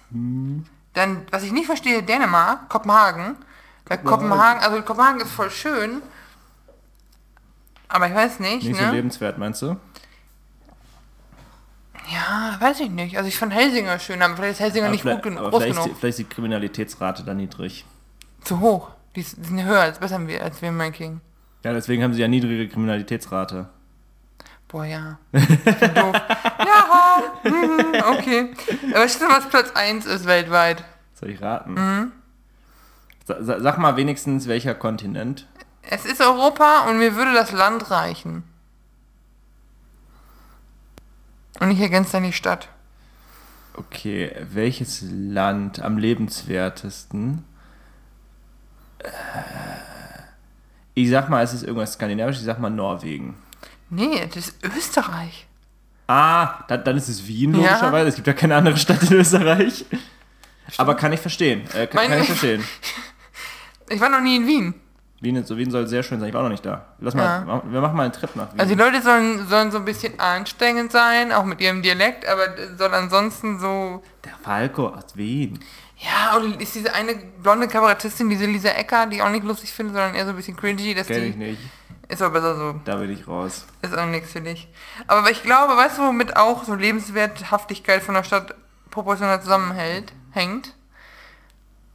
Dann, 0.94 1.26
was 1.32 1.44
ich 1.44 1.52
nicht 1.52 1.66
verstehe, 1.68 2.04
Dänemark, 2.04 2.70
Kopenhagen. 2.70 3.36
Weil 3.88 4.00
Kopenhagen, 4.00 4.62
also 4.62 4.82
Kopenhagen 4.82 5.22
ist 5.22 5.32
voll 5.32 5.50
schön. 5.50 6.02
Aber 7.88 8.08
ich 8.08 8.14
weiß 8.14 8.40
nicht, 8.40 8.64
Nicht 8.68 8.80
ne? 8.80 8.88
so 8.88 8.94
lebenswert, 8.94 9.38
meinst 9.38 9.62
du? 9.64 9.76
Ja, 12.12 12.56
weiß 12.60 12.80
ich 12.80 12.90
nicht. 12.90 13.18
Also 13.18 13.28
ich 13.28 13.38
fand 13.38 13.54
Helsinger 13.54 14.00
schön, 14.00 14.22
aber 14.22 14.36
vielleicht 14.36 14.54
ist 14.54 14.60
Helsinger 14.62 14.86
Aber 14.86 14.92
nicht 14.94 15.04
gut 15.04 15.22
genug, 15.24 15.40
aber 15.40 15.60
vielleicht, 15.60 15.72
ist 15.72 15.78
die, 15.78 15.84
genug. 15.84 16.00
vielleicht 16.00 16.20
ist 16.20 16.30
die 16.30 16.36
Kriminalitätsrate 16.36 17.24
da 17.24 17.34
niedrig. 17.34 17.86
Zu 18.44 18.60
hoch. 18.60 18.90
Die, 19.16 19.22
ist, 19.22 19.38
die 19.38 19.44
sind 19.48 19.64
höher, 19.64 19.82
als 19.82 20.00
besser 20.00 20.26
wir, 20.28 20.44
als 20.44 20.62
wir 20.62 20.70
im 20.70 20.80
Ranking. 20.80 21.22
Ja, 21.64 21.74
deswegen 21.74 22.04
haben 22.04 22.14
sie 22.14 22.22
ja 22.22 22.28
niedrige 22.28 22.68
Kriminalitätsrate. 22.70 23.70
Boah, 24.68 24.86
ja. 24.86 25.18
Ich 25.32 25.48
bin 25.48 25.94
doof. 25.94 26.14
Ja, 26.14 26.79
mhm, 27.44 27.96
okay. 28.18 28.52
Aber 28.94 29.06
ich 29.06 29.20
weiß, 29.20 29.22
was 29.30 29.50
Platz 29.50 29.72
1 29.76 30.06
ist 30.06 30.26
weltweit. 30.26 30.84
Soll 31.14 31.30
ich 31.32 31.42
raten? 31.42 31.74
Mhm. 31.74 32.12
Sa 33.26 33.44
sa- 33.44 33.60
sag 33.60 33.78
mal 33.78 33.96
wenigstens, 33.98 34.48
welcher 34.48 34.74
Kontinent? 34.76 35.48
Es 35.84 36.06
ist 36.06 36.22
Europa 36.22 36.86
und 36.90 36.98
mir 36.98 37.16
würde 37.16 37.34
das 37.34 37.52
Land 37.52 37.90
reichen. 37.92 38.44
Und 41.60 41.72
ich 41.72 41.80
ergänze 41.80 42.14
dann 42.14 42.24
die 42.24 42.34
Stadt. 42.34 42.70
Okay, 43.74 44.36
welches 44.52 45.04
Land 45.10 45.82
am 45.82 45.98
lebenswertesten? 45.98 47.44
Äh, 49.00 49.10
Ich 50.96 51.10
sag 51.10 51.30
mal, 51.30 51.44
es 51.44 51.54
ist 51.54 51.64
irgendwas 51.64 51.94
skandinavisch, 51.94 52.38
ich 52.38 52.44
sag 52.44 52.60
mal 52.60 52.70
Norwegen. 52.70 53.36
Nee, 53.90 54.26
das 54.34 54.50
ist 54.50 54.64
Österreich. 54.66 55.48
Ah, 56.12 56.64
dann, 56.68 56.84
dann 56.84 56.98
ist 56.98 57.08
es 57.08 57.26
Wien, 57.28 57.54
Ja. 57.54 57.58
logischerweise. 57.74 58.10
Es 58.10 58.16
gibt 58.16 58.26
ja 58.28 58.34
keine 58.34 58.56
andere 58.56 58.78
Stadt 58.78 59.04
in 59.04 59.14
Österreich. 59.18 59.86
Aber 60.78 60.96
kann 60.96 61.14
ich 61.14 61.20
verstehen. 61.20 61.62
Äh, 61.74 61.86
kann, 61.88 62.08
kann 62.08 62.20
ich 62.22 62.26
verstehen. 62.28 62.64
Ich 63.92 64.00
war 64.00 64.10
noch 64.10 64.22
nie 64.22 64.36
in 64.36 64.46
Wien. 64.46 64.74
Wien, 65.20 65.44
so, 65.44 65.58
Wien 65.58 65.72
soll 65.72 65.88
sehr 65.88 66.04
schön 66.04 66.20
sein. 66.20 66.30
Ich 66.30 66.36
war 66.36 66.44
noch 66.44 66.50
nicht 66.50 66.64
da. 66.64 66.86
Lass 67.00 67.16
mal, 67.16 67.24
Ja. 67.48 67.64
wir 67.66 67.82
machen 67.82 67.98
mal 67.98 68.04
einen 68.04 68.14
Trip 68.14 68.36
nach 68.36 68.52
Wien. 68.54 68.60
Also 68.60 68.76
die 68.76 68.80
Leute 68.80 69.02
sollen, 69.02 69.48
sollen 69.48 69.72
so 69.72 69.80
ein 69.80 69.86
bisschen 69.86 70.20
anstrengend 70.20 70.92
sein, 70.92 71.32
auch 71.32 71.44
mit 71.44 71.60
ihrem 71.60 71.82
Dialekt, 71.82 72.28
aber 72.28 72.44
soll 72.78 72.94
ansonsten 72.94 73.60
so. 73.60 74.04
der 74.24 74.34
Falco 74.44 74.90
aus 74.90 75.16
Wien. 75.16 75.60
Ja, 75.98 76.38
und 76.38 76.62
ist 76.62 76.76
diese 76.76 76.94
eine 76.94 77.16
blonde 77.42 77.68
Kabarettistin, 77.68 78.30
diese 78.30 78.46
Lisa 78.46 78.70
Ecker, 78.70 79.08
die 79.08 79.16
ich 79.18 79.22
auch 79.24 79.30
nicht 79.32 79.44
lustig 79.44 79.74
finde, 79.74 79.92
sondern 79.94 80.14
eher 80.14 80.26
so 80.26 80.30
ein 80.30 80.36
bisschen 80.36 80.56
cringy, 80.56 80.94
dass 80.94 81.08
Kenn 81.08 81.24
ich 81.24 81.36
nicht. 81.36 81.60
Ist 82.10 82.24
aber 82.24 82.34
besser 82.42 82.56
so. 82.58 82.82
Da 82.86 82.96
bin 82.96 83.12
ich 83.12 83.28
raus. 83.28 83.66
Ist 83.84 83.98
auch 83.98 84.08
nichts 84.08 84.32
für 84.32 84.42
dich. 84.42 84.68
Aber 85.08 85.30
ich 85.30 85.44
glaube, 85.44 85.78
weißt 85.78 86.00
du, 86.00 86.02
womit 86.02 86.36
auch 86.36 86.64
so 86.64 86.74
Lebenswerthaftigkeit 86.74 88.02
von 88.02 88.16
der 88.16 88.24
Stadt 88.24 88.56
proportional 88.90 89.42
zusammenhält, 89.42 90.12
hängt? 90.32 90.74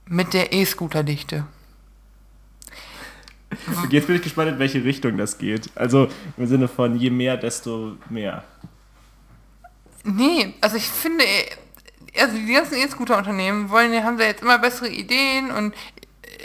Mit 0.06 0.32
der 0.32 0.52
E-Scooter-Dichte. 0.52 1.46
Jetzt 3.90 4.06
bin 4.06 4.16
ich 4.16 4.22
gespannt, 4.22 4.52
in 4.52 4.58
welche 4.58 4.84
Richtung 4.84 5.16
das 5.16 5.38
geht. 5.38 5.70
Also 5.74 6.08
im 6.36 6.46
Sinne 6.46 6.68
von 6.68 6.96
je 6.96 7.10
mehr, 7.10 7.36
desto 7.36 7.96
mehr. 8.08 8.44
Nee, 10.04 10.54
also 10.60 10.76
ich 10.76 10.88
finde, 10.88 11.24
also 12.20 12.36
die 12.36 12.52
ganzen 12.52 12.74
E-Scooter-Unternehmen 12.74 13.70
wollen, 13.70 14.04
haben 14.04 14.18
da 14.18 14.24
jetzt 14.24 14.42
immer 14.42 14.58
bessere 14.58 14.88
Ideen 14.88 15.50
und 15.50 15.74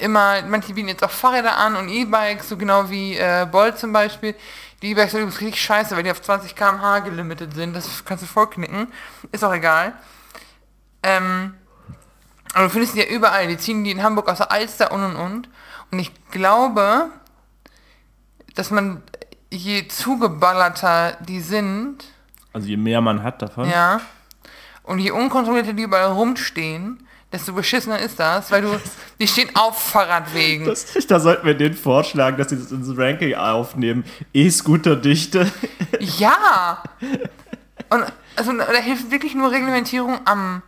immer, 0.02 0.41
manche 0.43 0.74
bieten 0.74 0.88
jetzt 0.89 1.04
auch 1.04 1.10
Fahrräder 1.12 1.56
an 1.58 1.76
und 1.76 1.89
E-Bikes, 1.89 2.50
so 2.50 2.58
genau 2.58 2.89
wie 2.89 3.16
äh, 3.18 3.47
Bolt 3.52 3.78
zum 3.78 3.93
Beispiel. 3.93 4.36
Die 4.82 4.91
E-Bikes 4.91 5.12
sind 5.12 5.22
übrigens 5.22 5.41
richtig 5.41 5.62
scheiße, 5.62 5.95
weil 5.95 6.04
die 6.04 6.12
auf 6.12 6.22
20 6.22 6.56
km/h 6.56 7.00
gelimitet 7.00 7.54
sind. 7.54 7.76
Das 7.76 8.04
kannst 8.06 8.24
du 8.24 8.28
voll 8.28 8.50
knicken. 8.50 8.88
Ist 9.32 9.43
auch 9.43 9.54
egal. 9.54 9.93
Ähm, 11.04 11.54
aber 12.54 12.66
du 12.66 12.70
findest 12.70 12.95
die 12.95 13.00
ja 13.00 13.06
überall. 13.06 13.47
Die 13.47 13.58
ziehen 13.58 13.84
die 13.84 13.91
in 13.91 14.02
Hamburg 14.04 14.30
aus 14.30 14.38
der 14.38 14.52
Alster 14.52 14.91
und 14.91 15.04
und 15.04 15.16
und. 15.16 15.50
Und 15.91 16.00
ich 16.00 16.12
glaube, 16.32 17.10
dass 18.56 18.72
man, 18.72 19.04
je 19.52 19.88
zugeballerter 19.88 21.18
die 21.22 21.41
sind, 21.41 22.06
Also 22.54 22.68
je 22.68 22.78
mehr 22.78 23.02
man 23.02 23.24
hat 23.24 23.41
davon. 23.41 23.70
ja. 23.70 24.02
Und 24.84 24.97
je 25.00 25.12
unkontrollierter 25.12 25.74
die 25.74 25.84
überall 25.84 26.08
rumstehen, 26.12 27.06
desto 27.32 27.53
beschissener 27.53 27.99
ist 27.99 28.19
das, 28.19 28.51
weil 28.51 28.61
du, 28.63 28.80
die 29.19 29.27
stehen 29.27 29.55
auf 29.55 29.82
Fahrradwegen. 29.82 30.65
Das, 30.65 30.86
da 31.07 31.19
sollten 31.19 31.45
wir 31.45 31.53
denen 31.53 31.75
vorschlagen, 31.75 32.38
dass 32.38 32.49
sie 32.49 32.57
das 32.57 32.71
ins 32.71 32.97
Ranking 32.97 33.36
aufnehmen. 33.36 34.03
E-Scooter-Dichte. 34.34 35.51
Ja! 35.99 36.84
Und 37.89 38.05
also 38.36 38.53
da 38.53 38.73
hilft 38.73 39.11
wirklich 39.11 39.36
nur 39.36 39.51
Reglementierung 39.51 40.19
am, 40.25 40.61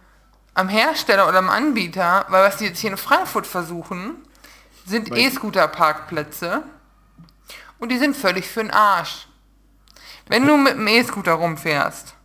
am 0.53 0.69
Hersteller 0.69 1.27
oder 1.27 1.39
am 1.39 1.49
Anbieter, 1.49 2.25
weil 2.29 2.43
was 2.43 2.57
die 2.57 2.65
jetzt 2.65 2.79
hier 2.79 2.91
in 2.91 2.97
Frankfurt 2.97 3.47
versuchen, 3.47 4.15
sind 4.85 5.15
E-Scooter-Parkplätze 5.15 6.63
und 7.79 7.91
die 7.91 7.97
sind 7.97 8.15
völlig 8.15 8.47
für 8.47 8.61
den 8.61 8.71
Arsch. 8.71 9.27
Wenn 10.27 10.45
du 10.45 10.57
mit 10.57 10.73
dem 10.73 10.87
E-Scooter 10.87 11.33
rumfährst 11.33 12.15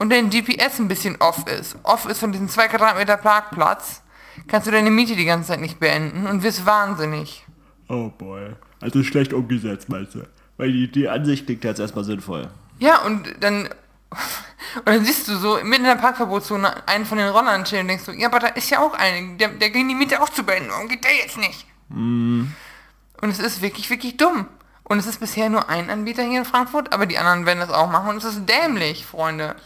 und 0.00 0.10
dein 0.10 0.30
GPS 0.30 0.80
ein 0.80 0.88
bisschen 0.88 1.16
off 1.20 1.46
ist, 1.46 1.76
off 1.82 2.06
ist 2.06 2.18
von 2.18 2.32
diesem 2.32 2.48
2 2.48 2.68
Quadratmeter 2.68 3.18
Parkplatz, 3.18 4.02
kannst 4.48 4.66
du 4.66 4.70
deine 4.70 4.90
Miete 4.90 5.14
die 5.14 5.26
ganze 5.26 5.48
Zeit 5.48 5.60
nicht 5.60 5.78
beenden 5.78 6.26
und 6.26 6.42
wirst 6.42 6.64
wahnsinnig. 6.64 7.44
Oh 7.88 8.08
boy. 8.08 8.54
Also 8.80 9.02
schlecht 9.02 9.34
umgesetzt, 9.34 9.90
meinst 9.90 10.14
du? 10.14 10.22
Weil 10.56 10.72
die, 10.72 10.90
die 10.90 11.06
Ansicht 11.06 11.44
klingt 11.44 11.64
jetzt 11.64 11.80
erstmal 11.80 12.04
sinnvoll. 12.04 12.48
Ja, 12.78 13.02
und 13.02 13.28
dann, 13.40 13.66
und 14.76 14.86
dann 14.86 15.04
siehst 15.04 15.28
du 15.28 15.36
so 15.36 15.56
mitten 15.56 15.84
in 15.84 15.84
der 15.84 15.96
Parkverbotszone 15.96 16.88
einen 16.88 17.04
von 17.04 17.18
den 17.18 17.28
Rollern 17.28 17.64
chillen 17.64 17.82
und 17.82 17.88
denkst 17.88 18.06
du, 18.06 18.12
ja, 18.12 18.28
aber 18.28 18.38
da 18.38 18.46
ist 18.48 18.70
ja 18.70 18.80
auch 18.80 18.94
einer, 18.94 19.36
der, 19.36 19.48
der 19.48 19.68
ging 19.68 19.86
die 19.86 19.94
Miete 19.94 20.22
auch 20.22 20.30
zu 20.30 20.44
beenden, 20.44 20.70
warum 20.70 20.88
geht 20.88 21.04
der 21.04 21.14
jetzt 21.14 21.36
nicht? 21.36 21.66
Und 21.90 23.28
es 23.28 23.38
ist 23.38 23.60
wirklich, 23.60 23.90
wirklich 23.90 24.16
dumm. 24.16 24.46
Und 24.84 24.98
es 24.98 25.06
ist 25.06 25.20
bisher 25.20 25.50
nur 25.50 25.68
ein 25.68 25.90
Anbieter 25.90 26.22
hier 26.22 26.38
in 26.38 26.44
Frankfurt, 26.46 26.92
aber 26.92 27.06
die 27.06 27.18
anderen 27.18 27.44
werden 27.44 27.60
das 27.60 27.70
auch 27.70 27.90
machen 27.90 28.08
und 28.08 28.16
es 28.16 28.24
ist 28.24 28.48
dämlich, 28.48 29.04
Freunde. 29.04 29.56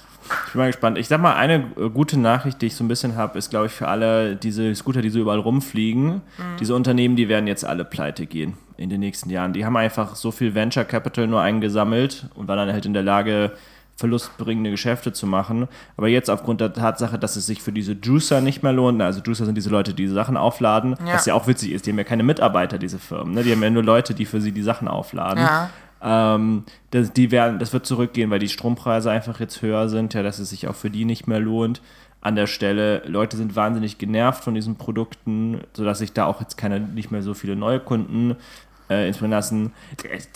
Ich 0.47 0.53
bin 0.53 0.61
mal 0.61 0.67
gespannt. 0.69 0.99
Ich 0.99 1.09
sag 1.09 1.21
mal, 1.21 1.35
eine 1.35 1.61
gute 1.93 2.19
Nachricht, 2.19 2.63
die 2.63 2.67
ich 2.67 2.77
so 2.77 2.85
ein 2.85 2.89
bisschen 2.89 3.17
habe, 3.17 3.39
ist, 3.39 3.51
glaube 3.51 3.67
ich, 3.67 3.73
für 3.73 3.89
alle 3.89 4.37
diese 4.37 4.75
Scooter, 4.75 5.03
die 5.03 5.11
so 5.11 5.19
überall 5.19 5.39
rumfliegen. 5.41 6.23
Diese 6.61 6.75
Unternehmen, 6.75 7.17
die 7.17 7.29
werden 7.29 7.47
jetzt 7.47 7.65
alle 7.65 7.85
pleite 7.85 8.27
gehen 8.27 8.55
in 8.77 8.89
den 8.91 9.01
nächsten 9.01 9.31
Jahren. 9.31 9.53
Die 9.53 9.65
haben 9.65 9.77
einfach 9.77 10.17
so 10.17 10.31
viel 10.31 10.55
Venture 10.55 10.85
Capital 10.85 11.27
nur 11.27 11.41
eingesammelt 11.43 12.27
und 12.35 12.49
waren 12.49 12.57
dann 12.59 12.73
halt 12.73 12.87
in 12.87 12.95
der 12.95 13.03
Lage, 13.03 13.53
verlustbringende 13.97 14.71
Geschäfte 14.73 15.13
zu 15.13 15.27
machen. 15.27 15.69
Aber 15.97 16.09
jetzt 16.09 16.29
aufgrund 16.29 16.61
der 16.61 16.73
Tatsache, 16.73 17.17
dass 17.19 17.37
es 17.37 17.47
sich 17.47 17.63
für 17.63 17.71
diese 17.71 17.93
Juicer 17.93 18.41
nicht 18.41 18.63
mehr 18.65 18.73
lohnt, 18.73 19.01
also 19.01 19.21
Juicer 19.25 19.45
sind 19.47 19.55
diese 19.57 19.71
Leute, 19.71 19.93
die 19.95 20.03
diese 20.03 20.15
Sachen 20.15 20.37
aufladen, 20.37 20.97
Ja. 21.07 21.15
was 21.15 21.27
ja 21.27 21.35
auch 21.35 21.47
witzig 21.47 21.71
ist, 21.73 21.87
die 21.87 21.91
haben 21.93 21.99
ja 21.99 22.05
keine 22.05 22.25
Mitarbeiter, 22.25 22.79
diese 22.79 22.99
Firmen. 22.99 23.35
Ne? 23.35 23.45
Die 23.45 23.53
haben 23.53 23.63
ja 23.63 23.71
nur 23.71 23.85
Leute, 23.85 24.13
die 24.15 24.25
für 24.25 24.41
sie 24.41 24.51
die 24.51 24.63
Sachen 24.63 24.89
aufladen. 24.89 25.45
Ja. 25.45 25.71
Ähm, 26.05 26.65
das, 26.91 27.13
die 27.13 27.31
werden, 27.31 27.59
das 27.59 27.73
wird 27.73 27.87
zurückgehen, 27.87 28.31
weil 28.31 28.39
die 28.39 28.49
Strompreise 28.49 29.11
einfach 29.11 29.41
jetzt 29.41 29.63
höher 29.63 29.89
sind, 29.89 30.15
ja, 30.15 30.23
dass 30.23 30.39
es 30.39 30.51
sich 30.51 30.69
auch 30.69 30.75
für 30.75 30.91
die 30.91 31.07
nicht 31.07 31.27
mehr 31.27 31.41
lohnt. 31.41 31.81
An 32.21 32.37
der 32.37 32.47
Stelle, 32.47 33.03
Leute 33.07 33.37
sind 33.37 33.57
wahnsinnig 33.57 33.99
genervt 33.99 34.45
von 34.45 34.55
diesen 34.55 34.77
Produkten, 34.77 35.63
sodass 35.75 35.99
sich 35.99 36.13
da 36.13 36.27
auch 36.27 36.41
jetzt 36.41 36.57
keine, 36.57 36.81
nicht 36.81 37.11
mehr 37.11 37.23
so 37.23 37.35
viele 37.35 37.57
neue 37.57 37.81
Kunden 37.81 38.37
äh, 38.89 39.07
inspirieren 39.09 39.33
lassen. 39.33 39.73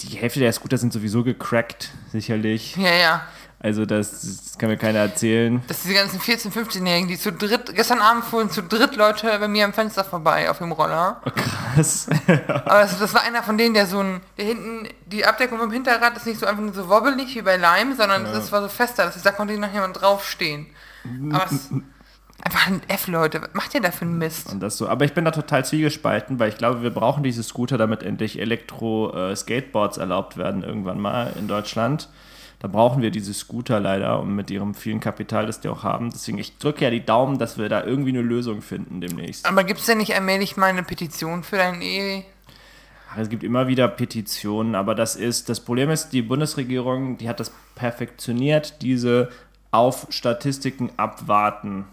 Die 0.00 0.16
Hälfte 0.16 0.40
der 0.40 0.52
Scooter 0.52 0.78
sind 0.78 0.92
sowieso 0.92 1.22
gecrackt, 1.22 1.90
sicherlich. 2.10 2.76
Ja, 2.76 2.94
ja. 2.94 3.22
Also 3.60 3.86
das, 3.86 4.10
das 4.10 4.58
kann 4.58 4.68
mir 4.68 4.76
keiner 4.76 5.00
erzählen. 5.00 5.62
Dass 5.66 5.82
diese 5.82 5.94
ganzen 5.94 6.20
14-, 6.20 6.52
15-Jährigen, 6.52 7.08
die 7.08 7.18
zu 7.18 7.32
dritt, 7.32 7.74
gestern 7.74 7.98
Abend 8.00 8.24
fuhren 8.24 8.50
zu 8.50 8.62
dritt 8.62 8.94
Leute 8.94 9.36
bei 9.40 9.48
mir 9.48 9.64
am 9.64 9.72
Fenster 9.72 10.04
vorbei 10.04 10.48
auf 10.48 10.58
dem 10.58 10.70
Roller. 10.70 11.20
Das, 11.76 12.08
Aber 12.46 12.82
das, 12.82 12.98
das 13.00 13.14
war 13.14 13.22
einer 13.22 13.42
von 13.42 13.58
denen, 13.58 13.74
der 13.74 13.86
so 13.86 13.98
ein, 13.98 14.20
der 14.36 14.44
hinten, 14.44 14.88
die 15.06 15.24
Abdeckung 15.24 15.58
vom 15.58 15.72
Hinterrad 15.72 16.16
ist 16.16 16.26
nicht 16.26 16.38
so 16.38 16.46
einfach 16.46 16.62
nur 16.62 16.72
so 16.72 16.88
wobbelig 16.88 17.34
wie 17.34 17.42
bei 17.42 17.56
Lime, 17.56 17.96
sondern 17.96 18.24
das 18.24 18.52
war 18.52 18.62
so 18.62 18.68
fester, 18.68 19.04
dass 19.06 19.16
ich 19.16 19.22
da 19.22 19.32
konnte 19.32 19.58
noch 19.58 19.72
jemand 19.72 20.00
draufstehen. 20.00 20.66
Aber 21.32 21.46
es, 21.46 21.70
einfach 22.42 22.68
ein 22.68 22.80
F, 22.86 23.08
Leute, 23.08 23.42
was 23.42 23.54
macht 23.54 23.74
ihr 23.74 23.80
da 23.80 23.90
für 23.90 24.04
einen 24.04 24.18
Mist? 24.18 24.52
Und 24.52 24.60
das 24.60 24.76
so. 24.76 24.88
Aber 24.88 25.04
ich 25.04 25.14
bin 25.14 25.24
da 25.24 25.30
total 25.32 25.64
zwiegespalten, 25.64 26.38
weil 26.38 26.50
ich 26.50 26.58
glaube, 26.58 26.82
wir 26.82 26.90
brauchen 26.90 27.22
diese 27.22 27.42
Scooter, 27.42 27.78
damit 27.78 28.02
endlich 28.02 28.38
Elektro-Skateboards 28.38 29.98
erlaubt 29.98 30.36
werden 30.36 30.62
irgendwann 30.62 31.00
mal 31.00 31.32
in 31.36 31.48
Deutschland. 31.48 32.08
Da 32.60 32.66
brauchen 32.66 33.02
wir 33.02 33.12
diese 33.12 33.32
Scooter 33.32 33.78
leider 33.78 34.18
und 34.18 34.34
mit 34.34 34.50
ihrem 34.50 34.74
vielen 34.74 34.98
Kapital, 34.98 35.46
das 35.46 35.60
die 35.60 35.68
auch 35.68 35.84
haben. 35.84 36.10
Deswegen, 36.10 36.38
ich 36.38 36.58
drücke 36.58 36.84
ja 36.84 36.90
die 36.90 37.04
Daumen, 37.04 37.38
dass 37.38 37.56
wir 37.56 37.68
da 37.68 37.84
irgendwie 37.84 38.10
eine 38.10 38.22
Lösung 38.22 38.62
finden 38.62 39.00
demnächst. 39.00 39.46
Aber 39.46 39.62
gibt 39.62 39.78
es 39.78 39.86
denn 39.86 39.98
nicht 39.98 40.14
allmählich 40.14 40.56
mal 40.56 40.66
eine 40.66 40.82
Petition 40.82 41.44
für 41.44 41.56
dein 41.56 41.80
E? 41.80 42.24
Es 43.16 43.28
gibt 43.28 43.42
immer 43.42 43.68
wieder 43.68 43.88
Petitionen, 43.88 44.74
aber 44.74 44.94
das 44.94 45.16
ist, 45.16 45.48
das 45.48 45.60
Problem 45.60 45.88
ist, 45.90 46.10
die 46.10 46.20
Bundesregierung, 46.20 47.16
die 47.16 47.28
hat 47.28 47.40
das 47.40 47.52
perfektioniert, 47.74 48.82
diese 48.82 49.30
auf 49.70 50.06
Statistiken 50.10 50.90
abwarten 50.96 51.84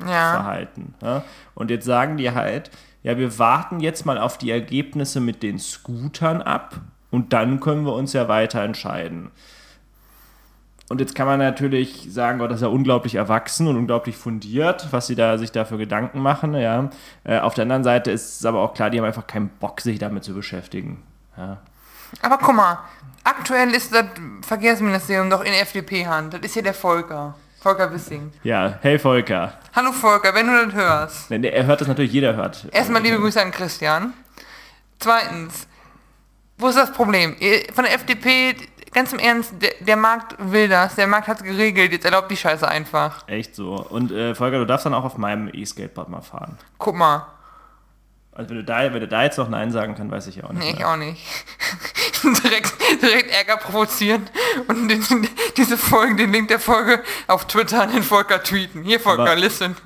Ja. 0.00 0.32
Verhalten. 0.32 0.94
Ja? 1.02 1.24
Und 1.54 1.70
jetzt 1.70 1.84
sagen 1.84 2.16
die 2.16 2.30
halt, 2.30 2.70
ja, 3.02 3.18
wir 3.18 3.38
warten 3.38 3.80
jetzt 3.80 4.06
mal 4.06 4.18
auf 4.18 4.38
die 4.38 4.50
Ergebnisse 4.50 5.20
mit 5.20 5.42
den 5.42 5.58
Scootern 5.58 6.42
ab 6.42 6.80
und 7.10 7.32
dann 7.32 7.60
können 7.60 7.84
wir 7.84 7.92
uns 7.92 8.12
ja 8.14 8.28
weiter 8.28 8.62
entscheiden. 8.62 9.30
Und 10.90 11.00
jetzt 11.00 11.14
kann 11.14 11.26
man 11.26 11.38
natürlich 11.38 12.08
sagen, 12.10 12.40
oh, 12.42 12.46
das 12.46 12.56
ist 12.56 12.62
ja 12.62 12.68
unglaublich 12.68 13.14
erwachsen 13.14 13.68
und 13.68 13.76
unglaublich 13.76 14.16
fundiert, 14.16 14.88
was 14.90 15.06
sie 15.06 15.14
da 15.14 15.38
sich 15.38 15.50
dafür 15.50 15.78
Gedanken 15.78 16.20
machen. 16.20 16.54
Ja. 16.54 16.90
Äh, 17.24 17.38
auf 17.38 17.54
der 17.54 17.62
anderen 17.62 17.84
Seite 17.84 18.10
ist 18.10 18.40
es 18.40 18.46
aber 18.46 18.60
auch 18.60 18.74
klar, 18.74 18.90
die 18.90 18.98
haben 18.98 19.06
einfach 19.06 19.26
keinen 19.26 19.48
Bock, 19.48 19.80
sich 19.80 19.98
damit 19.98 20.24
zu 20.24 20.34
beschäftigen. 20.34 21.02
Ja. 21.38 21.58
Aber 22.20 22.38
guck 22.38 22.54
mal, 22.54 22.78
aktuell 23.24 23.70
ist 23.70 23.94
das 23.94 24.04
Verkehrsministerium 24.42 25.30
doch 25.30 25.42
in 25.42 25.52
FDP-Hand. 25.54 26.34
Das 26.34 26.40
ist 26.42 26.52
hier 26.54 26.62
der 26.62 26.74
Volker. 26.74 27.34
Volker 27.60 27.90
Wissing. 27.94 28.30
ja, 28.42 28.78
hey 28.82 28.98
Volker. 28.98 29.54
Hallo 29.74 29.90
Volker, 29.90 30.34
wenn 30.34 30.46
du 30.46 30.66
das 30.66 30.74
hörst. 30.74 31.30
Denn 31.30 31.44
Er 31.44 31.64
hört 31.64 31.80
das 31.80 31.88
natürlich, 31.88 32.12
jeder 32.12 32.36
hört. 32.36 32.66
Erstmal 32.70 33.00
liebe 33.00 33.18
Grüße 33.18 33.40
an 33.40 33.50
Christian. 33.52 34.12
Zweitens, 34.98 35.66
wo 36.58 36.68
ist 36.68 36.76
das 36.76 36.92
Problem? 36.92 37.34
Von 37.72 37.84
der 37.84 37.94
FDP, 37.94 38.54
ganz 38.94 39.12
im 39.12 39.18
Ernst, 39.18 39.52
der, 39.60 39.72
der 39.80 39.96
Markt 39.96 40.36
will 40.38 40.68
das, 40.68 40.94
der 40.94 41.06
Markt 41.06 41.28
hat 41.28 41.38
es 41.38 41.42
geregelt, 41.44 41.92
jetzt 41.92 42.04
erlaubt 42.04 42.30
die 42.30 42.36
Scheiße 42.36 42.66
einfach. 42.66 43.28
Echt 43.28 43.54
so. 43.54 43.74
Und 43.74 44.10
äh, 44.12 44.34
Volker, 44.34 44.58
du 44.58 44.64
darfst 44.64 44.86
dann 44.86 44.94
auch 44.94 45.04
auf 45.04 45.18
meinem 45.18 45.50
E-Skateboard 45.52 46.08
mal 46.08 46.22
fahren. 46.22 46.56
Guck 46.78 46.94
mal. 46.96 47.26
Also 48.32 48.50
wenn 48.50 48.56
du, 48.56 48.64
da, 48.64 48.82
wenn 48.92 49.00
du 49.00 49.06
da 49.06 49.22
jetzt 49.22 49.38
noch 49.38 49.48
Nein 49.48 49.70
sagen 49.70 49.94
kannst, 49.94 50.10
weiß 50.12 50.26
ich 50.28 50.36
ja 50.36 50.44
auch 50.44 50.52
nicht. 50.52 50.64
Nee, 50.64 50.74
ich 50.78 50.84
auch 50.84 50.96
nicht. 50.96 51.22
direkt, 52.42 52.72
direkt 53.02 53.30
Ärger 53.30 53.58
provozieren 53.58 54.28
und 54.66 54.88
den, 54.88 55.04
diese 55.56 55.76
Folge, 55.78 56.16
den 56.16 56.32
Link 56.32 56.48
der 56.48 56.58
Folge 56.58 57.02
auf 57.28 57.46
Twitter 57.46 57.82
an 57.82 57.92
den 57.92 58.02
Volker 58.02 58.42
tweeten. 58.42 58.82
Hier 58.82 58.98
Volker, 58.98 59.22
Aber- 59.22 59.36
listen. 59.36 59.76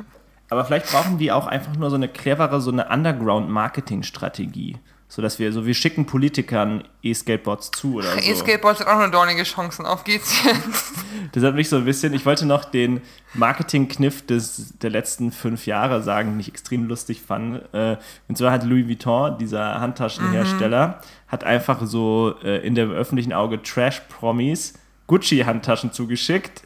Aber 0.50 0.64
vielleicht 0.64 0.90
brauchen 0.90 1.18
die 1.18 1.30
auch 1.30 1.46
einfach 1.46 1.74
nur 1.76 1.90
so 1.90 1.96
eine 1.96 2.08
clevere, 2.08 2.62
so 2.62 2.70
eine 2.70 2.88
Underground-Marketing-Strategie. 2.88 4.78
So 5.10 5.22
dass 5.22 5.38
wir, 5.38 5.52
so 5.52 5.64
wir 5.64 5.72
schicken 5.72 6.04
Politikern 6.04 6.84
E-Skateboards 7.02 7.70
zu 7.70 7.94
oder 7.94 8.12
so. 8.12 8.18
E-Skateboards 8.18 8.80
hat 8.80 8.88
auch 8.88 8.98
nur 8.98 9.08
dornige 9.08 9.42
Chancen. 9.44 9.86
Auf 9.86 10.04
geht's 10.04 10.44
jetzt. 10.44 10.92
Das 11.32 11.42
hat 11.42 11.54
mich 11.54 11.68
so 11.68 11.76
ein 11.76 11.84
bisschen, 11.84 12.14
ich 12.14 12.24
wollte 12.24 12.46
noch 12.46 12.64
den 12.64 13.02
Marketing-Kniff 13.34 14.24
des, 14.24 14.78
der 14.78 14.88
letzten 14.88 15.30
fünf 15.30 15.66
Jahre 15.66 16.02
sagen, 16.02 16.30
den 16.30 16.40
ich 16.40 16.48
extrem 16.48 16.88
lustig 16.88 17.20
fand. 17.20 17.62
Äh, 17.74 17.98
und 18.28 18.38
zwar 18.38 18.50
hat 18.50 18.64
Louis 18.64 18.88
Vuitton, 18.88 19.36
dieser 19.36 19.78
Handtaschenhersteller, 19.78 21.00
hat 21.26 21.44
einfach 21.44 21.84
so 21.84 22.34
äh, 22.42 22.66
in 22.66 22.74
dem 22.74 22.90
öffentlichen 22.90 23.34
Auge 23.34 23.62
Trash-Promis 23.62 24.74
Gucci-Handtaschen 25.06 25.92
zugeschickt. 25.92 26.62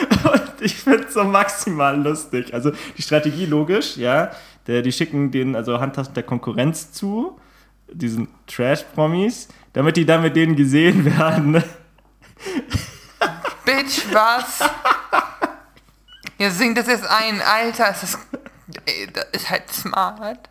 Und 0.24 0.52
ich 0.60 0.74
finde 0.74 1.04
es 1.04 1.14
so 1.14 1.24
maximal 1.24 2.00
lustig. 2.00 2.54
Also 2.54 2.70
die 2.96 3.02
Strategie 3.02 3.46
logisch, 3.46 3.96
ja. 3.96 4.30
Der, 4.66 4.82
die 4.82 4.92
schicken 4.92 5.32
den 5.32 5.56
also 5.56 5.80
Handtaschen 5.80 6.14
der 6.14 6.22
Konkurrenz 6.22 6.92
zu, 6.92 7.38
diesen 7.94 8.28
Trash-Promis, 8.46 9.48
damit 9.72 9.96
die 9.96 10.04
dann 10.06 10.22
mit 10.22 10.36
denen 10.36 10.56
gesehen 10.56 11.04
werden. 11.18 11.62
Bitch, 13.64 14.02
was? 14.12 14.60
Ja, 16.38 16.50
singt 16.50 16.76
das 16.78 16.88
jetzt 16.88 17.06
ein. 17.08 17.40
Alter, 17.40 17.90
ist 17.90 18.02
das, 18.02 18.18
das 19.12 19.24
ist 19.32 19.50
halt 19.50 19.70
smart. 19.72 20.48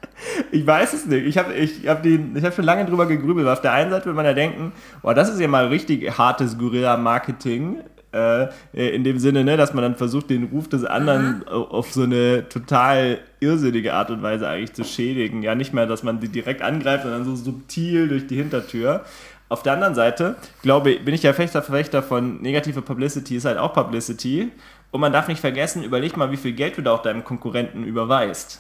Ich 0.52 0.66
weiß 0.66 0.94
es 0.94 1.06
nicht. 1.06 1.26
Ich 1.26 1.38
habe 1.38 1.54
ich 1.54 1.88
hab 1.88 2.04
den- 2.04 2.36
ich 2.36 2.44
hab 2.46 2.54
schon 2.54 2.64
lange 2.66 2.86
drüber 2.86 3.06
gegrübelt. 3.08 3.48
Auf 3.48 3.62
der 3.62 3.74
einen 3.74 3.90
Seite 3.92 4.06
will 4.06 4.14
man 4.14 4.26
ja 4.26 4.34
denken, 4.34 4.72
boah, 5.02 5.14
das 5.14 5.30
ist 5.30 5.40
ja 5.40 5.48
mal 5.48 5.68
richtig 5.68 6.18
hartes 6.18 6.58
Guerilla-Marketing. 6.58 7.80
Äh, 8.14 8.44
äh, 8.74 8.90
in 8.94 9.06
dem 9.06 9.20
Sinne, 9.20 9.46
ne, 9.46 9.56
dass 9.56 9.74
man 9.74 9.84
dann 9.84 9.96
versucht, 9.96 10.30
den 10.30 10.44
Ruf 10.46 10.68
des 10.68 10.84
anderen 10.84 11.48
au- 11.48 11.64
auf 11.70 11.94
so 11.94 12.04
eine 12.04 12.50
total 12.50 13.20
irrsinnige 13.40 13.94
Art 13.94 14.10
und 14.12 14.22
Weise 14.22 14.50
eigentlich 14.50 14.74
zu 14.74 14.84
schädigen. 14.84 15.44
Ja, 15.44 15.56
nicht 15.56 15.74
mehr, 15.74 15.86
dass 15.88 16.04
man 16.04 16.20
die 16.20 16.28
direkt 16.28 16.62
angreift, 16.62 17.04
sondern 17.04 17.24
so 17.24 17.36
subtil 17.38 18.10
durch 18.10 18.28
die 18.28 18.36
Hintertür. 18.36 19.06
Auf 19.48 19.64
der 19.64 19.74
anderen 19.74 19.96
Seite, 19.96 20.36
glaube 20.62 20.92
ich, 20.92 21.06
bin 21.06 21.14
ich 21.14 21.24
ja 21.24 21.32
fechter 21.32 21.62
Verfechter 21.62 22.04
von 22.04 22.42
negative 22.42 22.82
Publicity 22.82 23.38
ist 23.38 23.46
halt 23.46 23.58
auch 23.58 23.74
Publicity. 23.74 24.52
Und 24.92 25.00
man 25.00 25.14
darf 25.14 25.30
nicht 25.30 25.40
vergessen, 25.40 25.82
überleg 25.84 26.18
mal, 26.18 26.32
wie 26.32 26.38
viel 26.38 26.52
Geld 26.52 26.78
du 26.78 26.82
da 26.82 26.92
auch 26.92 27.02
deinem 27.02 27.24
Konkurrenten 27.24 27.86
überweist. 27.86 28.60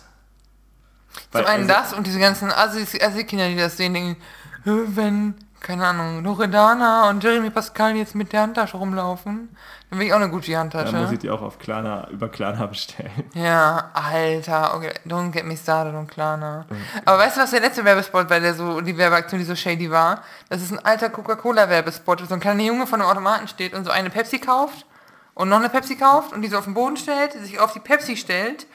Weil, 1.33 1.43
Zum 1.43 1.51
einen 1.53 1.69
also- 1.69 1.73
das 1.91 1.93
und 1.97 2.07
diese 2.07 2.19
ganzen 2.19 2.49
Assi-Kinder, 2.51 3.49
die 3.49 3.57
das 3.57 3.75
sehen, 3.75 3.93
denken, 3.93 4.15
"Hä, 4.63 4.71
wenn, 4.95 5.33
keine 5.61 5.85
Ahnung, 5.85 6.23
Loredana 6.23 7.09
und 7.09 7.23
Jeremy 7.23 7.51
Pascal 7.51 7.95
jetzt 7.95 8.15
mit 8.15 8.33
der 8.33 8.41
Handtasche 8.41 8.77
rumlaufen, 8.77 9.55
dann 9.89 9.99
will 9.99 10.07
ich 10.07 10.13
auch 10.13 10.19
eine 10.19 10.31
Dann 10.31 11.01
muss 11.03 11.11
ich 11.11 11.19
die 11.19 11.29
auch 11.29 11.41
auf 11.41 11.59
Klarna, 11.59 12.07
über 12.09 12.29
Klarna 12.29 12.65
bestellen. 12.65 13.11
Ja, 13.35 13.91
Alter, 13.93 14.75
okay, 14.75 14.91
don't 15.07 15.29
get 15.29 15.45
me 15.45 15.55
started 15.55 15.93
on 15.93 16.07
Klarna. 16.07 16.65
Aber 17.05 17.19
weißt 17.19 17.37
du, 17.37 17.41
was 17.41 17.51
der 17.51 17.59
letzte 17.59 17.85
Werbespot 17.85 18.27
war, 18.29 18.39
der 18.39 18.55
so, 18.55 18.81
die 18.81 18.97
Werbeaktion, 18.97 19.39
die 19.39 19.45
so 19.45 19.55
shady 19.55 19.91
war? 19.91 20.23
Das 20.49 20.63
ist 20.63 20.71
ein 20.71 20.79
alter 20.83 21.09
Coca-Cola-Werbespot, 21.09 22.23
wo 22.23 22.25
so 22.25 22.33
ein 22.33 22.39
kleiner 22.39 22.63
Junge 22.63 22.87
vor 22.87 22.97
einem 22.97 23.07
Automaten 23.07 23.47
steht 23.47 23.75
und 23.75 23.85
so 23.85 23.91
eine 23.91 24.09
Pepsi 24.09 24.39
kauft 24.39 24.87
und 25.35 25.49
noch 25.49 25.59
eine 25.59 25.69
Pepsi 25.69 25.95
kauft 25.95 26.33
und 26.33 26.41
die 26.41 26.47
so 26.47 26.57
auf 26.57 26.65
den 26.65 26.73
Boden 26.73 26.97
stellt, 26.97 27.33
sich 27.33 27.59
auf 27.59 27.73
die 27.73 27.79
Pepsi 27.79 28.17
stellt, 28.17 28.65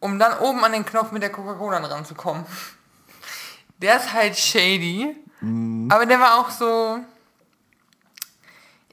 um 0.00 0.18
dann 0.18 0.38
oben 0.38 0.64
an 0.64 0.72
den 0.72 0.86
Knopf 0.86 1.12
mit 1.12 1.22
der 1.22 1.30
Coca-Cola 1.30 1.76
ranzukommen. 1.76 2.46
Der 3.78 3.96
ist 3.96 4.14
halt 4.14 4.38
shady, 4.38 5.16
aber 5.42 6.06
der 6.06 6.20
war 6.20 6.38
auch 6.38 6.50
so, 6.50 6.98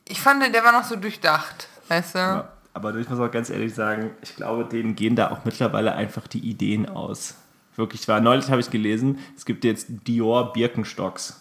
ich 0.08 0.20
fand, 0.20 0.42
der 0.54 0.64
war 0.64 0.72
noch 0.72 0.84
so 0.84 0.96
durchdacht, 0.96 1.68
weißt 1.88 2.16
du? 2.16 2.20
Ja, 2.20 2.52
aber 2.74 2.96
ich 2.96 3.08
muss 3.08 3.20
auch 3.20 3.30
ganz 3.30 3.50
ehrlich 3.50 3.74
sagen, 3.74 4.12
ich 4.22 4.36
glaube, 4.36 4.66
denen 4.66 4.96
gehen 4.96 5.16
da 5.16 5.30
auch 5.32 5.46
mittlerweile 5.46 5.94
einfach 5.94 6.28
die 6.28 6.40
Ideen 6.40 6.90
aus. 6.90 7.36
Wirklich 7.76 8.08
wahr. 8.08 8.20
Neulich 8.20 8.50
habe 8.50 8.60
ich 8.60 8.72
gelesen, 8.72 9.20
es 9.38 9.46
gibt 9.46 9.64
jetzt 9.64 9.88
Dior 10.08 10.52
Birkenstocks. 10.52 11.40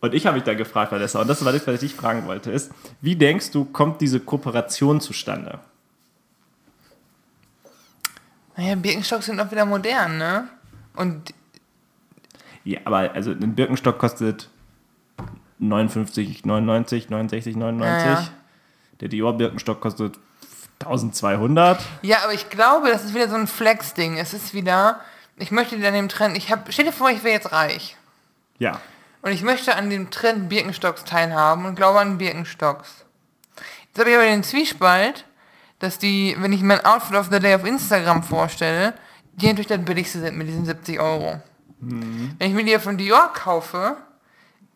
Und 0.00 0.12
ich 0.12 0.26
habe 0.26 0.36
mich 0.36 0.44
da 0.44 0.54
gefragt, 0.54 0.92
Vanessa, 0.92 1.20
und 1.20 1.28
das 1.28 1.44
war 1.44 1.52
das, 1.52 1.66
was 1.66 1.74
ich 1.74 1.80
dich 1.80 1.94
fragen 1.94 2.26
wollte, 2.26 2.50
ist, 2.50 2.72
wie 3.00 3.16
denkst 3.16 3.50
du, 3.52 3.64
kommt 3.64 4.00
diese 4.00 4.20
Kooperation 4.20 5.00
zustande? 5.00 5.60
Naja, 8.56 8.74
Birkenstocks 8.74 9.26
sind 9.26 9.40
auch 9.40 9.50
wieder 9.50 9.66
modern, 9.66 10.18
ne? 10.18 10.48
Und 10.96 11.32
Ja, 12.64 12.80
aber 12.84 13.12
also 13.12 13.30
ein 13.30 13.54
Birkenstock 13.54 13.98
kostet 13.98 14.48
59, 15.58 16.44
99, 16.44 17.10
69, 17.10 17.56
99. 17.56 18.06
Ja, 18.06 18.12
ja. 18.14 18.28
Der 19.00 19.08
Dior 19.08 19.34
Birkenstock 19.34 19.80
kostet 19.80 20.18
1200. 20.80 21.80
ja, 22.02 22.18
aber 22.24 22.32
ich 22.32 22.50
glaube, 22.50 22.88
das 22.88 23.04
ist 23.04 23.14
wieder 23.14 23.28
so 23.28 23.36
ein 23.36 23.46
Flex-Ding. 23.46 24.18
Es 24.18 24.34
ist 24.34 24.54
wieder, 24.54 25.00
ich 25.36 25.50
möchte 25.50 25.76
an 25.76 25.94
dem 25.94 26.08
Trend, 26.08 26.36
ich 26.36 26.50
habe, 26.50 26.72
stell 26.72 26.86
dir 26.86 26.92
vor, 26.92 27.10
ich 27.10 27.22
wäre 27.22 27.34
jetzt 27.34 27.52
reich. 27.52 27.96
Ja. 28.58 28.80
Und 29.22 29.32
ich 29.32 29.42
möchte 29.42 29.74
an 29.74 29.88
dem 29.88 30.10
Trend 30.10 30.48
Birkenstocks 30.48 31.04
teilhaben 31.04 31.64
und 31.64 31.76
glaube 31.76 32.00
an 32.00 32.18
Birkenstocks. 32.18 33.04
Jetzt 33.86 33.98
habe 33.98 34.10
ich 34.10 34.16
aber 34.16 34.24
den 34.24 34.42
Zwiespalt, 34.42 35.24
dass 35.78 35.98
die, 35.98 36.36
wenn 36.38 36.52
ich 36.52 36.62
mein 36.62 36.84
Outfit 36.84 37.16
of 37.16 37.28
the 37.30 37.38
Day 37.38 37.54
auf 37.54 37.64
Instagram 37.64 38.22
vorstelle, 38.22 38.94
die 39.34 39.46
natürlich 39.46 39.68
das 39.68 39.84
billigste 39.84 40.20
sind 40.20 40.36
mit 40.36 40.48
diesen 40.48 40.64
70 40.64 41.00
Euro. 41.00 41.40
Wenn 42.38 42.48
ich 42.48 42.54
mir 42.54 42.64
die 42.64 42.78
von 42.78 42.96
Dior 42.96 43.32
kaufe, 43.32 43.96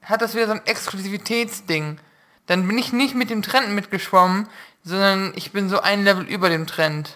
hat 0.02 0.22
das 0.22 0.34
wieder 0.34 0.46
so 0.46 0.52
ein 0.52 0.66
Exklusivitätsding. 0.66 1.98
Dann 2.46 2.66
bin 2.66 2.78
ich 2.78 2.92
nicht 2.92 3.14
mit 3.14 3.30
dem 3.30 3.42
Trend 3.42 3.70
mitgeschwommen, 3.70 4.48
sondern 4.82 5.32
ich 5.36 5.52
bin 5.52 5.68
so 5.68 5.80
ein 5.80 6.04
Level 6.04 6.24
über 6.24 6.48
dem 6.48 6.66
Trend. 6.66 7.14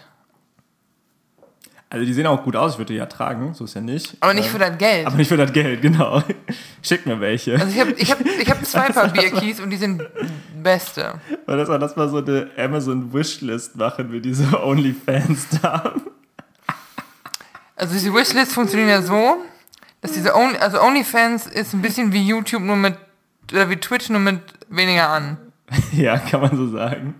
Also 1.88 2.06
die 2.06 2.14
sehen 2.14 2.26
auch 2.26 2.42
gut 2.42 2.56
aus, 2.56 2.72
ich 2.72 2.78
würde 2.78 2.94
die 2.94 2.98
ja 2.98 3.04
tragen, 3.04 3.52
so 3.52 3.64
ist 3.64 3.74
ja 3.74 3.82
nicht. 3.82 4.16
Aber 4.20 4.32
nicht 4.32 4.46
Ähm, 4.46 4.52
für 4.52 4.58
das 4.58 4.78
Geld. 4.78 5.06
Aber 5.06 5.16
nicht 5.16 5.28
für 5.28 5.36
das 5.36 5.52
Geld, 5.52 5.82
genau. 5.82 6.22
Schick 6.82 7.04
mir 7.04 7.20
welche. 7.20 7.52
Also 7.52 7.66
ich 7.66 7.78
habe 7.80 7.90
ich 7.92 8.10
hab, 8.10 8.18
ich 8.24 8.50
hab 8.50 8.64
zwei 8.64 8.88
Paar 8.92 9.08
Bierkeys 9.08 9.60
und 9.60 9.68
die 9.68 9.76
sind 9.76 10.02
beste. 10.62 11.20
Weil 11.44 11.58
das 11.58 11.68
war 11.68 11.78
das 11.78 11.94
mal 11.96 12.08
so 12.08 12.16
eine 12.16 12.50
Amazon 12.56 13.12
Wishlist 13.12 13.76
machen, 13.76 14.10
wie 14.10 14.22
diese 14.22 14.62
OnlyFans 14.64 15.48
da. 15.60 15.92
Also 17.76 17.92
diese 17.92 18.14
Wishlist 18.14 18.52
funktioniert 18.52 18.88
ja 18.88 19.02
so, 19.02 19.36
dass 20.02 20.12
diese 20.12 20.34
Only, 20.34 20.58
also 20.58 20.82
OnlyFans 20.82 21.46
ist 21.46 21.72
ein 21.72 21.80
bisschen 21.80 22.12
wie 22.12 22.22
YouTube 22.26 22.62
nur 22.62 22.76
mit, 22.76 22.96
oder 23.50 23.70
wie 23.70 23.76
Twitch 23.76 24.10
nur 24.10 24.20
mit 24.20 24.40
weniger 24.68 25.08
an. 25.08 25.38
Ja, 25.92 26.18
kann 26.18 26.42
man 26.42 26.54
so 26.54 26.68
sagen. 26.68 27.14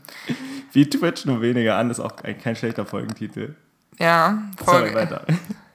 Wie 0.72 0.88
Twitch 0.88 1.24
nur 1.24 1.40
weniger 1.40 1.76
an, 1.78 1.90
ist 1.90 2.00
auch 2.00 2.18
ein, 2.22 2.38
kein 2.38 2.54
schlechter 2.54 2.84
Folgentitel. 2.84 3.54
Ja, 3.98 4.42
Sorry, 4.62 4.90
voll. 4.90 4.94
weiter. 4.94 5.24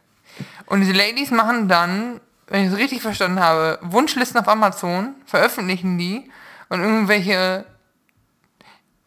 Und 0.68 0.82
diese 0.82 0.92
Ladies 0.92 1.32
machen 1.32 1.68
dann, 1.68 2.20
wenn 2.48 2.66
ich 2.66 2.72
es 2.72 2.78
richtig 2.78 3.02
verstanden 3.02 3.40
habe, 3.40 3.80
Wunschlisten 3.82 4.40
auf 4.40 4.48
Amazon, 4.48 5.16
veröffentlichen 5.26 5.98
die 5.98 6.30
und 6.70 6.82
irgendwelche, 6.82 7.66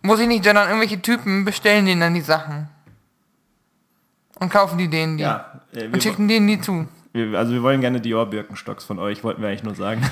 muss 0.02 0.20
ich 0.20 0.26
nicht 0.26 0.42
gendern, 0.42 0.68
irgendwelche 0.68 1.00
Typen 1.02 1.44
bestellen 1.44 1.84
denen 1.86 2.00
dann 2.00 2.14
die 2.14 2.22
Sachen. 2.22 2.68
Und 4.38 4.50
kaufen 4.50 4.78
die 4.78 4.88
denen 4.88 5.18
die. 5.18 5.22
Ja, 5.22 5.60
äh, 5.74 5.86
Und 5.86 6.02
schicken 6.02 6.26
denen 6.26 6.46
die 6.48 6.60
zu. 6.60 6.88
Wir, 7.12 7.38
also 7.38 7.52
wir 7.52 7.62
wollen 7.62 7.80
gerne 7.80 8.00
Dior 8.00 8.26
Birkenstocks 8.26 8.84
von 8.84 8.98
euch, 8.98 9.24
wollten 9.24 9.42
wir 9.42 9.48
eigentlich 9.48 9.64
nur 9.64 9.74
sagen. 9.74 10.08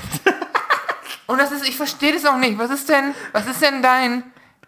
Und 1.27 1.37
das 1.37 1.51
ist, 1.51 1.67
ich 1.67 1.77
verstehe 1.77 2.13
das 2.13 2.25
auch 2.25 2.37
nicht. 2.37 2.57
Was 2.57 2.71
ist 2.71 2.89
denn, 2.89 3.13
was 3.33 3.45
ist 3.47 3.61
denn 3.61 3.83
dein, 3.83 4.23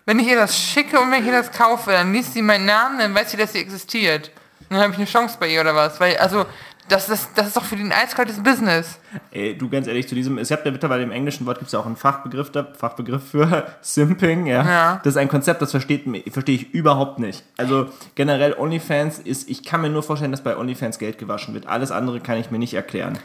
wenn 0.05 0.19
ich 0.19 0.27
ihr 0.27 0.35
das 0.35 0.57
schicke 0.57 0.99
und 0.99 1.11
wenn 1.11 1.21
ich 1.21 1.27
ihr 1.27 1.31
das 1.31 1.51
kaufe, 1.51 1.91
dann 1.91 2.13
liest 2.13 2.33
sie 2.33 2.41
meinen 2.41 2.65
Namen, 2.65 2.99
dann 2.99 3.15
weiß 3.15 3.31
sie, 3.31 3.37
dass 3.37 3.53
sie 3.53 3.59
existiert. 3.59 4.31
Dann 4.69 4.79
habe 4.79 4.91
ich 4.91 4.97
eine 4.97 5.07
Chance 5.07 5.37
bei 5.39 5.49
ihr 5.49 5.61
oder 5.61 5.75
was? 5.75 5.99
Weil, 5.99 6.17
also, 6.17 6.45
das 6.89 7.07
ist, 7.09 7.29
das 7.35 7.47
ist 7.47 7.57
doch 7.57 7.63
für 7.63 7.75
den 7.77 7.91
eiskaltes 7.91 8.41
Business. 8.43 8.99
Ey, 9.31 9.57
du 9.57 9.69
ganz 9.69 9.87
ehrlich 9.87 10.07
zu 10.09 10.15
diesem, 10.15 10.37
es 10.37 10.51
habt 10.51 10.65
ja 10.65 10.71
mittlerweile 10.71 11.03
im 11.03 11.11
englischen 11.11 11.45
Wort 11.45 11.57
gibt 11.59 11.67
es 11.67 11.73
ja 11.73 11.79
auch 11.79 11.85
einen 11.85 11.95
Fachbegriff, 11.95 12.51
da, 12.51 12.67
Fachbegriff 12.77 13.29
für 13.31 13.67
Simping, 13.81 14.45
ja. 14.47 14.63
Ja. 14.65 15.01
Das 15.03 15.13
ist 15.13 15.17
ein 15.17 15.29
Konzept, 15.29 15.61
das 15.61 15.71
versteht, 15.71 16.03
verstehe 16.33 16.55
ich 16.55 16.73
überhaupt 16.73 17.19
nicht. 17.19 17.43
Also 17.57 17.89
generell 18.15 18.53
OnlyFans 18.57 19.19
ist, 19.19 19.49
ich 19.49 19.63
kann 19.63 19.81
mir 19.81 19.89
nur 19.89 20.03
vorstellen, 20.03 20.31
dass 20.31 20.43
bei 20.43 20.57
OnlyFans 20.57 20.99
Geld 20.99 21.17
gewaschen 21.17 21.53
wird. 21.53 21.67
Alles 21.67 21.91
andere 21.91 22.19
kann 22.19 22.37
ich 22.37 22.51
mir 22.51 22.59
nicht 22.59 22.73
erklären. 22.73 23.17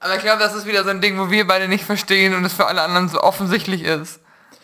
Aber 0.00 0.14
ich 0.14 0.22
glaube, 0.22 0.38
das 0.40 0.54
ist 0.54 0.66
wieder 0.66 0.84
so 0.84 0.90
ein 0.90 1.00
Ding, 1.00 1.18
wo 1.18 1.30
wir 1.30 1.44
beide 1.46 1.66
nicht 1.66 1.84
verstehen 1.84 2.34
und 2.34 2.44
es 2.44 2.52
für 2.52 2.66
alle 2.66 2.82
anderen 2.82 3.08
so 3.08 3.20
offensichtlich 3.20 3.82
ist. 3.82 4.20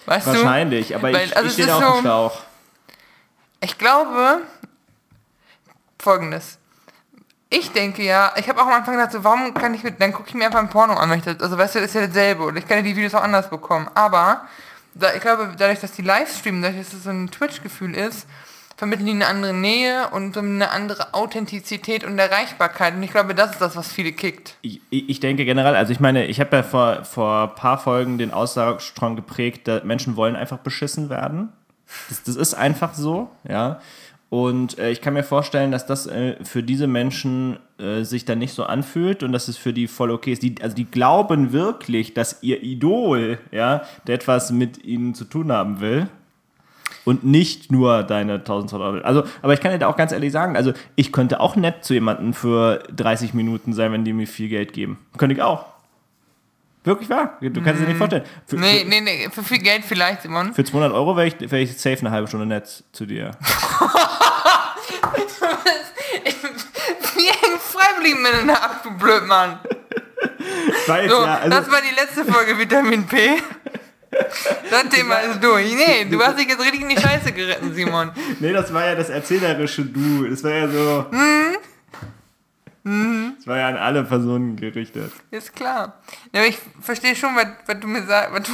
Weißt 0.06 0.26
Wahrscheinlich, 0.28 0.94
aber 0.94 1.12
Weil, 1.12 1.26
ich, 1.26 1.36
also 1.36 1.48
ich 1.48 1.54
stehe 1.54 1.74
auf 1.74 1.82
so- 1.82 1.92
dem 1.94 2.00
Schlauch. 2.02 2.36
du? 2.36 2.42
Ich 3.62 3.78
glaube, 3.78 4.42
folgendes. 5.98 6.58
Ich 7.56 7.70
denke 7.70 8.02
ja, 8.02 8.32
ich 8.36 8.48
habe 8.48 8.60
auch 8.60 8.66
am 8.66 8.72
Anfang 8.72 8.96
gedacht, 8.96 9.12
so, 9.12 9.22
warum 9.22 9.54
kann 9.54 9.74
ich 9.74 9.84
mit, 9.84 10.00
dann 10.00 10.12
gucke 10.12 10.28
ich 10.28 10.34
mir 10.34 10.46
einfach 10.46 10.58
ein 10.58 10.70
Porno 10.70 10.94
an, 10.94 11.22
das, 11.24 11.40
also 11.40 11.56
weißt 11.56 11.76
du, 11.76 11.80
das 11.80 11.88
ist 11.88 11.94
ja 11.94 12.06
dasselbe 12.06 12.44
und 12.44 12.56
ich 12.56 12.66
kann 12.66 12.78
ja 12.78 12.82
die 12.82 12.96
Videos 12.96 13.14
auch 13.14 13.22
anders 13.22 13.48
bekommen. 13.48 13.88
Aber 13.94 14.42
da, 14.94 15.14
ich 15.14 15.20
glaube, 15.20 15.54
dadurch, 15.56 15.78
dass 15.78 15.92
die 15.92 16.02
Livestreamen, 16.02 16.62
dadurch, 16.62 16.84
dass 16.84 16.94
es 16.94 17.04
so 17.04 17.10
ein 17.10 17.30
Twitch-Gefühl 17.30 17.94
ist, 17.94 18.26
vermitteln 18.76 19.06
die 19.06 19.12
eine 19.12 19.26
andere 19.26 19.52
Nähe 19.52 20.08
und 20.10 20.36
eine 20.36 20.70
andere 20.70 21.14
Authentizität 21.14 22.02
und 22.02 22.18
Erreichbarkeit. 22.18 22.94
Und 22.94 23.04
ich 23.04 23.12
glaube, 23.12 23.36
das 23.36 23.52
ist 23.52 23.60
das, 23.60 23.76
was 23.76 23.92
viele 23.92 24.10
kickt. 24.12 24.56
Ich, 24.62 24.80
ich 24.90 25.08
ich 25.08 25.20
denke 25.20 25.44
generell, 25.44 25.76
also 25.76 25.92
ich 25.92 26.00
meine, 26.00 26.26
ich 26.26 26.40
habe 26.40 26.56
ja 26.56 26.62
vor, 26.64 27.04
vor 27.04 27.50
ein 27.50 27.54
paar 27.54 27.78
Folgen 27.78 28.18
den 28.18 28.32
Aussagestrang 28.32 29.14
geprägt, 29.14 29.68
dass 29.68 29.84
Menschen 29.84 30.16
wollen 30.16 30.34
einfach 30.34 30.58
beschissen 30.58 31.08
werden. 31.08 31.52
Das, 32.08 32.24
das 32.24 32.34
ist 32.34 32.54
einfach 32.54 32.94
so, 32.94 33.30
ja. 33.48 33.80
Und 34.34 34.80
äh, 34.80 34.90
ich 34.90 35.00
kann 35.00 35.14
mir 35.14 35.22
vorstellen, 35.22 35.70
dass 35.70 35.86
das 35.86 36.08
äh, 36.08 36.34
für 36.42 36.64
diese 36.64 36.88
Menschen 36.88 37.56
äh, 37.78 38.02
sich 38.02 38.24
dann 38.24 38.40
nicht 38.40 38.52
so 38.52 38.64
anfühlt 38.64 39.22
und 39.22 39.30
dass 39.30 39.46
es 39.46 39.56
für 39.56 39.72
die 39.72 39.86
voll 39.86 40.10
okay 40.10 40.32
ist. 40.32 40.42
Die, 40.42 40.56
also 40.60 40.74
die 40.74 40.86
glauben 40.86 41.52
wirklich, 41.52 42.14
dass 42.14 42.42
ihr 42.42 42.60
Idol, 42.64 43.38
ja, 43.52 43.82
der 44.08 44.16
etwas 44.16 44.50
mit 44.50 44.84
ihnen 44.84 45.14
zu 45.14 45.24
tun 45.24 45.52
haben 45.52 45.80
will. 45.80 46.08
Und 47.04 47.22
nicht 47.22 47.70
nur 47.70 48.02
deine 48.02 48.34
1200 48.34 48.94
Euro. 48.94 49.04
Also, 49.04 49.22
aber 49.40 49.52
ich 49.54 49.60
kann 49.60 49.70
dir 49.70 49.78
da 49.78 49.86
auch 49.86 49.96
ganz 49.96 50.10
ehrlich 50.10 50.32
sagen, 50.32 50.56
also 50.56 50.72
ich 50.96 51.12
könnte 51.12 51.38
auch 51.38 51.54
nett 51.54 51.84
zu 51.84 51.94
jemandem 51.94 52.34
für 52.34 52.82
30 52.96 53.34
Minuten 53.34 53.72
sein, 53.72 53.92
wenn 53.92 54.04
die 54.04 54.12
mir 54.12 54.26
viel 54.26 54.48
Geld 54.48 54.72
geben. 54.72 54.98
Könnte 55.16 55.36
ich 55.36 55.42
auch. 55.42 55.64
Wirklich 56.82 57.08
wahr. 57.08 57.38
Du 57.40 57.62
kannst 57.62 57.74
es 57.74 57.80
dir 57.80 57.86
nicht 57.86 57.96
vorstellen. 57.96 58.24
Für, 58.46 58.56
Nee, 58.56 58.80
für, 58.80 58.88
nee, 58.88 59.00
nee, 59.00 59.28
für 59.30 59.42
viel 59.42 59.58
Geld 59.58 59.84
vielleicht, 59.84 60.22
Simon. 60.22 60.52
für 60.52 60.64
200 60.64 60.92
Euro 60.92 61.16
wäre 61.16 61.28
ich, 61.28 61.50
wär 61.50 61.60
ich 61.60 61.78
safe 61.78 62.00
eine 62.00 62.10
halbe 62.10 62.26
Stunde 62.28 62.46
nett 62.46 62.84
zu 62.92 63.06
dir. 63.06 63.30
Wie 67.16 67.26
hängt 67.26 67.60
freiwillig 67.60 68.16
miteinander 68.18 68.62
ab, 68.62 68.82
du 68.82 68.90
Blödmann. 68.96 69.58
Weiß, 70.86 71.10
So, 71.10 71.24
ja, 71.24 71.38
also, 71.38 71.50
das 71.50 71.70
war 71.70 71.80
die 71.80 71.94
letzte 71.94 72.24
Folge 72.30 72.58
Vitamin 72.58 73.06
P. 73.06 73.36
Das 74.70 74.88
Thema 74.90 75.16
ist 75.16 75.42
durch. 75.42 75.74
Nee, 75.74 76.04
du 76.04 76.22
hast 76.22 76.38
dich 76.38 76.46
jetzt 76.48 76.60
richtig 76.60 76.82
in 76.82 76.88
die 76.88 77.00
Scheiße 77.00 77.32
geritten, 77.32 77.74
Simon. 77.74 78.12
Nee, 78.40 78.52
das 78.52 78.72
war 78.72 78.84
ja 78.86 78.94
das 78.94 79.08
erzählerische 79.10 79.84
Du. 79.84 80.28
Das 80.28 80.44
war 80.44 80.50
ja 80.52 80.68
so. 80.68 81.06
Das 82.84 83.46
war 83.46 83.58
ja 83.58 83.68
an 83.68 83.76
alle 83.76 84.04
Personen 84.04 84.56
gerichtet. 84.56 85.10
Ist 85.30 85.56
klar. 85.56 86.00
Ja, 86.32 86.40
aber 86.40 86.48
ich 86.48 86.58
verstehe 86.80 87.16
schon, 87.16 87.34
was, 87.34 87.46
was 87.66 87.80
du 87.80 87.86
mir 87.86 88.04
sagst. 88.04 88.50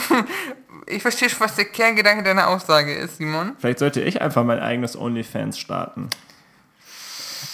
Ich 0.86 1.02
verstehe 1.02 1.28
schon, 1.28 1.40
was 1.40 1.56
der 1.56 1.64
Kerngedanke 1.66 2.22
deiner 2.22 2.48
Aussage 2.48 2.94
ist, 2.94 3.18
Simon. 3.18 3.56
Vielleicht 3.58 3.80
sollte 3.80 4.00
ich 4.00 4.20
einfach 4.22 4.44
mein 4.44 4.60
eigenes 4.60 4.96
OnlyFans 4.96 5.58
starten. 5.58 6.08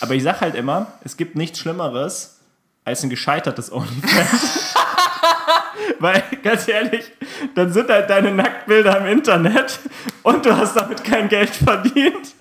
Aber 0.00 0.14
ich 0.14 0.22
sag 0.22 0.40
halt 0.40 0.54
immer, 0.54 0.92
es 1.04 1.16
gibt 1.16 1.36
nichts 1.36 1.58
Schlimmeres 1.58 2.38
als 2.84 3.02
ein 3.02 3.10
gescheitertes 3.10 3.72
OnlyFans. 3.72 4.74
Weil, 5.98 6.22
ganz 6.42 6.68
ehrlich, 6.68 7.10
dann 7.54 7.72
sind 7.72 7.88
halt 7.90 8.10
deine 8.10 8.30
Nacktbilder 8.32 8.98
im 9.00 9.06
Internet 9.06 9.78
und 10.22 10.44
du 10.44 10.56
hast 10.56 10.74
damit 10.76 11.02
kein 11.04 11.28
Geld 11.28 11.50
verdient. 11.50 12.34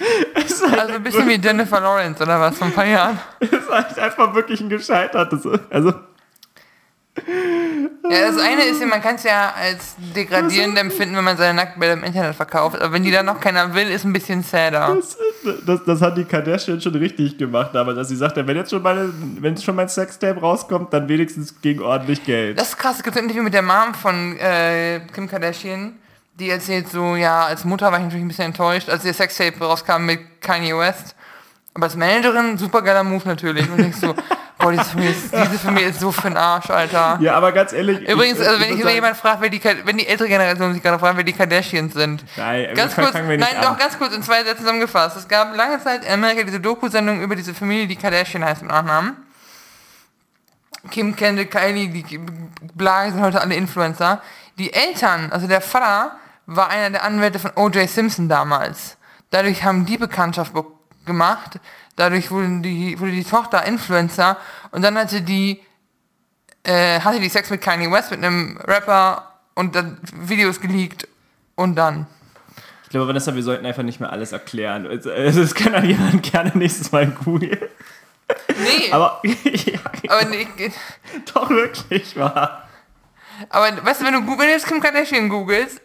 Halt, 0.00 0.78
Also 0.78 0.94
ein 0.94 1.02
bisschen 1.02 1.28
wie 1.28 1.34
Jennifer 1.34 1.80
Lawrence 1.80 2.22
oder 2.22 2.40
was 2.40 2.56
von 2.56 2.68
ein 2.68 2.74
paar 2.74 2.86
Jahren. 2.86 3.18
es 3.40 3.50
ist 3.52 3.68
halt 3.68 3.98
einfach 3.98 4.34
wirklich 4.34 4.60
ein 4.60 4.68
gescheitertes. 4.68 5.46
Also, 5.70 5.92
Ja, 8.10 8.30
das 8.30 8.38
eine 8.40 8.64
ist 8.64 8.80
ja, 8.80 8.86
man 8.86 9.02
kann 9.02 9.16
es 9.16 9.22
ja 9.22 9.52
als 9.54 9.96
degradierend 10.14 10.78
empfinden, 10.78 11.16
wenn 11.16 11.24
man 11.24 11.36
seine 11.36 11.54
Nacktbilder 11.54 11.94
im 11.94 12.04
Internet 12.04 12.34
verkauft. 12.34 12.80
Aber 12.80 12.92
wenn 12.92 13.02
die 13.02 13.10
dann 13.10 13.26
noch 13.26 13.40
keiner 13.40 13.74
will, 13.74 13.88
ist 13.90 14.04
ein 14.04 14.12
bisschen 14.12 14.42
sadder. 14.42 14.96
Das, 14.96 15.16
das, 15.66 15.84
das 15.84 16.00
hat 16.00 16.16
die 16.16 16.24
Kardashian 16.24 16.80
schon 16.80 16.94
richtig 16.94 17.36
gemacht 17.38 17.70
damals, 17.74 17.96
dass 17.96 18.08
sie 18.08 18.16
sagte, 18.16 18.46
wenn 18.46 18.56
jetzt 18.56 18.70
schon 18.70 18.82
meine, 18.82 19.12
wenn 19.40 19.56
schon 19.56 19.76
mein 19.76 19.88
Sextape 19.88 20.40
rauskommt, 20.40 20.92
dann 20.92 21.08
wenigstens 21.08 21.60
gegen 21.60 21.82
ordentlich 21.82 22.24
Geld. 22.24 22.58
Das 22.58 22.70
ist 22.70 22.78
krass, 22.78 22.96
es 22.96 23.02
gibt 23.02 23.16
ein 23.16 23.24
Interview 23.24 23.42
mit 23.42 23.54
der 23.54 23.62
Mom 23.62 23.94
von 23.94 24.36
äh, 24.38 25.00
Kim 25.12 25.28
Kardashian, 25.28 25.96
die 26.38 26.50
erzählt 26.50 26.88
so, 26.88 27.16
ja, 27.16 27.46
als 27.46 27.64
Mutter 27.64 27.90
war 27.92 27.98
ich 27.98 28.04
natürlich 28.04 28.24
ein 28.24 28.28
bisschen 28.28 28.46
enttäuscht, 28.46 28.88
als 28.88 29.04
ihr 29.04 29.14
Sextape 29.14 29.58
rauskam 29.58 30.04
mit 30.06 30.40
Kanye 30.40 30.76
West. 30.76 31.14
Aber 31.78 31.84
als 31.86 31.96
Managerin, 31.96 32.58
super 32.58 32.82
geiler 32.82 33.04
Move 33.04 33.22
natürlich. 33.26 33.70
Und 33.70 33.78
denkst 33.78 33.98
so, 34.00 34.12
boah, 34.58 34.72
diese 34.72 34.84
Familie, 34.84 35.12
ist, 35.12 35.32
diese 35.32 35.58
Familie 35.60 35.88
ist 35.90 36.00
so 36.00 36.10
für 36.10 36.22
den 36.28 36.36
Arsch, 36.36 36.68
Alter. 36.70 37.18
Ja, 37.20 37.34
aber 37.36 37.52
ganz 37.52 37.72
ehrlich. 37.72 38.00
Übrigens, 38.00 38.40
ich- 38.40 38.48
also 38.48 38.60
wenn 38.60 38.74
ich 38.76 38.82
sagen- 38.82 38.94
jemand 38.96 39.16
fragt, 39.16 39.40
wer 39.40 39.48
die, 39.48 39.62
wenn 39.84 39.96
die 39.96 40.06
ältere 40.08 40.26
Generation 40.28 40.74
sich 40.74 40.82
gerade 40.82 40.98
fragt, 40.98 41.16
wer 41.16 41.22
die 41.24 41.32
Kardashians 41.32 41.94
sind. 41.94 42.24
Nein, 42.36 42.74
ganz 42.74 42.94
kurz, 42.96 43.14
nein, 43.14 43.28
nicht 43.38 43.54
doch, 43.62 43.70
an. 43.70 43.78
ganz 43.78 43.96
kurz 43.96 44.12
in 44.12 44.22
zwei 44.24 44.42
Sätzen 44.42 44.58
zusammengefasst. 44.62 45.16
Es 45.16 45.28
gab 45.28 45.56
lange 45.56 45.80
Zeit 45.82 46.04
in 46.04 46.12
Amerika 46.12 46.42
diese 46.42 46.58
Doku-Sendung 46.60 47.22
über 47.22 47.36
diese 47.36 47.54
Familie, 47.54 47.86
die 47.86 47.96
Kardashian 47.96 48.44
heißt 48.44 48.62
mit 48.62 48.70
Nachnamen. 48.72 49.16
Kim, 50.90 51.14
Kendall, 51.16 51.46
Kylie, 51.46 51.88
die 51.88 52.18
bla, 52.74 53.10
sind 53.10 53.20
heute 53.20 53.40
alle 53.40 53.54
Influencer. 53.54 54.22
Die 54.58 54.72
Eltern, 54.72 55.30
also 55.32 55.46
der 55.46 55.60
Vater, 55.60 56.16
war 56.46 56.70
einer 56.70 56.90
der 56.90 57.04
Anwälte 57.04 57.38
von 57.38 57.52
O.J. 57.56 57.88
Simpson 57.88 58.28
damals. 58.28 58.96
Dadurch 59.30 59.62
haben 59.64 59.84
die 59.86 59.98
Bekanntschaft 59.98 60.54
be- 60.54 60.64
gemacht. 61.08 61.58
Dadurch 61.96 62.30
wurde 62.30 62.60
die, 62.60 63.00
wurde 63.00 63.10
die 63.10 63.24
Tochter 63.24 63.64
Influencer. 63.64 64.36
Und 64.70 64.82
dann 64.82 64.96
hatte 64.96 65.20
die, 65.20 65.60
äh, 66.62 67.00
hatte 67.00 67.18
die 67.18 67.28
Sex 67.28 67.50
mit 67.50 67.60
Kanye 67.60 67.90
West, 67.90 68.12
mit 68.12 68.22
einem 68.22 68.56
Rapper 68.58 69.40
und 69.56 69.74
dann 69.74 69.98
Videos 70.14 70.60
geleakt. 70.60 71.08
Und 71.56 71.74
dann. 71.74 72.06
Ich 72.84 72.90
glaube, 72.90 73.08
Vanessa, 73.08 73.34
wir 73.34 73.42
sollten 73.42 73.66
einfach 73.66 73.82
nicht 73.82 73.98
mehr 73.98 74.12
alles 74.12 74.30
erklären. 74.30 74.86
Es, 74.86 75.54
kann 75.54 75.72
dann 75.72 75.84
jemand 75.84 76.22
gerne 76.22 76.52
nächstes 76.54 76.92
Mal 76.92 77.08
googeln. 77.08 77.58
Nee, 78.48 78.88
Aber, 78.92 79.20
ja, 79.24 79.80
aber, 80.08 80.24
nee, 80.26 80.46
doch 81.34 81.50
wirklich 81.50 82.16
wahr. 82.16 82.68
aber 83.48 83.84
weißt 83.84 84.00
du, 84.00 84.04
wenn 84.06 84.26
du, 84.26 84.42
jetzt 84.44 84.66
Kim 84.66 84.80
Kardashian 84.80 85.28
googelst, 85.28 85.80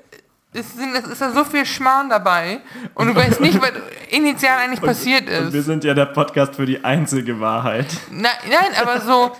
ist, 0.54 0.78
sind- 0.78 0.96
es 0.96 1.06
ist 1.08 1.22
da 1.22 1.32
so 1.32 1.44
viel 1.46 1.66
Schmarrn 1.66 2.10
dabei 2.10 2.62
und 2.96 3.08
du 3.08 3.16
weißt 3.16 3.40
nicht, 3.42 3.62
was 3.62 3.72
initial 4.10 4.58
eigentlich 4.60 4.82
passiert 4.82 5.24
Und 5.30 5.52
wir 5.54 5.60
ist. 5.60 5.66
sind 5.66 5.84
ja 5.84 5.94
der 5.94 6.06
Podcast 6.08 6.56
für 6.56 6.66
die 6.66 6.84
einzige 6.84 7.40
Wahrheit. 7.40 7.88
Nein, 8.12 8.32
nein, 8.50 8.72
aber 8.82 9.02
so. 9.02 9.32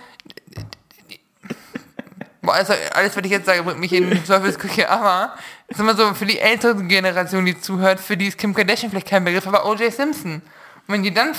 Boah, 2.42 2.54
also 2.54 2.74
alles, 2.94 3.16
was 3.16 3.24
ich 3.24 3.30
jetzt 3.30 3.46
sage, 3.46 3.62
bringt 3.62 3.80
mich 3.80 3.92
in 3.92 4.10
die 4.10 4.18
Teufelsküche, 4.22 4.90
aber 4.90 5.34
ist 5.68 5.80
immer 5.80 5.96
so, 5.96 6.12
für 6.12 6.26
die 6.26 6.38
ältere 6.38 6.82
Generation, 6.84 7.46
die 7.46 7.58
zuhört, 7.58 8.00
für 8.00 8.18
die 8.18 8.26
ist 8.28 8.36
Kim 8.36 8.52
Kardashian 8.52 8.90
vielleicht 8.90 9.08
kein 9.08 9.24
Begriff, 9.24 9.46
aber 9.46 9.64
O.J. 9.66 9.90
Simpson. 9.92 10.34
Und 10.34 10.42
wenn 10.88 11.02
die 11.02 11.14
dann 11.14 11.32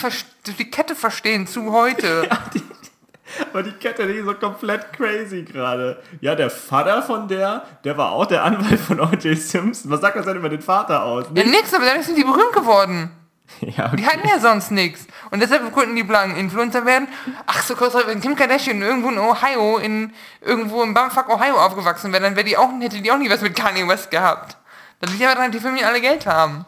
die 0.57 0.71
Kette 0.71 0.95
verstehen 0.95 1.45
zu 1.45 1.71
heute, 1.71 2.27
Aber 3.51 3.63
die 3.63 3.71
Kette, 3.71 4.05
die 4.07 4.13
ist 4.13 4.25
so 4.25 4.33
komplett 4.35 4.93
crazy 4.93 5.43
gerade. 5.43 6.01
Ja, 6.21 6.35
der 6.35 6.49
Vater 6.49 7.01
von 7.01 7.27
der, 7.27 7.63
der 7.83 7.97
war 7.97 8.11
auch 8.11 8.25
der 8.27 8.43
Anwalt 8.43 8.79
von 8.79 8.99
O.J. 8.99 9.37
Simpson. 9.37 9.89
Was 9.91 10.01
sagt 10.01 10.15
das 10.17 10.25
denn 10.25 10.37
über 10.37 10.49
den 10.49 10.61
Vater 10.61 11.03
aus? 11.03 11.25
ja 11.33 11.43
nix, 11.43 11.73
aber 11.73 11.85
dadurch 11.85 12.05
sind 12.05 12.17
die 12.17 12.23
berühmt 12.23 12.53
geworden. 12.53 13.11
Ja, 13.61 13.89
Die 13.89 14.05
hatten 14.05 14.27
ja 14.27 14.39
sonst 14.39 14.71
nichts. 14.71 15.05
Und 15.31 15.39
deshalb 15.41 15.71
konnten 15.71 15.95
die 15.95 16.03
blanken 16.03 16.35
Influencer 16.37 16.83
werden. 16.85 17.07
Ach 17.45 17.61
so, 17.61 17.75
kurz, 17.75 17.93
wenn 18.07 18.19
Kim 18.19 18.35
Kardashian 18.35 18.81
irgendwo 18.81 19.09
in 19.09 19.19
Ohio, 19.19 19.77
in, 19.77 20.11
irgendwo 20.41 20.81
im 20.81 20.93
Bumfuck 20.95 21.29
Ohio 21.29 21.55
aufgewachsen 21.55 22.11
wäre, 22.11 22.23
dann 22.23 22.35
wäre 22.35 22.45
die 22.45 22.57
auch, 22.57 22.69
hätte 22.81 23.01
die 23.01 23.11
auch 23.11 23.17
nie 23.19 23.29
was 23.29 23.41
mit 23.41 23.55
Kanye 23.55 23.87
West 23.87 24.09
gehabt. 24.09 24.57
Dann 24.99 25.11
liegt 25.11 25.23
aber 25.23 25.35
daran, 25.35 25.51
die 25.51 25.59
Familien 25.59 25.87
alle 25.87 26.01
Geld 26.01 26.25
haben. 26.25 26.65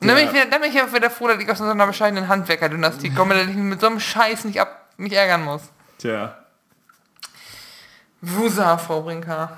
Und 0.00 0.06
dann 0.08 0.16
bin, 0.16 0.24
Ja. 0.26 0.30
ich 0.30 0.32
wieder, 0.32 0.46
dann 0.46 0.60
bin 0.60 0.70
ich 0.70 0.80
auch 0.80 0.92
wieder 0.92 1.10
froh, 1.10 1.26
dass 1.26 1.38
ich 1.40 1.50
aus 1.50 1.58
so 1.58 1.64
einer 1.64 1.86
bescheidenen 1.86 2.28
Handwerkerdynastie 2.28 3.10
komme, 3.12 3.34
dass 3.34 3.48
ich 3.48 3.56
mit 3.56 3.80
so 3.80 3.88
einem 3.88 3.98
Scheiß 3.98 4.44
nicht 4.44 4.60
ab, 4.60 4.92
mich 4.96 5.12
ärgern 5.12 5.42
muss. 5.44 5.62
Tja. 5.98 6.34
Wusa, 8.20 8.76
Frau 8.78 9.02
Brinker. 9.02 9.56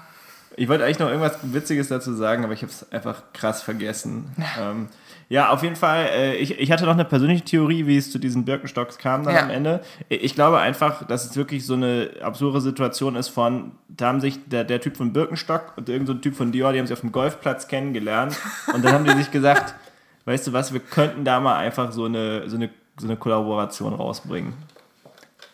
Ich 0.56 0.68
wollte 0.68 0.84
eigentlich 0.84 0.98
noch 0.98 1.08
irgendwas 1.08 1.38
Witziges 1.42 1.88
dazu 1.88 2.12
sagen, 2.14 2.42
aber 2.44 2.52
ich 2.52 2.62
habe 2.62 2.72
es 2.72 2.90
einfach 2.90 3.22
krass 3.32 3.62
vergessen. 3.62 4.34
Ähm, 4.60 4.88
ja, 5.28 5.50
auf 5.50 5.62
jeden 5.62 5.76
Fall, 5.76 6.06
äh, 6.06 6.34
ich, 6.36 6.58
ich 6.58 6.72
hatte 6.72 6.84
noch 6.84 6.94
eine 6.94 7.04
persönliche 7.04 7.44
Theorie, 7.44 7.86
wie 7.86 7.96
es 7.96 8.10
zu 8.10 8.18
diesen 8.18 8.44
Birkenstocks 8.44 8.98
kam 8.98 9.22
dann 9.24 9.34
Ja. 9.34 9.42
am 9.42 9.50
Ende. 9.50 9.80
Ich 10.08 10.34
glaube 10.34 10.58
einfach, 10.58 11.06
dass 11.06 11.24
es 11.30 11.36
wirklich 11.36 11.64
so 11.64 11.74
eine 11.74 12.10
absurde 12.22 12.60
Situation 12.60 13.14
ist 13.14 13.28
von, 13.28 13.72
da 13.88 14.08
haben 14.08 14.20
sich 14.20 14.40
der, 14.48 14.64
der 14.64 14.80
Typ 14.80 14.96
von 14.96 15.12
Birkenstock 15.12 15.74
und 15.76 15.88
irgendein 15.88 16.16
so 16.16 16.20
Typ 16.20 16.34
von 16.34 16.50
Dior, 16.50 16.72
die 16.72 16.80
haben 16.80 16.86
sich 16.86 16.94
auf 16.94 17.02
dem 17.02 17.12
Golfplatz 17.12 17.68
kennengelernt 17.68 18.36
und 18.74 18.84
dann 18.84 18.92
haben 18.94 19.04
die 19.04 19.12
sich 19.12 19.30
gesagt, 19.30 19.74
weißt 20.24 20.46
du 20.48 20.52
was, 20.52 20.72
wir 20.72 20.80
könnten 20.80 21.24
da 21.24 21.38
mal 21.38 21.56
einfach 21.56 21.92
so 21.92 22.06
eine, 22.06 22.48
so 22.50 22.56
eine, 22.56 22.70
so 22.98 23.06
eine 23.06 23.16
Kollaboration 23.16 23.94
rausbringen. 23.94 24.54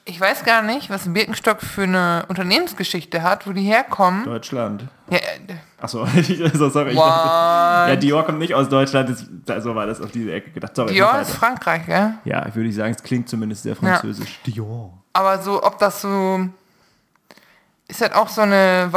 Ich 0.07 0.20
weiß 0.20 0.44
gar 0.44 0.61
nicht, 0.61 0.90
was 0.90 1.11
Birkenstock 1.11 1.62
für 1.62 1.84
eine 1.84 2.26
Unternehmensgeschichte 2.28 3.22
hat, 3.22 3.46
wo 3.46 3.52
die 3.52 3.62
herkommen. 3.62 4.24
Deutschland. 4.24 4.84
Ja, 5.09 5.16
äh, 5.16 5.20
Achso, 5.80 6.02
also, 6.02 6.68
sorry. 6.70 6.90
Ich 6.90 6.98
dachte, 6.98 7.90
ja, 7.90 7.96
Dior 7.96 8.24
kommt 8.24 8.38
nicht 8.38 8.52
aus 8.52 8.68
Deutschland, 8.68 9.09
das, 9.09 9.26
also 9.48 9.74
war 9.74 9.86
das 9.86 10.02
auf 10.02 10.11
diese 10.11 10.32
Ecke 10.32 10.50
gedacht. 10.50 10.76
Sorry, 10.76 10.92
Dior 10.92 11.20
ist. 11.20 11.30
Frankreich, 11.30 11.86
gell? 11.86 12.14
Ja, 12.24 12.46
ich 12.46 12.55
würde 12.55 12.70
sagen, 12.72 12.94
es 12.94 13.02
klingt 13.02 13.30
zumindest 13.30 13.62
sehr 13.62 13.76
französisch. 13.76 14.40
Dior. 14.44 14.92
Aber 15.14 15.38
so, 15.38 15.62
ob 15.62 15.78
das 15.78 16.02
so. 16.02 16.48
Ist 17.88 18.00
halt 18.00 18.14
auch 18.14 18.28
so 18.28 18.42
eine 18.42 18.88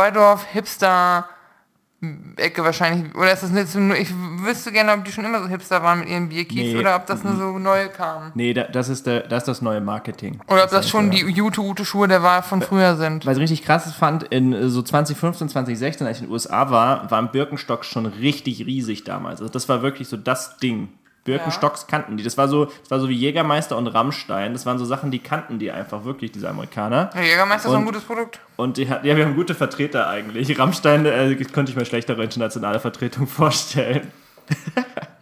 Waldorf-Hipster-Ecke 2.02 2.64
wahrscheinlich. 2.64 3.16
Oder 3.16 3.34
ist 3.34 3.44
das 3.44 3.52
nicht 3.52 3.68
so 3.68 3.80
nur. 3.80 3.98
Ich 3.98 4.10
wüsste 4.44 4.72
gerne, 4.72 4.94
ob 4.94 5.04
die 5.06 5.12
schon 5.12 5.26
immer 5.26 5.42
so 5.42 5.48
Hipster 5.48 5.82
waren 5.84 6.00
mit 6.00 6.10
ihren 6.10 6.30
Bierkies 6.30 6.74
Nee. 6.74 6.78
oder 6.78 6.96
ob 6.96 7.06
das 7.06 7.24
nur 7.24 7.36
so 7.36 7.58
neu 7.58 7.88
kam. 7.90 8.32
Nee, 8.36 8.54
da, 8.54 8.64
das, 8.64 8.90
ist 8.90 9.06
der, 9.08 9.22
das 9.22 9.44
ist 9.44 9.48
das 9.48 9.62
neue 9.62 9.82
Marketing. 9.82 10.40
Oder 10.48 10.66
ob 10.66 10.70
das 10.70 10.86
ist 10.86 10.92
schon 10.92 11.12
die 11.12 11.20
Jute-Ute-Schuhe 11.20 12.08
der 12.08 12.24
Wahl 12.24 12.44
von 12.44 12.62
früher 12.62 12.96
sind. 12.96 13.26
Was 13.26 13.38
ich 13.38 13.44
richtig 13.44 13.64
krass 13.64 13.92
fand, 13.94 14.24
in 14.24 14.54
äh, 14.54 14.70
so 14.70 14.82
2015, 14.82 15.50
2016, 15.50 16.08
als 16.08 16.18
ich 16.18 16.24
in 16.24 16.30
den 16.30 16.34
USA 16.34 16.70
war, 16.70 17.10
waren 17.12 17.32
Birkenstocks 17.32 17.88
schon 17.88 18.06
richtig 18.06 18.66
riesig 18.66 19.04
damals. 19.04 19.42
Also 19.42 19.52
das 19.52 19.68
war 19.70 19.82
wirklich 19.82 20.08
so 20.08 20.18
das 20.18 20.58
Ding. 20.58 20.90
Birkenstocks 21.28 21.86
kannten 21.88 22.18
die. 22.18 22.24
Das 22.24 22.38
war 22.38 22.48
so, 22.48 22.66
das 22.66 22.90
war 22.90 23.00
so 23.00 23.08
wie 23.10 23.16
Jägermeister 23.16 23.78
und 23.78 23.88
Rammstein. 23.88 24.54
Das 24.54 24.66
waren 24.66 24.80
so 24.80 24.86
Sachen, 24.86 25.12
die 25.12 25.20
kannten 25.20 25.60
die 25.60 25.72
einfach 25.72 26.04
wirklich, 26.06 26.32
diese 26.32 26.50
Amerikaner. 26.50 27.12
Der 27.14 27.24
Jägermeister 27.24 27.68
ist 27.68 27.72
so 27.72 27.78
ein 27.78 27.80
Und- 27.82 27.86
gutes 27.86 28.04
Produkt. 28.04 28.40
Und 28.56 28.78
die 28.78 28.84
ja, 28.84 29.04
wir 29.04 29.24
haben 29.26 29.36
gute 29.36 29.54
Vertreter 29.54 30.08
eigentlich. 30.10 30.58
Rammstein 30.58 31.06
äh, 31.06 31.36
könnte 31.54 31.72
ich 31.72 31.78
mir 31.78 31.86
schlechtere 31.86 32.24
internationale 32.24 32.80
Vertretung 32.80 33.28
vorstellen. 33.28 34.12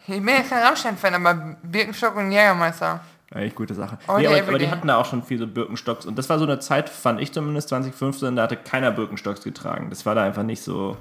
Ich 0.08 0.18
bin 0.18 0.28
jetzt 0.28 0.52
kein 0.52 0.62
Rammstein-Fan, 0.62 1.16
aber 1.16 1.58
Birkenstock 1.64 2.16
und 2.16 2.32
Jägermeister. 2.32 3.00
Eigentlich 3.34 3.56
gute 3.56 3.74
Sache. 3.74 3.98
All 4.06 4.20
Nee, 4.22 4.28
aber, 4.28 4.50
aber 4.50 4.60
die 4.60 4.70
hatten 4.70 4.88
da 4.88 4.98
auch 4.98 5.06
schon 5.06 5.24
viele 5.24 5.48
Birkenstocks. 5.48 6.06
Und 6.06 6.16
das 6.16 6.30
war 6.30 6.38
so 6.38 6.46
eine 6.46 6.60
Zeit, 6.60 6.90
fand 6.90 7.20
ich 7.20 7.32
zumindest 7.34 7.70
2015, 7.70 8.36
da 8.36 8.44
hatte 8.44 8.56
keiner 8.56 8.92
Birkenstocks 8.92 9.42
getragen. 9.42 9.88
Das 9.90 10.06
war 10.06 10.14
da 10.14 10.24
einfach 10.24 10.44
nicht 10.44 10.62
so 10.62 10.96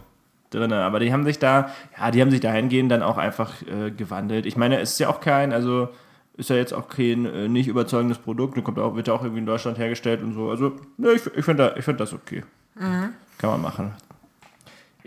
drin. 0.54 0.72
Aber 0.72 1.00
die 1.00 1.12
haben 1.12 1.24
sich 1.24 1.38
da, 1.38 1.70
ja, 1.98 2.10
die 2.10 2.20
haben 2.20 2.30
sich 2.30 2.40
dahingehend 2.40 2.90
dann 2.90 3.02
auch 3.02 3.18
einfach 3.18 3.52
äh, 3.62 3.90
gewandelt. 3.90 4.46
Ich 4.46 4.56
meine, 4.56 4.80
es 4.80 4.92
ist 4.92 5.00
ja 5.00 5.08
auch 5.08 5.20
kein, 5.20 5.52
also 5.52 5.88
ist 6.36 6.50
ja 6.50 6.56
jetzt 6.56 6.72
auch 6.72 6.88
kein 6.88 7.26
äh, 7.26 7.48
nicht 7.48 7.68
überzeugendes 7.68 8.18
Produkt. 8.18 8.56
Und 8.56 8.64
kommt 8.64 8.78
auch, 8.78 8.96
wird 8.96 9.08
ja 9.08 9.14
auch 9.14 9.22
irgendwie 9.22 9.40
in 9.40 9.46
Deutschland 9.46 9.78
hergestellt 9.78 10.22
und 10.22 10.32
so. 10.34 10.50
Also, 10.50 10.72
ne, 10.96 11.12
ich, 11.12 11.26
ich 11.26 11.44
finde 11.44 11.70
da, 11.70 11.76
ich 11.76 11.84
find 11.84 12.00
das 12.00 12.12
okay. 12.12 12.42
Mhm. 12.74 13.10
Kann 13.38 13.50
man 13.50 13.62
machen. 13.62 13.92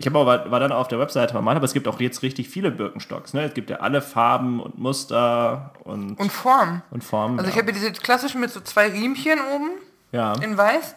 Ich 0.00 0.06
habe 0.06 0.16
aber 0.20 0.44
war, 0.44 0.50
war 0.52 0.60
dann 0.60 0.70
auf 0.70 0.86
der 0.86 1.00
Webseite 1.00 1.38
mal, 1.40 1.56
aber 1.56 1.64
es 1.64 1.72
gibt 1.72 1.88
auch 1.88 1.98
jetzt 1.98 2.22
richtig 2.22 2.48
viele 2.48 2.70
Birkenstocks. 2.70 3.34
Ne? 3.34 3.42
Es 3.42 3.54
gibt 3.54 3.68
ja 3.68 3.78
alle 3.78 4.00
Farben 4.00 4.60
und 4.60 4.78
Muster 4.78 5.72
und, 5.82 6.18
Und 6.20 6.30
Form. 6.30 6.82
und 6.92 7.02
Formen. 7.02 7.36
Also 7.36 7.50
ja. 7.50 7.56
ich 7.56 7.60
habe 7.60 7.72
diese 7.72 7.90
klassischen 7.92 8.40
mit 8.40 8.50
so 8.50 8.60
zwei 8.60 8.88
Riemchen 8.90 9.40
oben 9.52 9.70
ja. 10.12 10.34
in 10.34 10.56
weiß. 10.56 10.94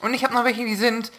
Und 0.00 0.14
ich 0.14 0.24
habe 0.24 0.34
noch 0.34 0.44
welche, 0.44 0.64
die 0.64 0.74
sind 0.74 1.12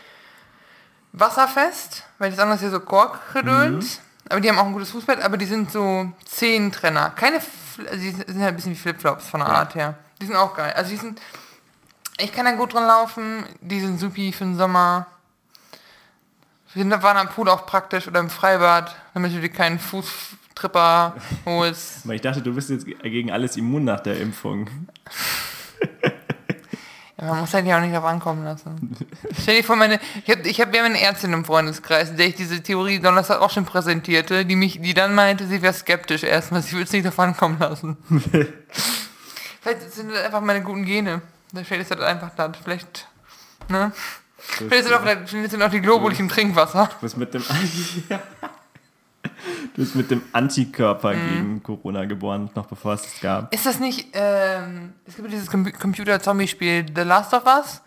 wasserfest, 1.13 2.03
weil 2.19 2.31
das 2.31 2.39
andere 2.39 2.55
ist 2.57 2.63
ja 2.63 2.69
so 2.69 2.79
Korkgedöns. 2.79 3.99
Aber 4.29 4.39
die 4.39 4.49
haben 4.49 4.57
auch 4.59 4.65
ein 4.65 4.73
gutes 4.73 4.91
Fußbett, 4.91 5.21
aber 5.21 5.35
die 5.37 5.45
sind 5.45 5.71
so 5.71 6.11
Zehentrenner. 6.25 7.09
Keine, 7.11 7.37
also 7.37 7.97
die 7.97 8.11
sind 8.11 8.39
halt 8.39 8.49
ein 8.49 8.55
bisschen 8.55 8.71
wie 8.71 8.77
Flipflops 8.77 9.27
von 9.27 9.41
der 9.41 9.49
Ja. 9.49 9.55
Art 9.55 9.75
her. 9.75 9.95
Die 10.21 10.25
sind 10.25 10.35
auch 10.35 10.55
geil. 10.55 10.71
Also 10.75 10.91
die 10.91 10.97
sind, 10.97 11.19
ich 12.17 12.31
kann 12.31 12.45
da 12.45 12.51
gut 12.53 12.73
dran 12.73 12.85
laufen. 12.87 13.43
Die 13.59 13.79
sind 13.81 13.99
supi 13.99 14.31
für 14.31 14.45
den 14.45 14.57
Sommer. 14.57 15.07
Wir 16.73 16.83
sind- 16.83 17.03
waren 17.03 17.17
am 17.17 17.27
Pool 17.27 17.49
auch 17.49 17.65
praktisch 17.65 18.07
oder 18.07 18.21
im 18.21 18.29
Freibad, 18.29 18.95
damit 19.13 19.33
du 19.35 19.41
dir 19.41 19.49
keinen 19.49 19.79
Fußtripper 19.79 21.15
holst. 21.45 22.05
Aber 22.05 22.13
ich 22.13 22.21
dachte, 22.21 22.41
du 22.41 22.53
bist 22.55 22.69
jetzt 22.69 22.85
gegen 22.85 23.31
alles 23.31 23.57
immun 23.57 23.83
nach 23.83 23.99
der 23.99 24.17
Impfung. 24.21 24.69
Ja, 27.21 27.27
man 27.27 27.41
muss 27.41 27.53
halt 27.53 27.67
ja 27.67 27.77
auch 27.77 27.81
nicht 27.81 27.93
drauf 27.93 28.03
ankommen 28.03 28.43
lassen. 28.43 28.97
Stell 29.39 29.57
dir 29.57 29.63
vor, 29.63 29.75
meine, 29.75 29.99
ich 30.25 30.35
habe 30.35 30.47
ich 30.47 30.59
hab 30.59 30.75
ja 30.75 30.83
eine 30.83 30.99
Ärztin 30.99 31.31
im 31.33 31.45
Freundeskreis, 31.45 32.15
der 32.15 32.27
ich 32.27 32.35
diese 32.35 32.61
Theorie 32.63 32.99
Donnerstag 32.99 33.41
auch 33.41 33.51
schon 33.51 33.65
präsentierte, 33.65 34.43
die 34.43 34.55
mich, 34.55 34.81
die 34.81 34.95
dann 34.95 35.13
meinte, 35.13 35.45
sie 35.45 35.61
wäre 35.61 35.73
skeptisch 35.73 36.23
erstmal, 36.23 36.63
sie 36.63 36.73
würde 36.73 36.85
es 36.85 36.91
nicht 36.91 37.05
drauf 37.05 37.19
ankommen 37.19 37.59
lassen. 37.59 37.97
Vielleicht 39.61 39.93
sind 39.93 40.11
das 40.11 40.25
einfach 40.25 40.41
meine 40.41 40.63
guten 40.63 40.83
Gene. 40.83 41.21
Vielleicht 41.53 41.83
ist 41.83 41.91
das 41.91 41.99
einfach 41.99 42.31
das. 42.35 42.57
Vielleicht, 42.63 43.07
ne? 43.67 43.91
Vielleicht 44.39 44.85
sind 44.85 44.93
auch, 44.95 45.01
vielleicht 45.01 45.51
sind 45.51 45.61
auch 45.61 45.69
die 45.69 45.81
Globuli 45.81 46.15
im 46.17 46.27
Trinkwasser. 46.27 46.89
Bist 46.99 47.17
mit 47.17 47.31
dem, 47.35 47.43
du 49.75 49.81
bist 49.81 49.95
mit 49.95 50.11
dem 50.11 50.21
Antikörper 50.33 51.13
Mhm. 51.13 51.29
gegen 51.29 51.63
Corona 51.63 52.05
geboren, 52.05 52.49
noch 52.55 52.65
bevor 52.67 52.93
es 52.93 53.05
es 53.05 53.21
gab. 53.21 53.53
Ist 53.53 53.65
das 53.65 53.79
nicht, 53.79 54.07
ähm, 54.13 54.93
es 55.05 55.15
gibt 55.15 55.31
dieses 55.31 55.49
Com 55.49 55.71
Computer-Zombie-Spiel 55.71 56.85
The 56.95 57.01
Last 57.01 57.33
of 57.33 57.45
Us? 57.45 57.81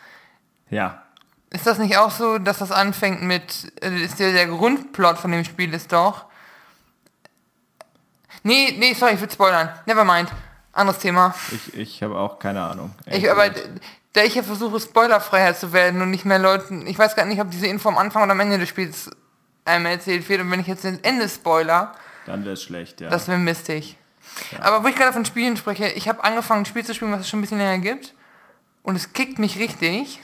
Ja. 0.71 1.03
Ist 1.51 1.67
das 1.67 1.79
nicht 1.79 1.97
auch 1.97 2.11
so, 2.11 2.39
dass 2.39 2.59
das 2.59 2.73
anfängt 2.73 3.23
mit, 3.23 3.73
äh, 3.83 4.03
ist 4.03 4.19
der, 4.19 4.33
der 4.33 4.47
Grundplot 4.47 5.19
von 5.19 5.31
dem 5.31 5.45
Spiel 5.45 5.73
ist 5.73 5.93
doch... 5.93 6.25
Nee, 8.43 8.75
nee, 8.79 8.93
sorry, 8.93 9.15
ich 9.15 9.21
will 9.21 9.31
spoilern. 9.31 9.71
Never 9.87 10.05
mind. 10.05 10.31
Anderes 10.73 10.99
Thema. 10.99 11.35
Ich, 11.53 11.75
ich 11.79 12.03
habe 12.03 12.19
auch 12.19 12.39
keine 12.39 12.61
Ahnung. 12.63 12.91
Ich, 13.07 13.31
aber 13.31 13.45
da 14.13 14.23
ich 14.23 14.35
ja 14.35 14.43
versuche, 14.43 14.81
spoilerfreier 14.81 15.55
zu 15.55 15.73
werden 15.73 16.03
und 16.03 16.11
nicht 16.11 16.25
mehr 16.25 16.39
Leuten... 16.39 16.87
Ich 16.87 16.99
weiß 16.99 17.15
gar 17.17 17.25
nicht, 17.25 17.41
ob 17.41 17.51
diese 17.51 17.67
Info 17.69 17.89
am 17.89 17.97
Anfang 17.99 18.23
oder 18.25 18.33
am 18.33 18.41
Ende 18.41 18.59
des 18.59 18.69
Spiels 18.69 19.11
einmal 19.65 19.93
erzählt 19.93 20.29
wird. 20.29 20.41
Und 20.41 20.51
wenn 20.51 20.61
ich 20.61 20.67
jetzt 20.67 20.85
das 20.85 20.99
Ende 21.03 21.29
spoiler, 21.29 21.95
Dann 22.27 22.45
wäre 22.45 22.55
es 22.55 22.63
schlecht, 22.63 23.01
ja. 23.01 23.09
das 23.09 23.29
wäre 23.29 23.39
mistig. 23.39 23.97
Aber 24.61 24.83
wo 24.83 24.89
ich 24.89 24.97
gerade 24.97 25.13
von 25.13 25.25
Spielen 25.25 25.57
spreche, 25.57 25.89
ich 25.89 26.09
habe 26.09 26.25
angefangen, 26.25 26.63
ein 26.63 26.67
Spiel 26.67 26.85
zu 26.85 26.95
spielen, 26.95 27.13
was 27.13 27.21
es 27.21 27.29
schon 27.29 27.39
ein 27.39 27.43
bisschen 27.43 27.59
länger 27.59 27.79
gibt. 27.79 28.15
Und 28.83 28.97
es 28.97 29.13
kickt 29.13 29.39
mich 29.39 29.59
richtig. 29.59 30.21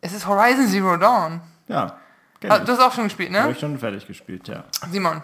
Es 0.00 0.12
ist 0.12 0.26
Horizon 0.26 0.68
Zero 0.68 0.96
Dawn. 0.96 1.40
ja. 1.68 1.98
ich. 2.40 2.48
Du 2.48 2.72
hast 2.72 2.80
auch 2.80 2.92
schon 2.92 3.04
gespielt, 3.04 3.30
ne? 3.30 3.42
Habe 3.42 3.52
ich 3.52 3.58
schon 3.58 3.78
fertig 3.78 4.06
gespielt, 4.06 4.48
ja. 4.48 4.64
Simon, 4.90 5.22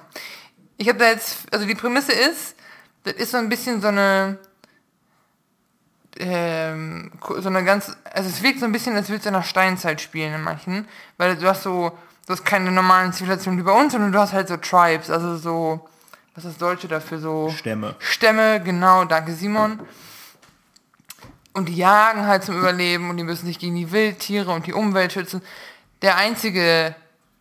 ich 0.78 0.88
habe 0.88 0.99
da 0.99 1.11
jetzt, 1.11 1.53
also 1.53 1.66
die 1.66 1.74
Prämisse 1.74 2.12
ist, 2.12 2.57
das 3.05 3.12
ist 3.14 3.30
so 3.32 3.36
ein 3.36 3.51
bisschen 3.51 3.82
so 3.82 3.88
eine, 3.88 4.38
ähm, 6.18 7.12
so 7.38 7.49
eine 7.49 7.62
ganz, 7.62 7.95
also 8.12 8.28
es 8.28 8.43
wirkt 8.43 8.61
so 8.61 8.64
ein 8.64 8.72
bisschen, 8.72 8.97
als 8.97 9.09
würdest 9.11 9.26
du 9.26 9.28
in 9.28 9.34
der 9.34 9.43
Steinzeit 9.43 10.01
spielen 10.01 10.34
in 10.34 10.43
manchen, 10.43 10.88
weil 11.18 11.36
du 11.36 11.47
hast 11.47 11.62
so, 11.62 11.97
du 12.31 12.37
hast 12.37 12.45
keine 12.45 12.70
normalen 12.70 13.12
Zivilisationen 13.12 13.59
wie 13.59 13.64
bei 13.64 13.72
uns, 13.72 13.91
sondern 13.91 14.12
du 14.12 14.18
hast 14.20 14.33
halt 14.33 14.47
so 14.47 14.57
Tribes, 14.57 15.11
also 15.11 15.37
so, 15.37 15.89
was 16.37 16.45
ist 16.45 16.53
das 16.53 16.59
Deutsche 16.59 16.87
dafür, 16.87 17.18
so 17.18 17.51
Stämme. 17.51 17.97
Stämme, 17.99 18.62
genau, 18.62 19.05
danke 19.05 19.33
Simon. 19.33 19.81
Und 21.55 21.68
die 21.68 21.74
jagen 21.74 22.28
halt 22.28 22.45
zum 22.45 22.57
Überleben 22.57 23.11
und 23.11 23.16
die 23.16 23.24
müssen 23.24 23.47
sich 23.47 23.59
gegen 23.59 23.74
die 23.74 23.91
Wildtiere 23.91 24.53
und 24.53 24.68
die 24.68 24.72
Umwelt 24.72 25.12
schützen. 25.12 25.43
Der 26.03 26.18
einzige 26.18 26.95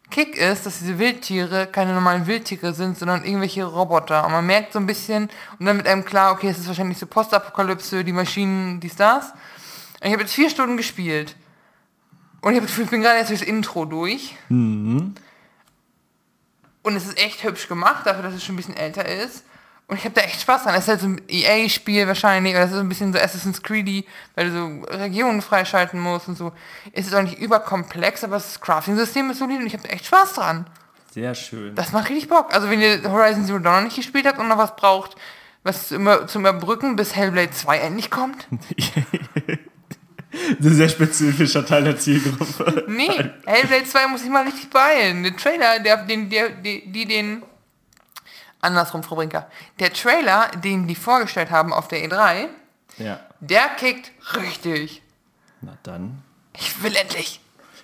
Kick 0.09 0.35
ist, 0.35 0.65
dass 0.65 0.79
diese 0.79 0.97
Wildtiere 0.97 1.67
keine 1.67 1.93
normalen 1.93 2.25
Wildtiere 2.25 2.73
sind, 2.73 2.97
sondern 2.97 3.23
irgendwelche 3.23 3.65
Roboter. 3.65 4.25
Und 4.25 4.31
man 4.31 4.47
merkt 4.47 4.73
so 4.73 4.79
ein 4.79 4.87
bisschen, 4.87 5.29
und 5.59 5.67
dann 5.67 5.77
mit 5.77 5.87
einem 5.87 6.03
klar, 6.03 6.31
okay, 6.31 6.49
es 6.49 6.57
ist 6.57 6.67
wahrscheinlich 6.67 6.97
so 6.97 7.05
Postapokalypse, 7.05 8.03
die 8.03 8.11
Maschinen, 8.11 8.79
dies, 8.79 8.95
das. 8.95 9.33
Und 10.01 10.07
ich 10.07 10.13
habe 10.13 10.23
jetzt 10.23 10.33
vier 10.33 10.49
Stunden 10.49 10.77
gespielt. 10.77 11.35
Und 12.41 12.53
ich 12.53 12.61
Gefühl, 12.61 12.85
ich 12.85 12.89
bin 12.89 13.01
gerade 13.01 13.17
erst 13.17 13.29
durchs 13.29 13.43
Intro 13.43 13.85
durch. 13.85 14.35
Und 16.83 16.95
es 16.95 17.05
ist 17.05 17.17
echt 17.17 17.43
hübsch 17.43 17.67
gemacht, 17.67 18.05
dafür, 18.05 18.23
dass 18.23 18.33
es 18.33 18.43
schon 18.43 18.55
ein 18.55 18.57
bisschen 18.57 18.77
älter 18.77 19.05
ist. 19.05 19.43
Und 19.87 19.97
ich 19.97 20.05
habe 20.05 20.13
da 20.13 20.21
echt 20.21 20.41
Spaß 20.41 20.63
dran. 20.63 20.75
Es 20.75 20.83
ist 20.83 20.87
halt 20.87 21.01
so 21.01 21.07
ein 21.07 21.21
EA-Spiel 21.27 22.07
wahrscheinlich, 22.07 22.53
oder 22.53 22.63
es 22.63 22.69
ist 22.69 22.75
so 22.75 22.81
ein 22.81 22.89
bisschen 22.89 23.11
so 23.11 23.19
Assassin's 23.19 23.63
Creedy, 23.63 24.05
weil 24.35 24.49
du 24.49 24.53
so 24.53 24.85
Regionen 24.97 25.41
freischalten 25.41 25.99
musst 25.99 26.27
und 26.27 26.37
so. 26.37 26.51
Es 26.93 27.07
ist 27.07 27.15
auch 27.15 27.23
nicht 27.23 27.39
überkomplex, 27.39 28.23
aber 28.23 28.35
das 28.35 28.61
Crafting-System 28.61 29.31
ist 29.31 29.39
solid 29.39 29.59
und 29.59 29.65
ich 29.65 29.73
habe 29.73 29.83
da 29.83 29.89
echt 29.89 30.05
Spaß 30.05 30.33
dran. 30.33 30.67
Sehr 31.11 31.33
schön. 31.33 31.73
Das 31.73 31.91
macht 31.91 32.09
richtig 32.09 32.29
Bock. 32.29 32.53
Also 32.53 32.69
wenn 32.69 32.79
ihr 32.79 33.01
Horizon 33.11 33.45
Zero 33.45 33.57
Dawn 33.57 33.77
noch 33.77 33.83
nicht 33.85 33.95
gespielt 33.95 34.27
habt 34.27 34.37
und 34.37 34.47
noch 34.47 34.59
was 34.59 34.75
braucht, 34.75 35.15
was 35.63 35.87
zum 35.87 36.05
Überbrücken, 36.41 36.95
bis 36.95 37.15
Hellblade 37.15 37.51
2 37.51 37.79
endlich 37.79 38.11
kommt. 38.11 38.47
Ein 40.31 40.57
sehr 40.73 40.89
spezifischer 40.89 41.65
Teil 41.65 41.83
der 41.85 41.97
Zielgruppe. 41.97 42.85
Nee, 42.87 43.09
Hellblade 43.45 43.83
2 43.85 44.07
muss 44.07 44.23
ich 44.23 44.29
mal 44.29 44.43
richtig 44.43 44.69
beeilen. 44.69 45.23
Der 45.23 45.35
Trailer, 45.35 45.79
der, 45.79 45.97
den, 46.05 46.29
der, 46.29 46.49
die, 46.49 46.91
die 46.91 47.05
den... 47.05 47.43
Andersrum, 48.61 49.03
Frau 49.03 49.15
Brinker. 49.15 49.49
Der 49.79 49.93
Trailer, 49.93 50.49
den 50.63 50.85
die 50.87 50.95
vorgestellt 50.95 51.49
haben 51.49 51.71
auf 51.73 51.87
der 51.87 51.99
E3, 52.07 52.47
Ja. 52.97 53.19
der 53.39 53.69
kickt 53.69 54.11
richtig. 54.35 55.01
Na 55.61 55.77
dann. 55.83 56.21
Ich 56.57 56.83
will 56.83 56.95
endlich. 56.95 57.39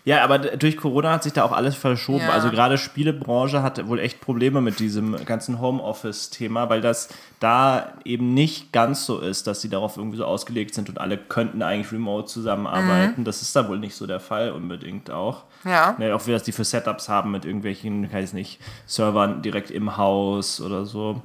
Ja, 0.06 0.24
aber 0.24 0.38
durch 0.38 0.78
Corona 0.78 1.14
hat 1.14 1.24
sich 1.24 1.34
da 1.34 1.44
auch 1.44 1.52
alles 1.52 1.76
verschoben. 1.76 2.26
Ja. 2.26 2.30
Also 2.30 2.52
gerade 2.52 2.78
Spielebranche 2.78 3.64
hat 3.64 3.88
wohl 3.88 4.00
echt 4.00 4.22
Probleme 4.22 4.62
mit 4.62 4.80
diesem 4.80 5.16
ganzen 5.26 5.60
Homeoffice-Thema, 5.60 6.70
weil 6.70 6.80
das 6.80 7.10
da 7.40 7.94
eben 8.06 8.36
nicht 8.36 8.72
ganz 8.72 9.08
so 9.08 9.20
ist, 9.20 9.48
dass 9.48 9.62
sie 9.62 9.70
darauf 9.70 9.98
irgendwie 9.98 10.18
so 10.18 10.26
ausgelegt 10.26 10.76
sind 10.76 10.90
und 10.90 11.02
alle 11.02 11.18
könnten 11.18 11.64
eigentlich 11.64 11.92
remote 11.92 12.28
zusammenarbeiten. 12.28 13.24
Das 13.24 13.42
ist 13.42 13.56
da 13.56 13.68
wohl 13.68 13.80
nicht 13.80 13.96
so 13.96 14.06
der 14.06 14.20
Fall 14.20 14.52
unbedingt 14.52 15.10
auch. 15.10 15.46
Ja. 15.64 15.96
Ja, 15.98 16.16
auch 16.16 16.28
wie 16.28 16.32
das 16.32 16.44
die 16.44 16.52
für 16.52 16.64
Setups 16.64 17.10
haben 17.10 17.32
mit 17.32 17.44
irgendwelchen, 17.44 18.14
weiß 18.14 18.34
nicht, 18.34 18.62
Servern 18.86 19.42
direkt 19.42 19.72
im 19.72 19.98
Haus 19.98 20.62
oder 20.62 20.86
so 20.86 21.24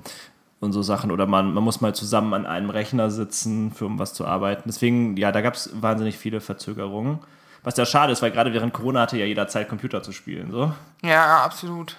und 0.58 0.72
so 0.72 0.80
Sachen. 0.80 1.10
Oder 1.10 1.26
man, 1.26 1.52
man 1.52 1.62
muss 1.62 1.82
mal 1.82 1.94
zusammen 1.94 2.32
an 2.32 2.46
einem 2.46 2.70
Rechner 2.70 3.10
sitzen, 3.10 3.72
für 3.72 3.84
um 3.84 3.98
was 3.98 4.14
zu 4.14 4.26
arbeiten. 4.26 4.62
Deswegen, 4.64 5.18
ja, 5.18 5.32
da 5.32 5.42
gab 5.42 5.52
es 5.52 5.70
wahnsinnig 5.74 6.16
viele 6.16 6.40
Verzögerungen. 6.40 7.18
Was 7.62 7.76
ja 7.76 7.84
schade 7.84 8.12
ist, 8.12 8.22
weil 8.22 8.30
gerade 8.30 8.52
während 8.52 8.72
Corona 8.72 9.02
hatte 9.02 9.18
ja 9.18 9.26
jeder 9.26 9.46
Zeit, 9.48 9.68
Computer 9.68 10.02
zu 10.02 10.12
spielen. 10.12 10.50
So. 10.50 10.72
Ja, 11.02 11.44
absolut. 11.44 11.96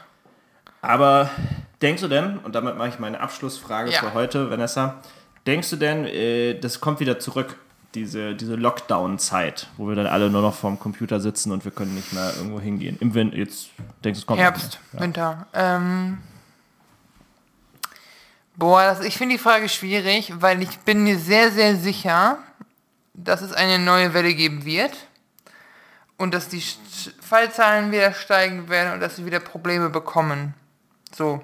Aber 0.82 1.30
denkst 1.82 2.02
du 2.02 2.08
denn, 2.08 2.40
und 2.40 2.56
damit 2.56 2.78
mache 2.78 2.90
ich 2.90 3.00
meine 3.00 3.20
Abschlussfrage 3.20 3.92
Ja. 3.92 4.00
für 4.00 4.14
heute, 4.16 4.50
Vanessa, 4.50 4.96
denkst 5.46 5.70
du 5.70 5.76
denn, 5.76 6.06
äh, 6.06 6.60
das 6.60 6.80
kommt 6.82 7.00
wieder 7.00 7.20
zurück, 7.20 7.58
diese, 7.94 8.34
diese 8.36 8.56
Lockdown-Zeit, 8.56 9.68
wo 9.78 9.88
wir 9.90 9.96
dann 9.96 10.08
alle 10.08 10.30
nur 10.30 10.42
noch 10.42 10.56
vorm 10.56 10.80
Computer 10.80 11.20
sitzen 11.20 11.52
und 11.52 11.66
wir 11.66 11.72
können 11.72 11.94
nicht 11.94 12.14
mehr 12.14 12.34
irgendwo 12.38 12.60
hingehen? 12.60 12.98
Im 13.00 13.14
Winter, 13.14 13.38
jetzt 13.38 13.70
denkst 14.04 14.20
du, 14.20 14.22
es 14.24 14.26
kommt 14.26 14.40
Herbst, 14.40 14.80
Ja. 14.94 15.00
Winter. 15.02 15.46
Ähm, 15.54 16.18
boah, 18.56 18.84
das, 18.84 19.02
ich 19.02 19.18
finde 19.18 19.36
die 19.36 19.40
Frage 19.42 19.70
schwierig, 19.70 20.34
weil 20.42 20.62
ich 20.62 20.80
bin 20.80 21.04
mir 21.04 21.20
sehr, 21.20 21.52
sehr 21.52 21.76
sicher, 21.76 22.38
dass 23.14 23.42
es 23.42 23.54
eine 23.54 23.78
neue 23.78 24.14
Welle 24.14 24.34
geben 24.34 24.66
wird 24.66 24.92
und 26.22 26.34
dass 26.34 26.48
die 26.48 26.64
Fallzahlen 27.22 27.92
wieder 27.92 28.14
steigen 28.14 28.70
werden 28.70 28.94
und 28.94 29.00
dass 29.00 29.16
sie 29.16 29.26
wieder 29.26 29.40
Probleme 29.40 29.90
bekommen. 29.90 30.54
So. 31.14 31.42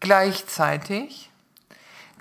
Gleichzeitig 0.00 1.30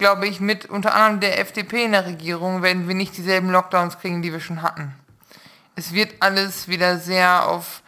glaube 0.02 0.28
ich, 0.28 0.40
mit 0.40 0.66
unter 0.66 0.96
anderem 0.96 1.20
der 1.20 1.40
FDP 1.40 1.86
in 1.86 1.92
der 1.92 2.08
Regierung 2.08 2.64
werden 2.64 2.88
wir 2.88 2.96
nicht 2.96 3.16
dieselben 3.18 3.52
Lockdowns 3.52 4.00
kriegen, 4.00 4.24
die 4.24 4.34
wir 4.34 4.40
schon 4.40 4.64
hatten. 4.64 4.96
Es 5.76 5.94
wird 5.94 6.16
alles 6.22 6.68
wieder 6.68 6.98
sehr 6.98 7.48
auf 7.48 7.84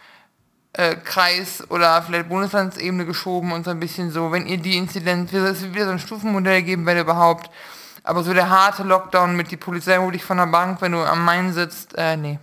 äh, 0.74 0.94
Kreis 0.94 1.68
oder 1.70 2.00
vielleicht 2.02 2.28
Bundeslandsebene 2.28 3.04
geschoben 3.04 3.50
und 3.50 3.64
so 3.64 3.72
ein 3.72 3.80
bisschen 3.80 4.12
so, 4.12 4.30
wenn 4.30 4.46
ihr 4.46 4.58
die 4.58 4.76
Inzidenz, 4.76 5.32
es 5.32 5.62
wird 5.62 5.74
wieder 5.74 5.86
so 5.86 5.90
ein 5.90 5.98
Stufenmodell 5.98 6.62
geben, 6.62 6.86
wenn 6.86 6.98
überhaupt. 6.98 7.50
Aber 8.04 8.22
so 8.22 8.32
der 8.32 8.48
harte 8.48 8.84
Lockdown 8.84 9.34
mit 9.34 9.50
die 9.50 9.56
Polizei 9.56 9.96
holt 9.96 10.14
dich 10.14 10.24
von 10.24 10.36
der 10.36 10.46
Bank, 10.46 10.80
wenn 10.82 10.92
du 10.92 10.98
am 10.98 11.24
Main 11.24 11.52
sitzt, 11.52 11.98
äh, 11.98 12.16
nee. 12.16 12.38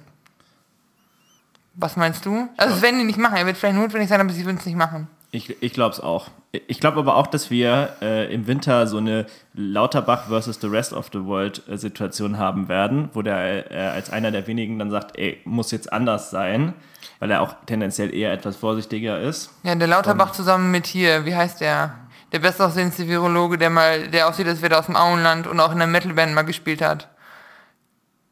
Was 1.74 1.96
meinst 1.96 2.26
du? 2.26 2.50
Also 2.58 2.74
das 2.74 2.82
werden 2.82 3.00
die 3.00 3.06
nicht 3.06 3.18
machen. 3.18 3.38
Er 3.38 3.46
wird 3.46 3.58
vielleicht 3.58 3.78
notwendig 3.78 4.10
sein, 4.10 4.20
aber 4.20 4.32
sie 4.32 4.46
würden 4.46 4.58
es 4.58 4.66
nicht 4.66 4.78
machen. 4.78 5.08
Ich, 5.32 5.62
ich 5.64 5.72
glaube 5.72 5.94
es 5.94 6.02
auch. 6.02 6.28
Ich 6.52 6.82
glaube 6.82 7.00
aber 7.00 7.16
auch, 7.16 7.28
dass 7.28 7.50
wir 7.50 7.96
äh, 8.02 8.34
im 8.34 8.46
Winter 8.48 8.86
so 8.88 8.98
eine 8.98 9.26
Lauterbach 9.54 10.28
versus 10.28 10.60
the 10.60 10.68
rest 10.68 10.92
of 10.92 11.10
the 11.14 11.24
world 11.24 11.64
äh, 11.70 11.78
Situation 11.78 12.38
haben 12.38 12.68
werden, 12.68 13.10
wo 13.14 13.22
der 13.22 13.72
äh, 13.72 13.88
als 13.88 14.10
einer 14.10 14.32
der 14.32 14.46
wenigen 14.48 14.78
dann 14.78 14.92
sagt, 14.92 15.18
ey, 15.18 15.40
muss 15.46 15.72
jetzt 15.72 15.94
anders 15.94 16.30
sein, 16.30 16.74
weil 17.20 17.32
er 17.32 17.42
auch 17.42 17.56
tendenziell 17.66 18.14
eher 18.14 18.34
etwas 18.34 18.58
vorsichtiger 18.58 19.22
ist. 19.22 19.52
Ja, 19.64 19.74
der 19.76 19.88
Lauterbach 19.88 20.34
zusammen 20.34 20.72
mit 20.72 20.88
hier, 20.88 21.24
wie 21.24 21.36
heißt 21.36 21.62
der? 21.62 21.96
Der 22.34 22.40
bestaussehendste 22.40 23.08
Virologe, 23.08 23.58
der 23.58 23.70
mal, 23.70 24.10
der 24.10 24.28
aussieht, 24.28 24.48
als 24.48 24.62
wäre 24.62 24.74
er 24.74 24.80
aus 24.80 24.88
dem 24.88 24.98
Auenland 24.98 25.48
und 25.48 25.60
auch 25.62 25.72
in 25.72 25.78
der 25.78 25.88
Metalband 25.88 26.34
mal 26.34 26.42
gespielt 26.42 26.82
hat. 26.82 27.08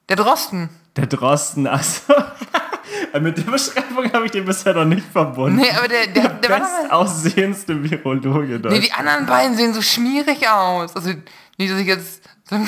Der 0.09 0.17
Drosten. 0.17 0.69
Der 0.97 1.07
Drosten, 1.07 1.67
also. 1.67 2.13
Mit 3.19 3.37
der 3.37 3.43
Beschreibung 3.43 4.11
habe 4.11 4.25
ich 4.25 4.31
den 4.31 4.45
bisher 4.45 4.73
noch 4.73 4.85
nicht 4.85 5.05
verbunden. 5.11 5.57
Nee, 5.57 5.71
aber 5.77 5.87
der, 5.87 6.07
der, 6.07 6.29
der, 6.29 6.49
mal, 6.49 6.81
bestaussehendste 6.81 7.83
Virologe 7.83 8.59
Nee, 8.69 8.79
die 8.79 8.91
anderen 8.91 9.25
beiden 9.25 9.55
sehen 9.55 9.73
so 9.73 9.81
schmierig 9.81 10.47
aus. 10.47 10.95
Also 10.95 11.11
nicht, 11.57 11.71
dass 11.71 11.79
ich 11.79 11.87
jetzt 11.87 12.23
so 12.49 12.55
ein 12.55 12.67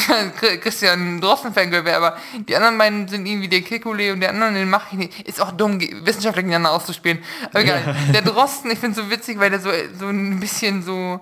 Christian 0.62 1.22
Drosten-Fangirl 1.22 1.86
wäre, 1.86 1.98
aber 1.98 2.18
die 2.48 2.56
anderen 2.56 2.78
beiden 2.78 3.08
sind 3.08 3.26
irgendwie 3.26 3.48
der 3.48 3.62
Kekulé 3.62 4.14
und 4.14 4.20
der 4.20 4.30
andere, 4.30 4.54
den 4.54 4.70
mache 4.70 4.90
ich 4.92 4.98
nicht. 4.98 5.28
Ist 5.28 5.42
auch 5.42 5.52
dumm, 5.52 5.80
Wissenschaftler 5.80 6.44
gegeneinander 6.44 6.72
auszuspielen. 6.72 7.20
Aber 7.50 7.62
egal. 7.62 7.96
Der 8.14 8.22
Drosten, 8.22 8.70
ich 8.70 8.78
finde 8.78 9.02
so 9.02 9.10
witzig, 9.10 9.40
weil 9.40 9.50
der 9.50 9.60
so, 9.60 9.72
so 9.98 10.08
ein 10.08 10.40
bisschen 10.40 10.84
so... 10.84 11.20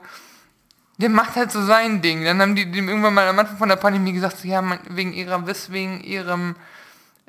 Der 0.98 1.08
macht 1.08 1.38
halt 1.38 1.50
so 1.50 1.64
sein 1.64 2.02
Ding. 2.02 2.26
Dann 2.26 2.42
haben 2.42 2.56
die 2.56 2.70
dem 2.70 2.90
irgendwann 2.90 3.14
mal 3.14 3.26
am 3.30 3.40
Anfang 3.40 3.58
von 3.58 3.70
der 3.70 3.78
Pandemie 3.78 4.12
gesagt, 4.12 4.38
so, 4.38 4.46
ja, 4.46 4.62
man, 4.62 4.80
wegen 4.90 5.14
ihrer, 5.14 5.42
wegen 5.70 6.02
ihrem 6.02 6.56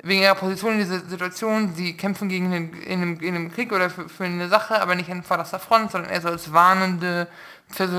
wegen 0.03 0.21
ihrer 0.21 0.35
Position 0.35 0.73
in 0.73 0.79
dieser 0.79 0.99
Situation, 0.99 1.73
sie 1.75 1.95
kämpfen 1.95 2.27
gegen 2.27 2.47
einen, 2.47 2.73
in, 2.73 3.01
einem, 3.01 3.19
in 3.19 3.35
einem 3.35 3.51
Krieg 3.51 3.71
oder 3.71 3.89
für, 3.89 4.09
für 4.09 4.23
eine 4.23 4.49
Sache, 4.49 4.81
aber 4.81 4.95
nicht 4.95 5.11
an 5.11 5.23
vorderster 5.23 5.59
Front, 5.59 5.91
sondern 5.91 6.11
eher 6.11 6.21
so 6.21 6.29
als 6.29 6.51
warnende 6.51 7.27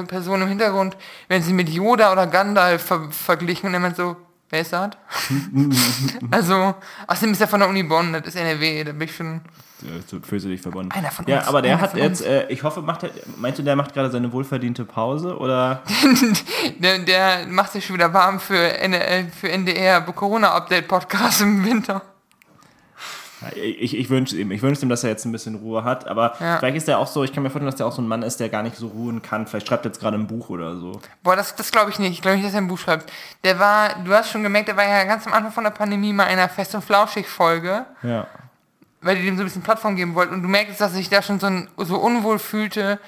Person, 0.09 0.43
im 0.43 0.49
Hintergrund, 0.49 0.97
wenn 1.29 1.43
sie 1.43 1.53
mit 1.53 1.69
Yoda 1.69 2.13
oder 2.13 2.27
Gandalf 2.27 2.83
ver 2.83 3.11
verglichen 3.11 3.69
und 3.69 3.75
er 3.75 3.81
meint 3.81 3.97
so, 3.97 4.17
wer 4.51 4.61
ist 4.61 4.73
das? 4.73 4.91
also, 6.31 6.75
außerdem 7.07 7.33
ist 7.33 7.41
er 7.41 7.49
von 7.49 7.61
der 7.61 7.69
Uni 7.69 7.83
Bonn, 7.83 8.13
das 8.13 8.27
ist 8.27 8.37
NRW, 8.37 8.85
da 8.85 8.93
bin 8.93 9.03
ich 9.03 9.17
schon... 9.17 9.41
Ja, 9.83 10.19
fühlst 10.23 10.47
du 10.47 10.51
dich 10.51 10.63
verbunden. 10.63 10.93
Einer 10.93 11.11
von 11.11 11.27
ja, 11.27 11.39
uns. 11.39 11.49
aber 11.49 11.63
der 11.63 11.81
hat 11.81 11.95
jetzt, 11.97 12.25
äh, 12.25 12.47
ich 12.49 12.63
hoffe, 12.63 12.83
macht 12.83 13.03
er, 13.03 13.11
meinst 13.37 13.59
du, 13.59 13.63
der 13.63 13.77
macht 13.77 13.93
gerade 13.95 14.11
seine 14.11 14.33
wohlverdiente 14.33 14.85
Pause 14.85 15.37
oder? 15.37 15.83
der, 16.79 17.01
der 17.01 17.47
macht 17.49 17.73
sich 17.73 17.85
schon 17.87 17.97
wieder 17.97 18.13
warm 18.15 18.39
für, 18.41 18.55
NL, 18.57 19.29
für 19.31 19.51
NDR 19.51 20.01
Corona-Update-Podcast 20.03 21.43
im 21.43 21.65
Winter. 21.65 22.03
Ich, 23.57 23.97
ich 23.99 24.09
wünsche 24.09 24.37
ihm, 24.37 24.53
ich 24.53 24.63
wünsche 24.63 24.83
ihm, 24.83 24.89
dass 24.89 25.03
er 25.03 25.11
jetzt 25.11 25.25
ein 25.25 25.33
bisschen 25.33 25.57
Ruhe 25.57 25.83
hat, 25.83 26.07
aber 26.07 26.35
Ja. 26.39 26.59
vielleicht 26.59 26.77
ist 26.77 26.89
er 26.89 26.99
auch 27.01 27.09
so, 27.09 27.25
ich 27.25 27.33
kann 27.33 27.43
mir 27.43 27.51
vorstellen, 27.51 27.71
dass 27.73 27.81
er 27.81 27.87
auch 27.87 27.93
so 27.93 28.01
ein 28.01 28.07
Mann 28.07 28.23
ist, 28.23 28.39
der 28.39 28.49
gar 28.49 28.63
nicht 28.63 28.77
so 28.77 28.87
ruhen 28.87 29.21
kann. 29.21 29.49
Vielleicht 29.49 29.67
schreibt 29.67 29.85
er 29.85 29.91
jetzt 29.91 30.01
gerade 30.01 30.17
ein 30.17 30.29
Buch 30.29 30.49
oder 30.49 30.77
so. 30.77 31.01
Boah, 31.25 31.35
das, 31.35 31.57
das 31.57 31.73
glaube 31.73 31.91
ich 31.91 31.99
nicht. 31.99 32.13
Ich 32.13 32.23
glaube 32.23 32.37
nicht, 32.37 32.47
dass 32.47 32.55
er 32.55 32.61
ein 32.61 32.69
Buch 32.69 32.79
schreibt. 32.79 33.11
Der 33.43 33.59
war, 33.59 33.97
du 34.05 34.15
hast 34.15 34.31
schon 34.31 34.45
gemerkt, 34.45 34.69
der 34.69 34.77
war 34.77 34.87
ja 34.87 35.03
ganz 35.05 35.27
am 35.27 35.33
Anfang 35.33 35.51
von 35.51 35.65
der 35.65 35.73
Pandemie 35.73 36.13
mal 36.13 36.27
in 36.27 36.39
einer 36.39 36.49
Fest- 36.49 36.75
und 36.77 36.85
Flauschig-Folge. 36.85 37.85
Ja. 38.05 38.29
Weil 39.03 39.17
die 39.17 39.25
dem 39.25 39.37
so 39.37 39.43
ein 39.43 39.47
bisschen 39.47 39.63
Plattform 39.63 39.97
geben 39.97 40.15
wollten. 40.15 40.35
Und 40.35 40.43
du 40.43 40.49
merkst, 40.49 40.81
dass 40.81 40.93
sich 40.95 41.09
da 41.11 41.23
schon 41.23 41.39
so, 41.41 41.47
ein, 41.47 41.69
so 41.77 41.97
unwohl 41.97 42.39
fühlte 42.39 42.99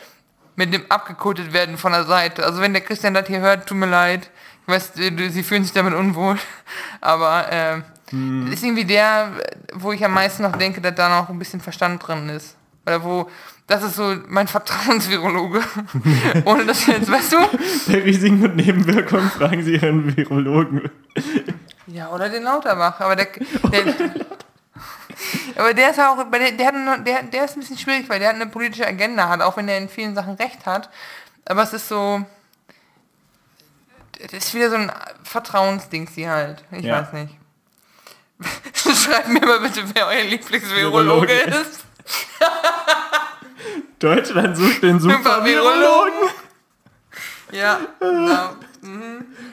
mit 0.57 0.73
dem 0.73 0.85
abgekotet 0.91 1.53
werden 1.53 1.79
von 1.79 1.93
der 1.93 2.05
Seite. 2.05 2.45
Also 2.45 2.61
wenn 2.61 2.73
der 2.75 2.83
Christian 2.83 3.15
das 3.15 3.27
hier 3.27 3.41
hört, 3.41 3.67
tut 3.69 3.77
mir 3.79 3.87
leid. 3.87 4.31
Ich 4.67 4.73
weiß, 4.73 4.93
du- 4.93 5.31
sie 5.31 5.43
fühlen 5.43 5.65
sich 5.65 5.73
damit 5.73 5.95
unwohl. 5.95 6.37
Aber 7.01 7.51
äh, 7.53 7.81
Hm. 8.11 8.53
ist 8.53 8.63
irgendwie 8.63 8.85
der, 8.85 9.33
wo 9.73 9.91
ich 9.91 10.05
am 10.05 10.13
meisten 10.13 10.43
noch 10.43 10.57
denke, 10.57 10.81
dass 10.83 10.95
da 10.95 11.09
noch 11.09 11.31
ein 11.31 11.39
bisschen 11.39 11.61
Verstand 11.61 12.07
drin 12.07 12.29
ist. 12.29 12.55
Oder 12.87 13.03
wo, 13.03 13.31
das 13.67 13.83
ist 13.83 13.97
so 13.97 14.15
mein 14.29 14.47
Vertrauensvirologe. 14.57 15.63
Ohne 16.45 16.67
dass 16.67 16.87
jetzt, 16.87 17.11
weißt 17.11 17.33
du? 17.33 17.37
Bei 17.91 18.03
Risiken 18.03 18.45
und 18.45 18.57
Nebenwirkungen 18.57 19.31
fragen 19.31 19.63
Sie 19.65 19.73
Ihren 19.77 20.15
Virologen. 20.17 20.91
Ja, 21.87 22.11
oder 22.11 22.29
den 22.29 22.43
Lauterbach. 22.43 23.01
Aber 23.01 23.17
der, 23.17 23.29
der 23.73 23.95
aber 25.57 25.75
der 25.75 25.91
ist 25.91 26.01
auch, 26.01 26.17
der, 26.31 26.53
der, 26.53 26.99
der, 26.99 27.23
der 27.23 27.45
ist 27.45 27.57
ein 27.57 27.61
bisschen 27.61 27.79
schwierig, 27.79 28.09
weil 28.09 28.19
der 28.19 28.29
hat 28.29 28.37
eine 28.37 28.47
politische 28.47 28.87
Agenda 28.87 29.29
hat, 29.29 29.41
auch 29.41 29.57
wenn 29.57 29.69
er 29.69 29.79
in 29.79 29.89
vielen 29.89 30.15
Sachen 30.15 30.35
recht 30.35 30.67
hat. 30.67 30.91
Aber 31.47 31.63
es 31.63 31.73
ist 31.73 31.89
so, 31.89 32.25
das 34.21 34.33
ist 34.33 34.55
wieder 34.55 34.71
so 34.71 34.77
ein 34.77 34.93
Vertrauensding, 35.23 36.09
sie 36.09 36.29
halt. 36.29 36.65
Ich 36.71 36.85
Ja. 36.85 37.01
weiß 37.03 37.13
nicht. 37.13 37.35
Schreibt 38.75 39.29
mir 39.29 39.41
mal 39.41 39.61
bitte, 39.61 39.83
wer 39.95 40.07
euer 40.09 40.25
Lieblingsvirologe 40.25 41.29
Virologe 41.29 41.33
ist. 41.33 41.85
Deutschland 43.99 44.57
sucht 44.57 44.83
den 44.83 45.01
super 45.01 45.45
Virologen. 45.45 46.31
Ja, 47.53 47.81
genau. 48.01 48.51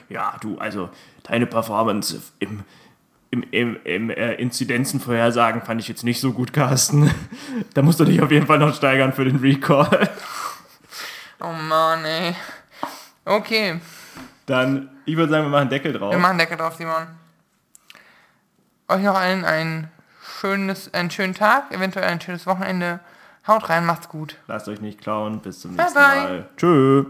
Ja, 0.10 0.36
du, 0.42 0.58
also 0.58 0.90
deine 1.24 1.46
Performance 1.46 2.22
im, 2.40 2.64
im, 3.32 3.44
im, 3.52 3.78
im 3.86 4.10
äh, 4.10 4.34
Inzidenzenvorhersagen 4.36 5.62
fand 5.64 5.82
ich 5.82 5.88
jetzt 5.88 6.04
nicht 6.04 6.20
so 6.22 6.34
gut, 6.34 6.54
Carsten. 6.54 7.10
Da 7.74 7.82
musst 7.82 8.00
du 8.00 8.06
dich 8.06 8.22
auf 8.22 8.30
jeden 8.32 8.46
Fall 8.48 8.60
noch 8.60 8.76
steigern 8.76 9.14
für 9.14 9.26
den 9.26 9.38
Recall. 9.38 10.10
Oh 11.44 11.54
Mann, 11.54 12.06
ey. 12.06 12.36
Okay, 13.26 13.80
Dann, 14.46 14.90
ich 15.06 15.18
würde 15.18 15.32
sagen, 15.32 15.46
wir 15.46 15.50
machen 15.50 15.70
Deckel 15.70 15.92
drauf. 15.94 16.12
wir 16.12 16.20
machen 16.20 16.38
Deckel 16.38 16.56
drauf, 16.56 16.76
Simon. 16.76 17.08
Euch 18.88 19.02
noch 19.02 19.16
allen 19.16 19.44
ein 19.44 19.90
schönes, 20.40 20.94
einen 20.94 21.10
schönen 21.10 21.34
Tag, 21.34 21.72
eventuell 21.72 22.06
ein 22.06 22.22
schönes 22.22 22.46
Wochenende. 22.46 23.00
Haut 23.48 23.70
rein, 23.70 23.88
macht's 23.88 24.08
gut. 24.08 24.36
Lasst 24.48 24.68
euch 24.68 24.82
nicht 24.82 25.02
klauen. 25.02 25.40
Bis 25.40 25.62
zum 25.62 25.76
Bye, 25.76 25.86
nächsten 25.86 26.00
bye. 26.00 26.24
Mal. 26.24 26.50
Tschö. 26.58 27.06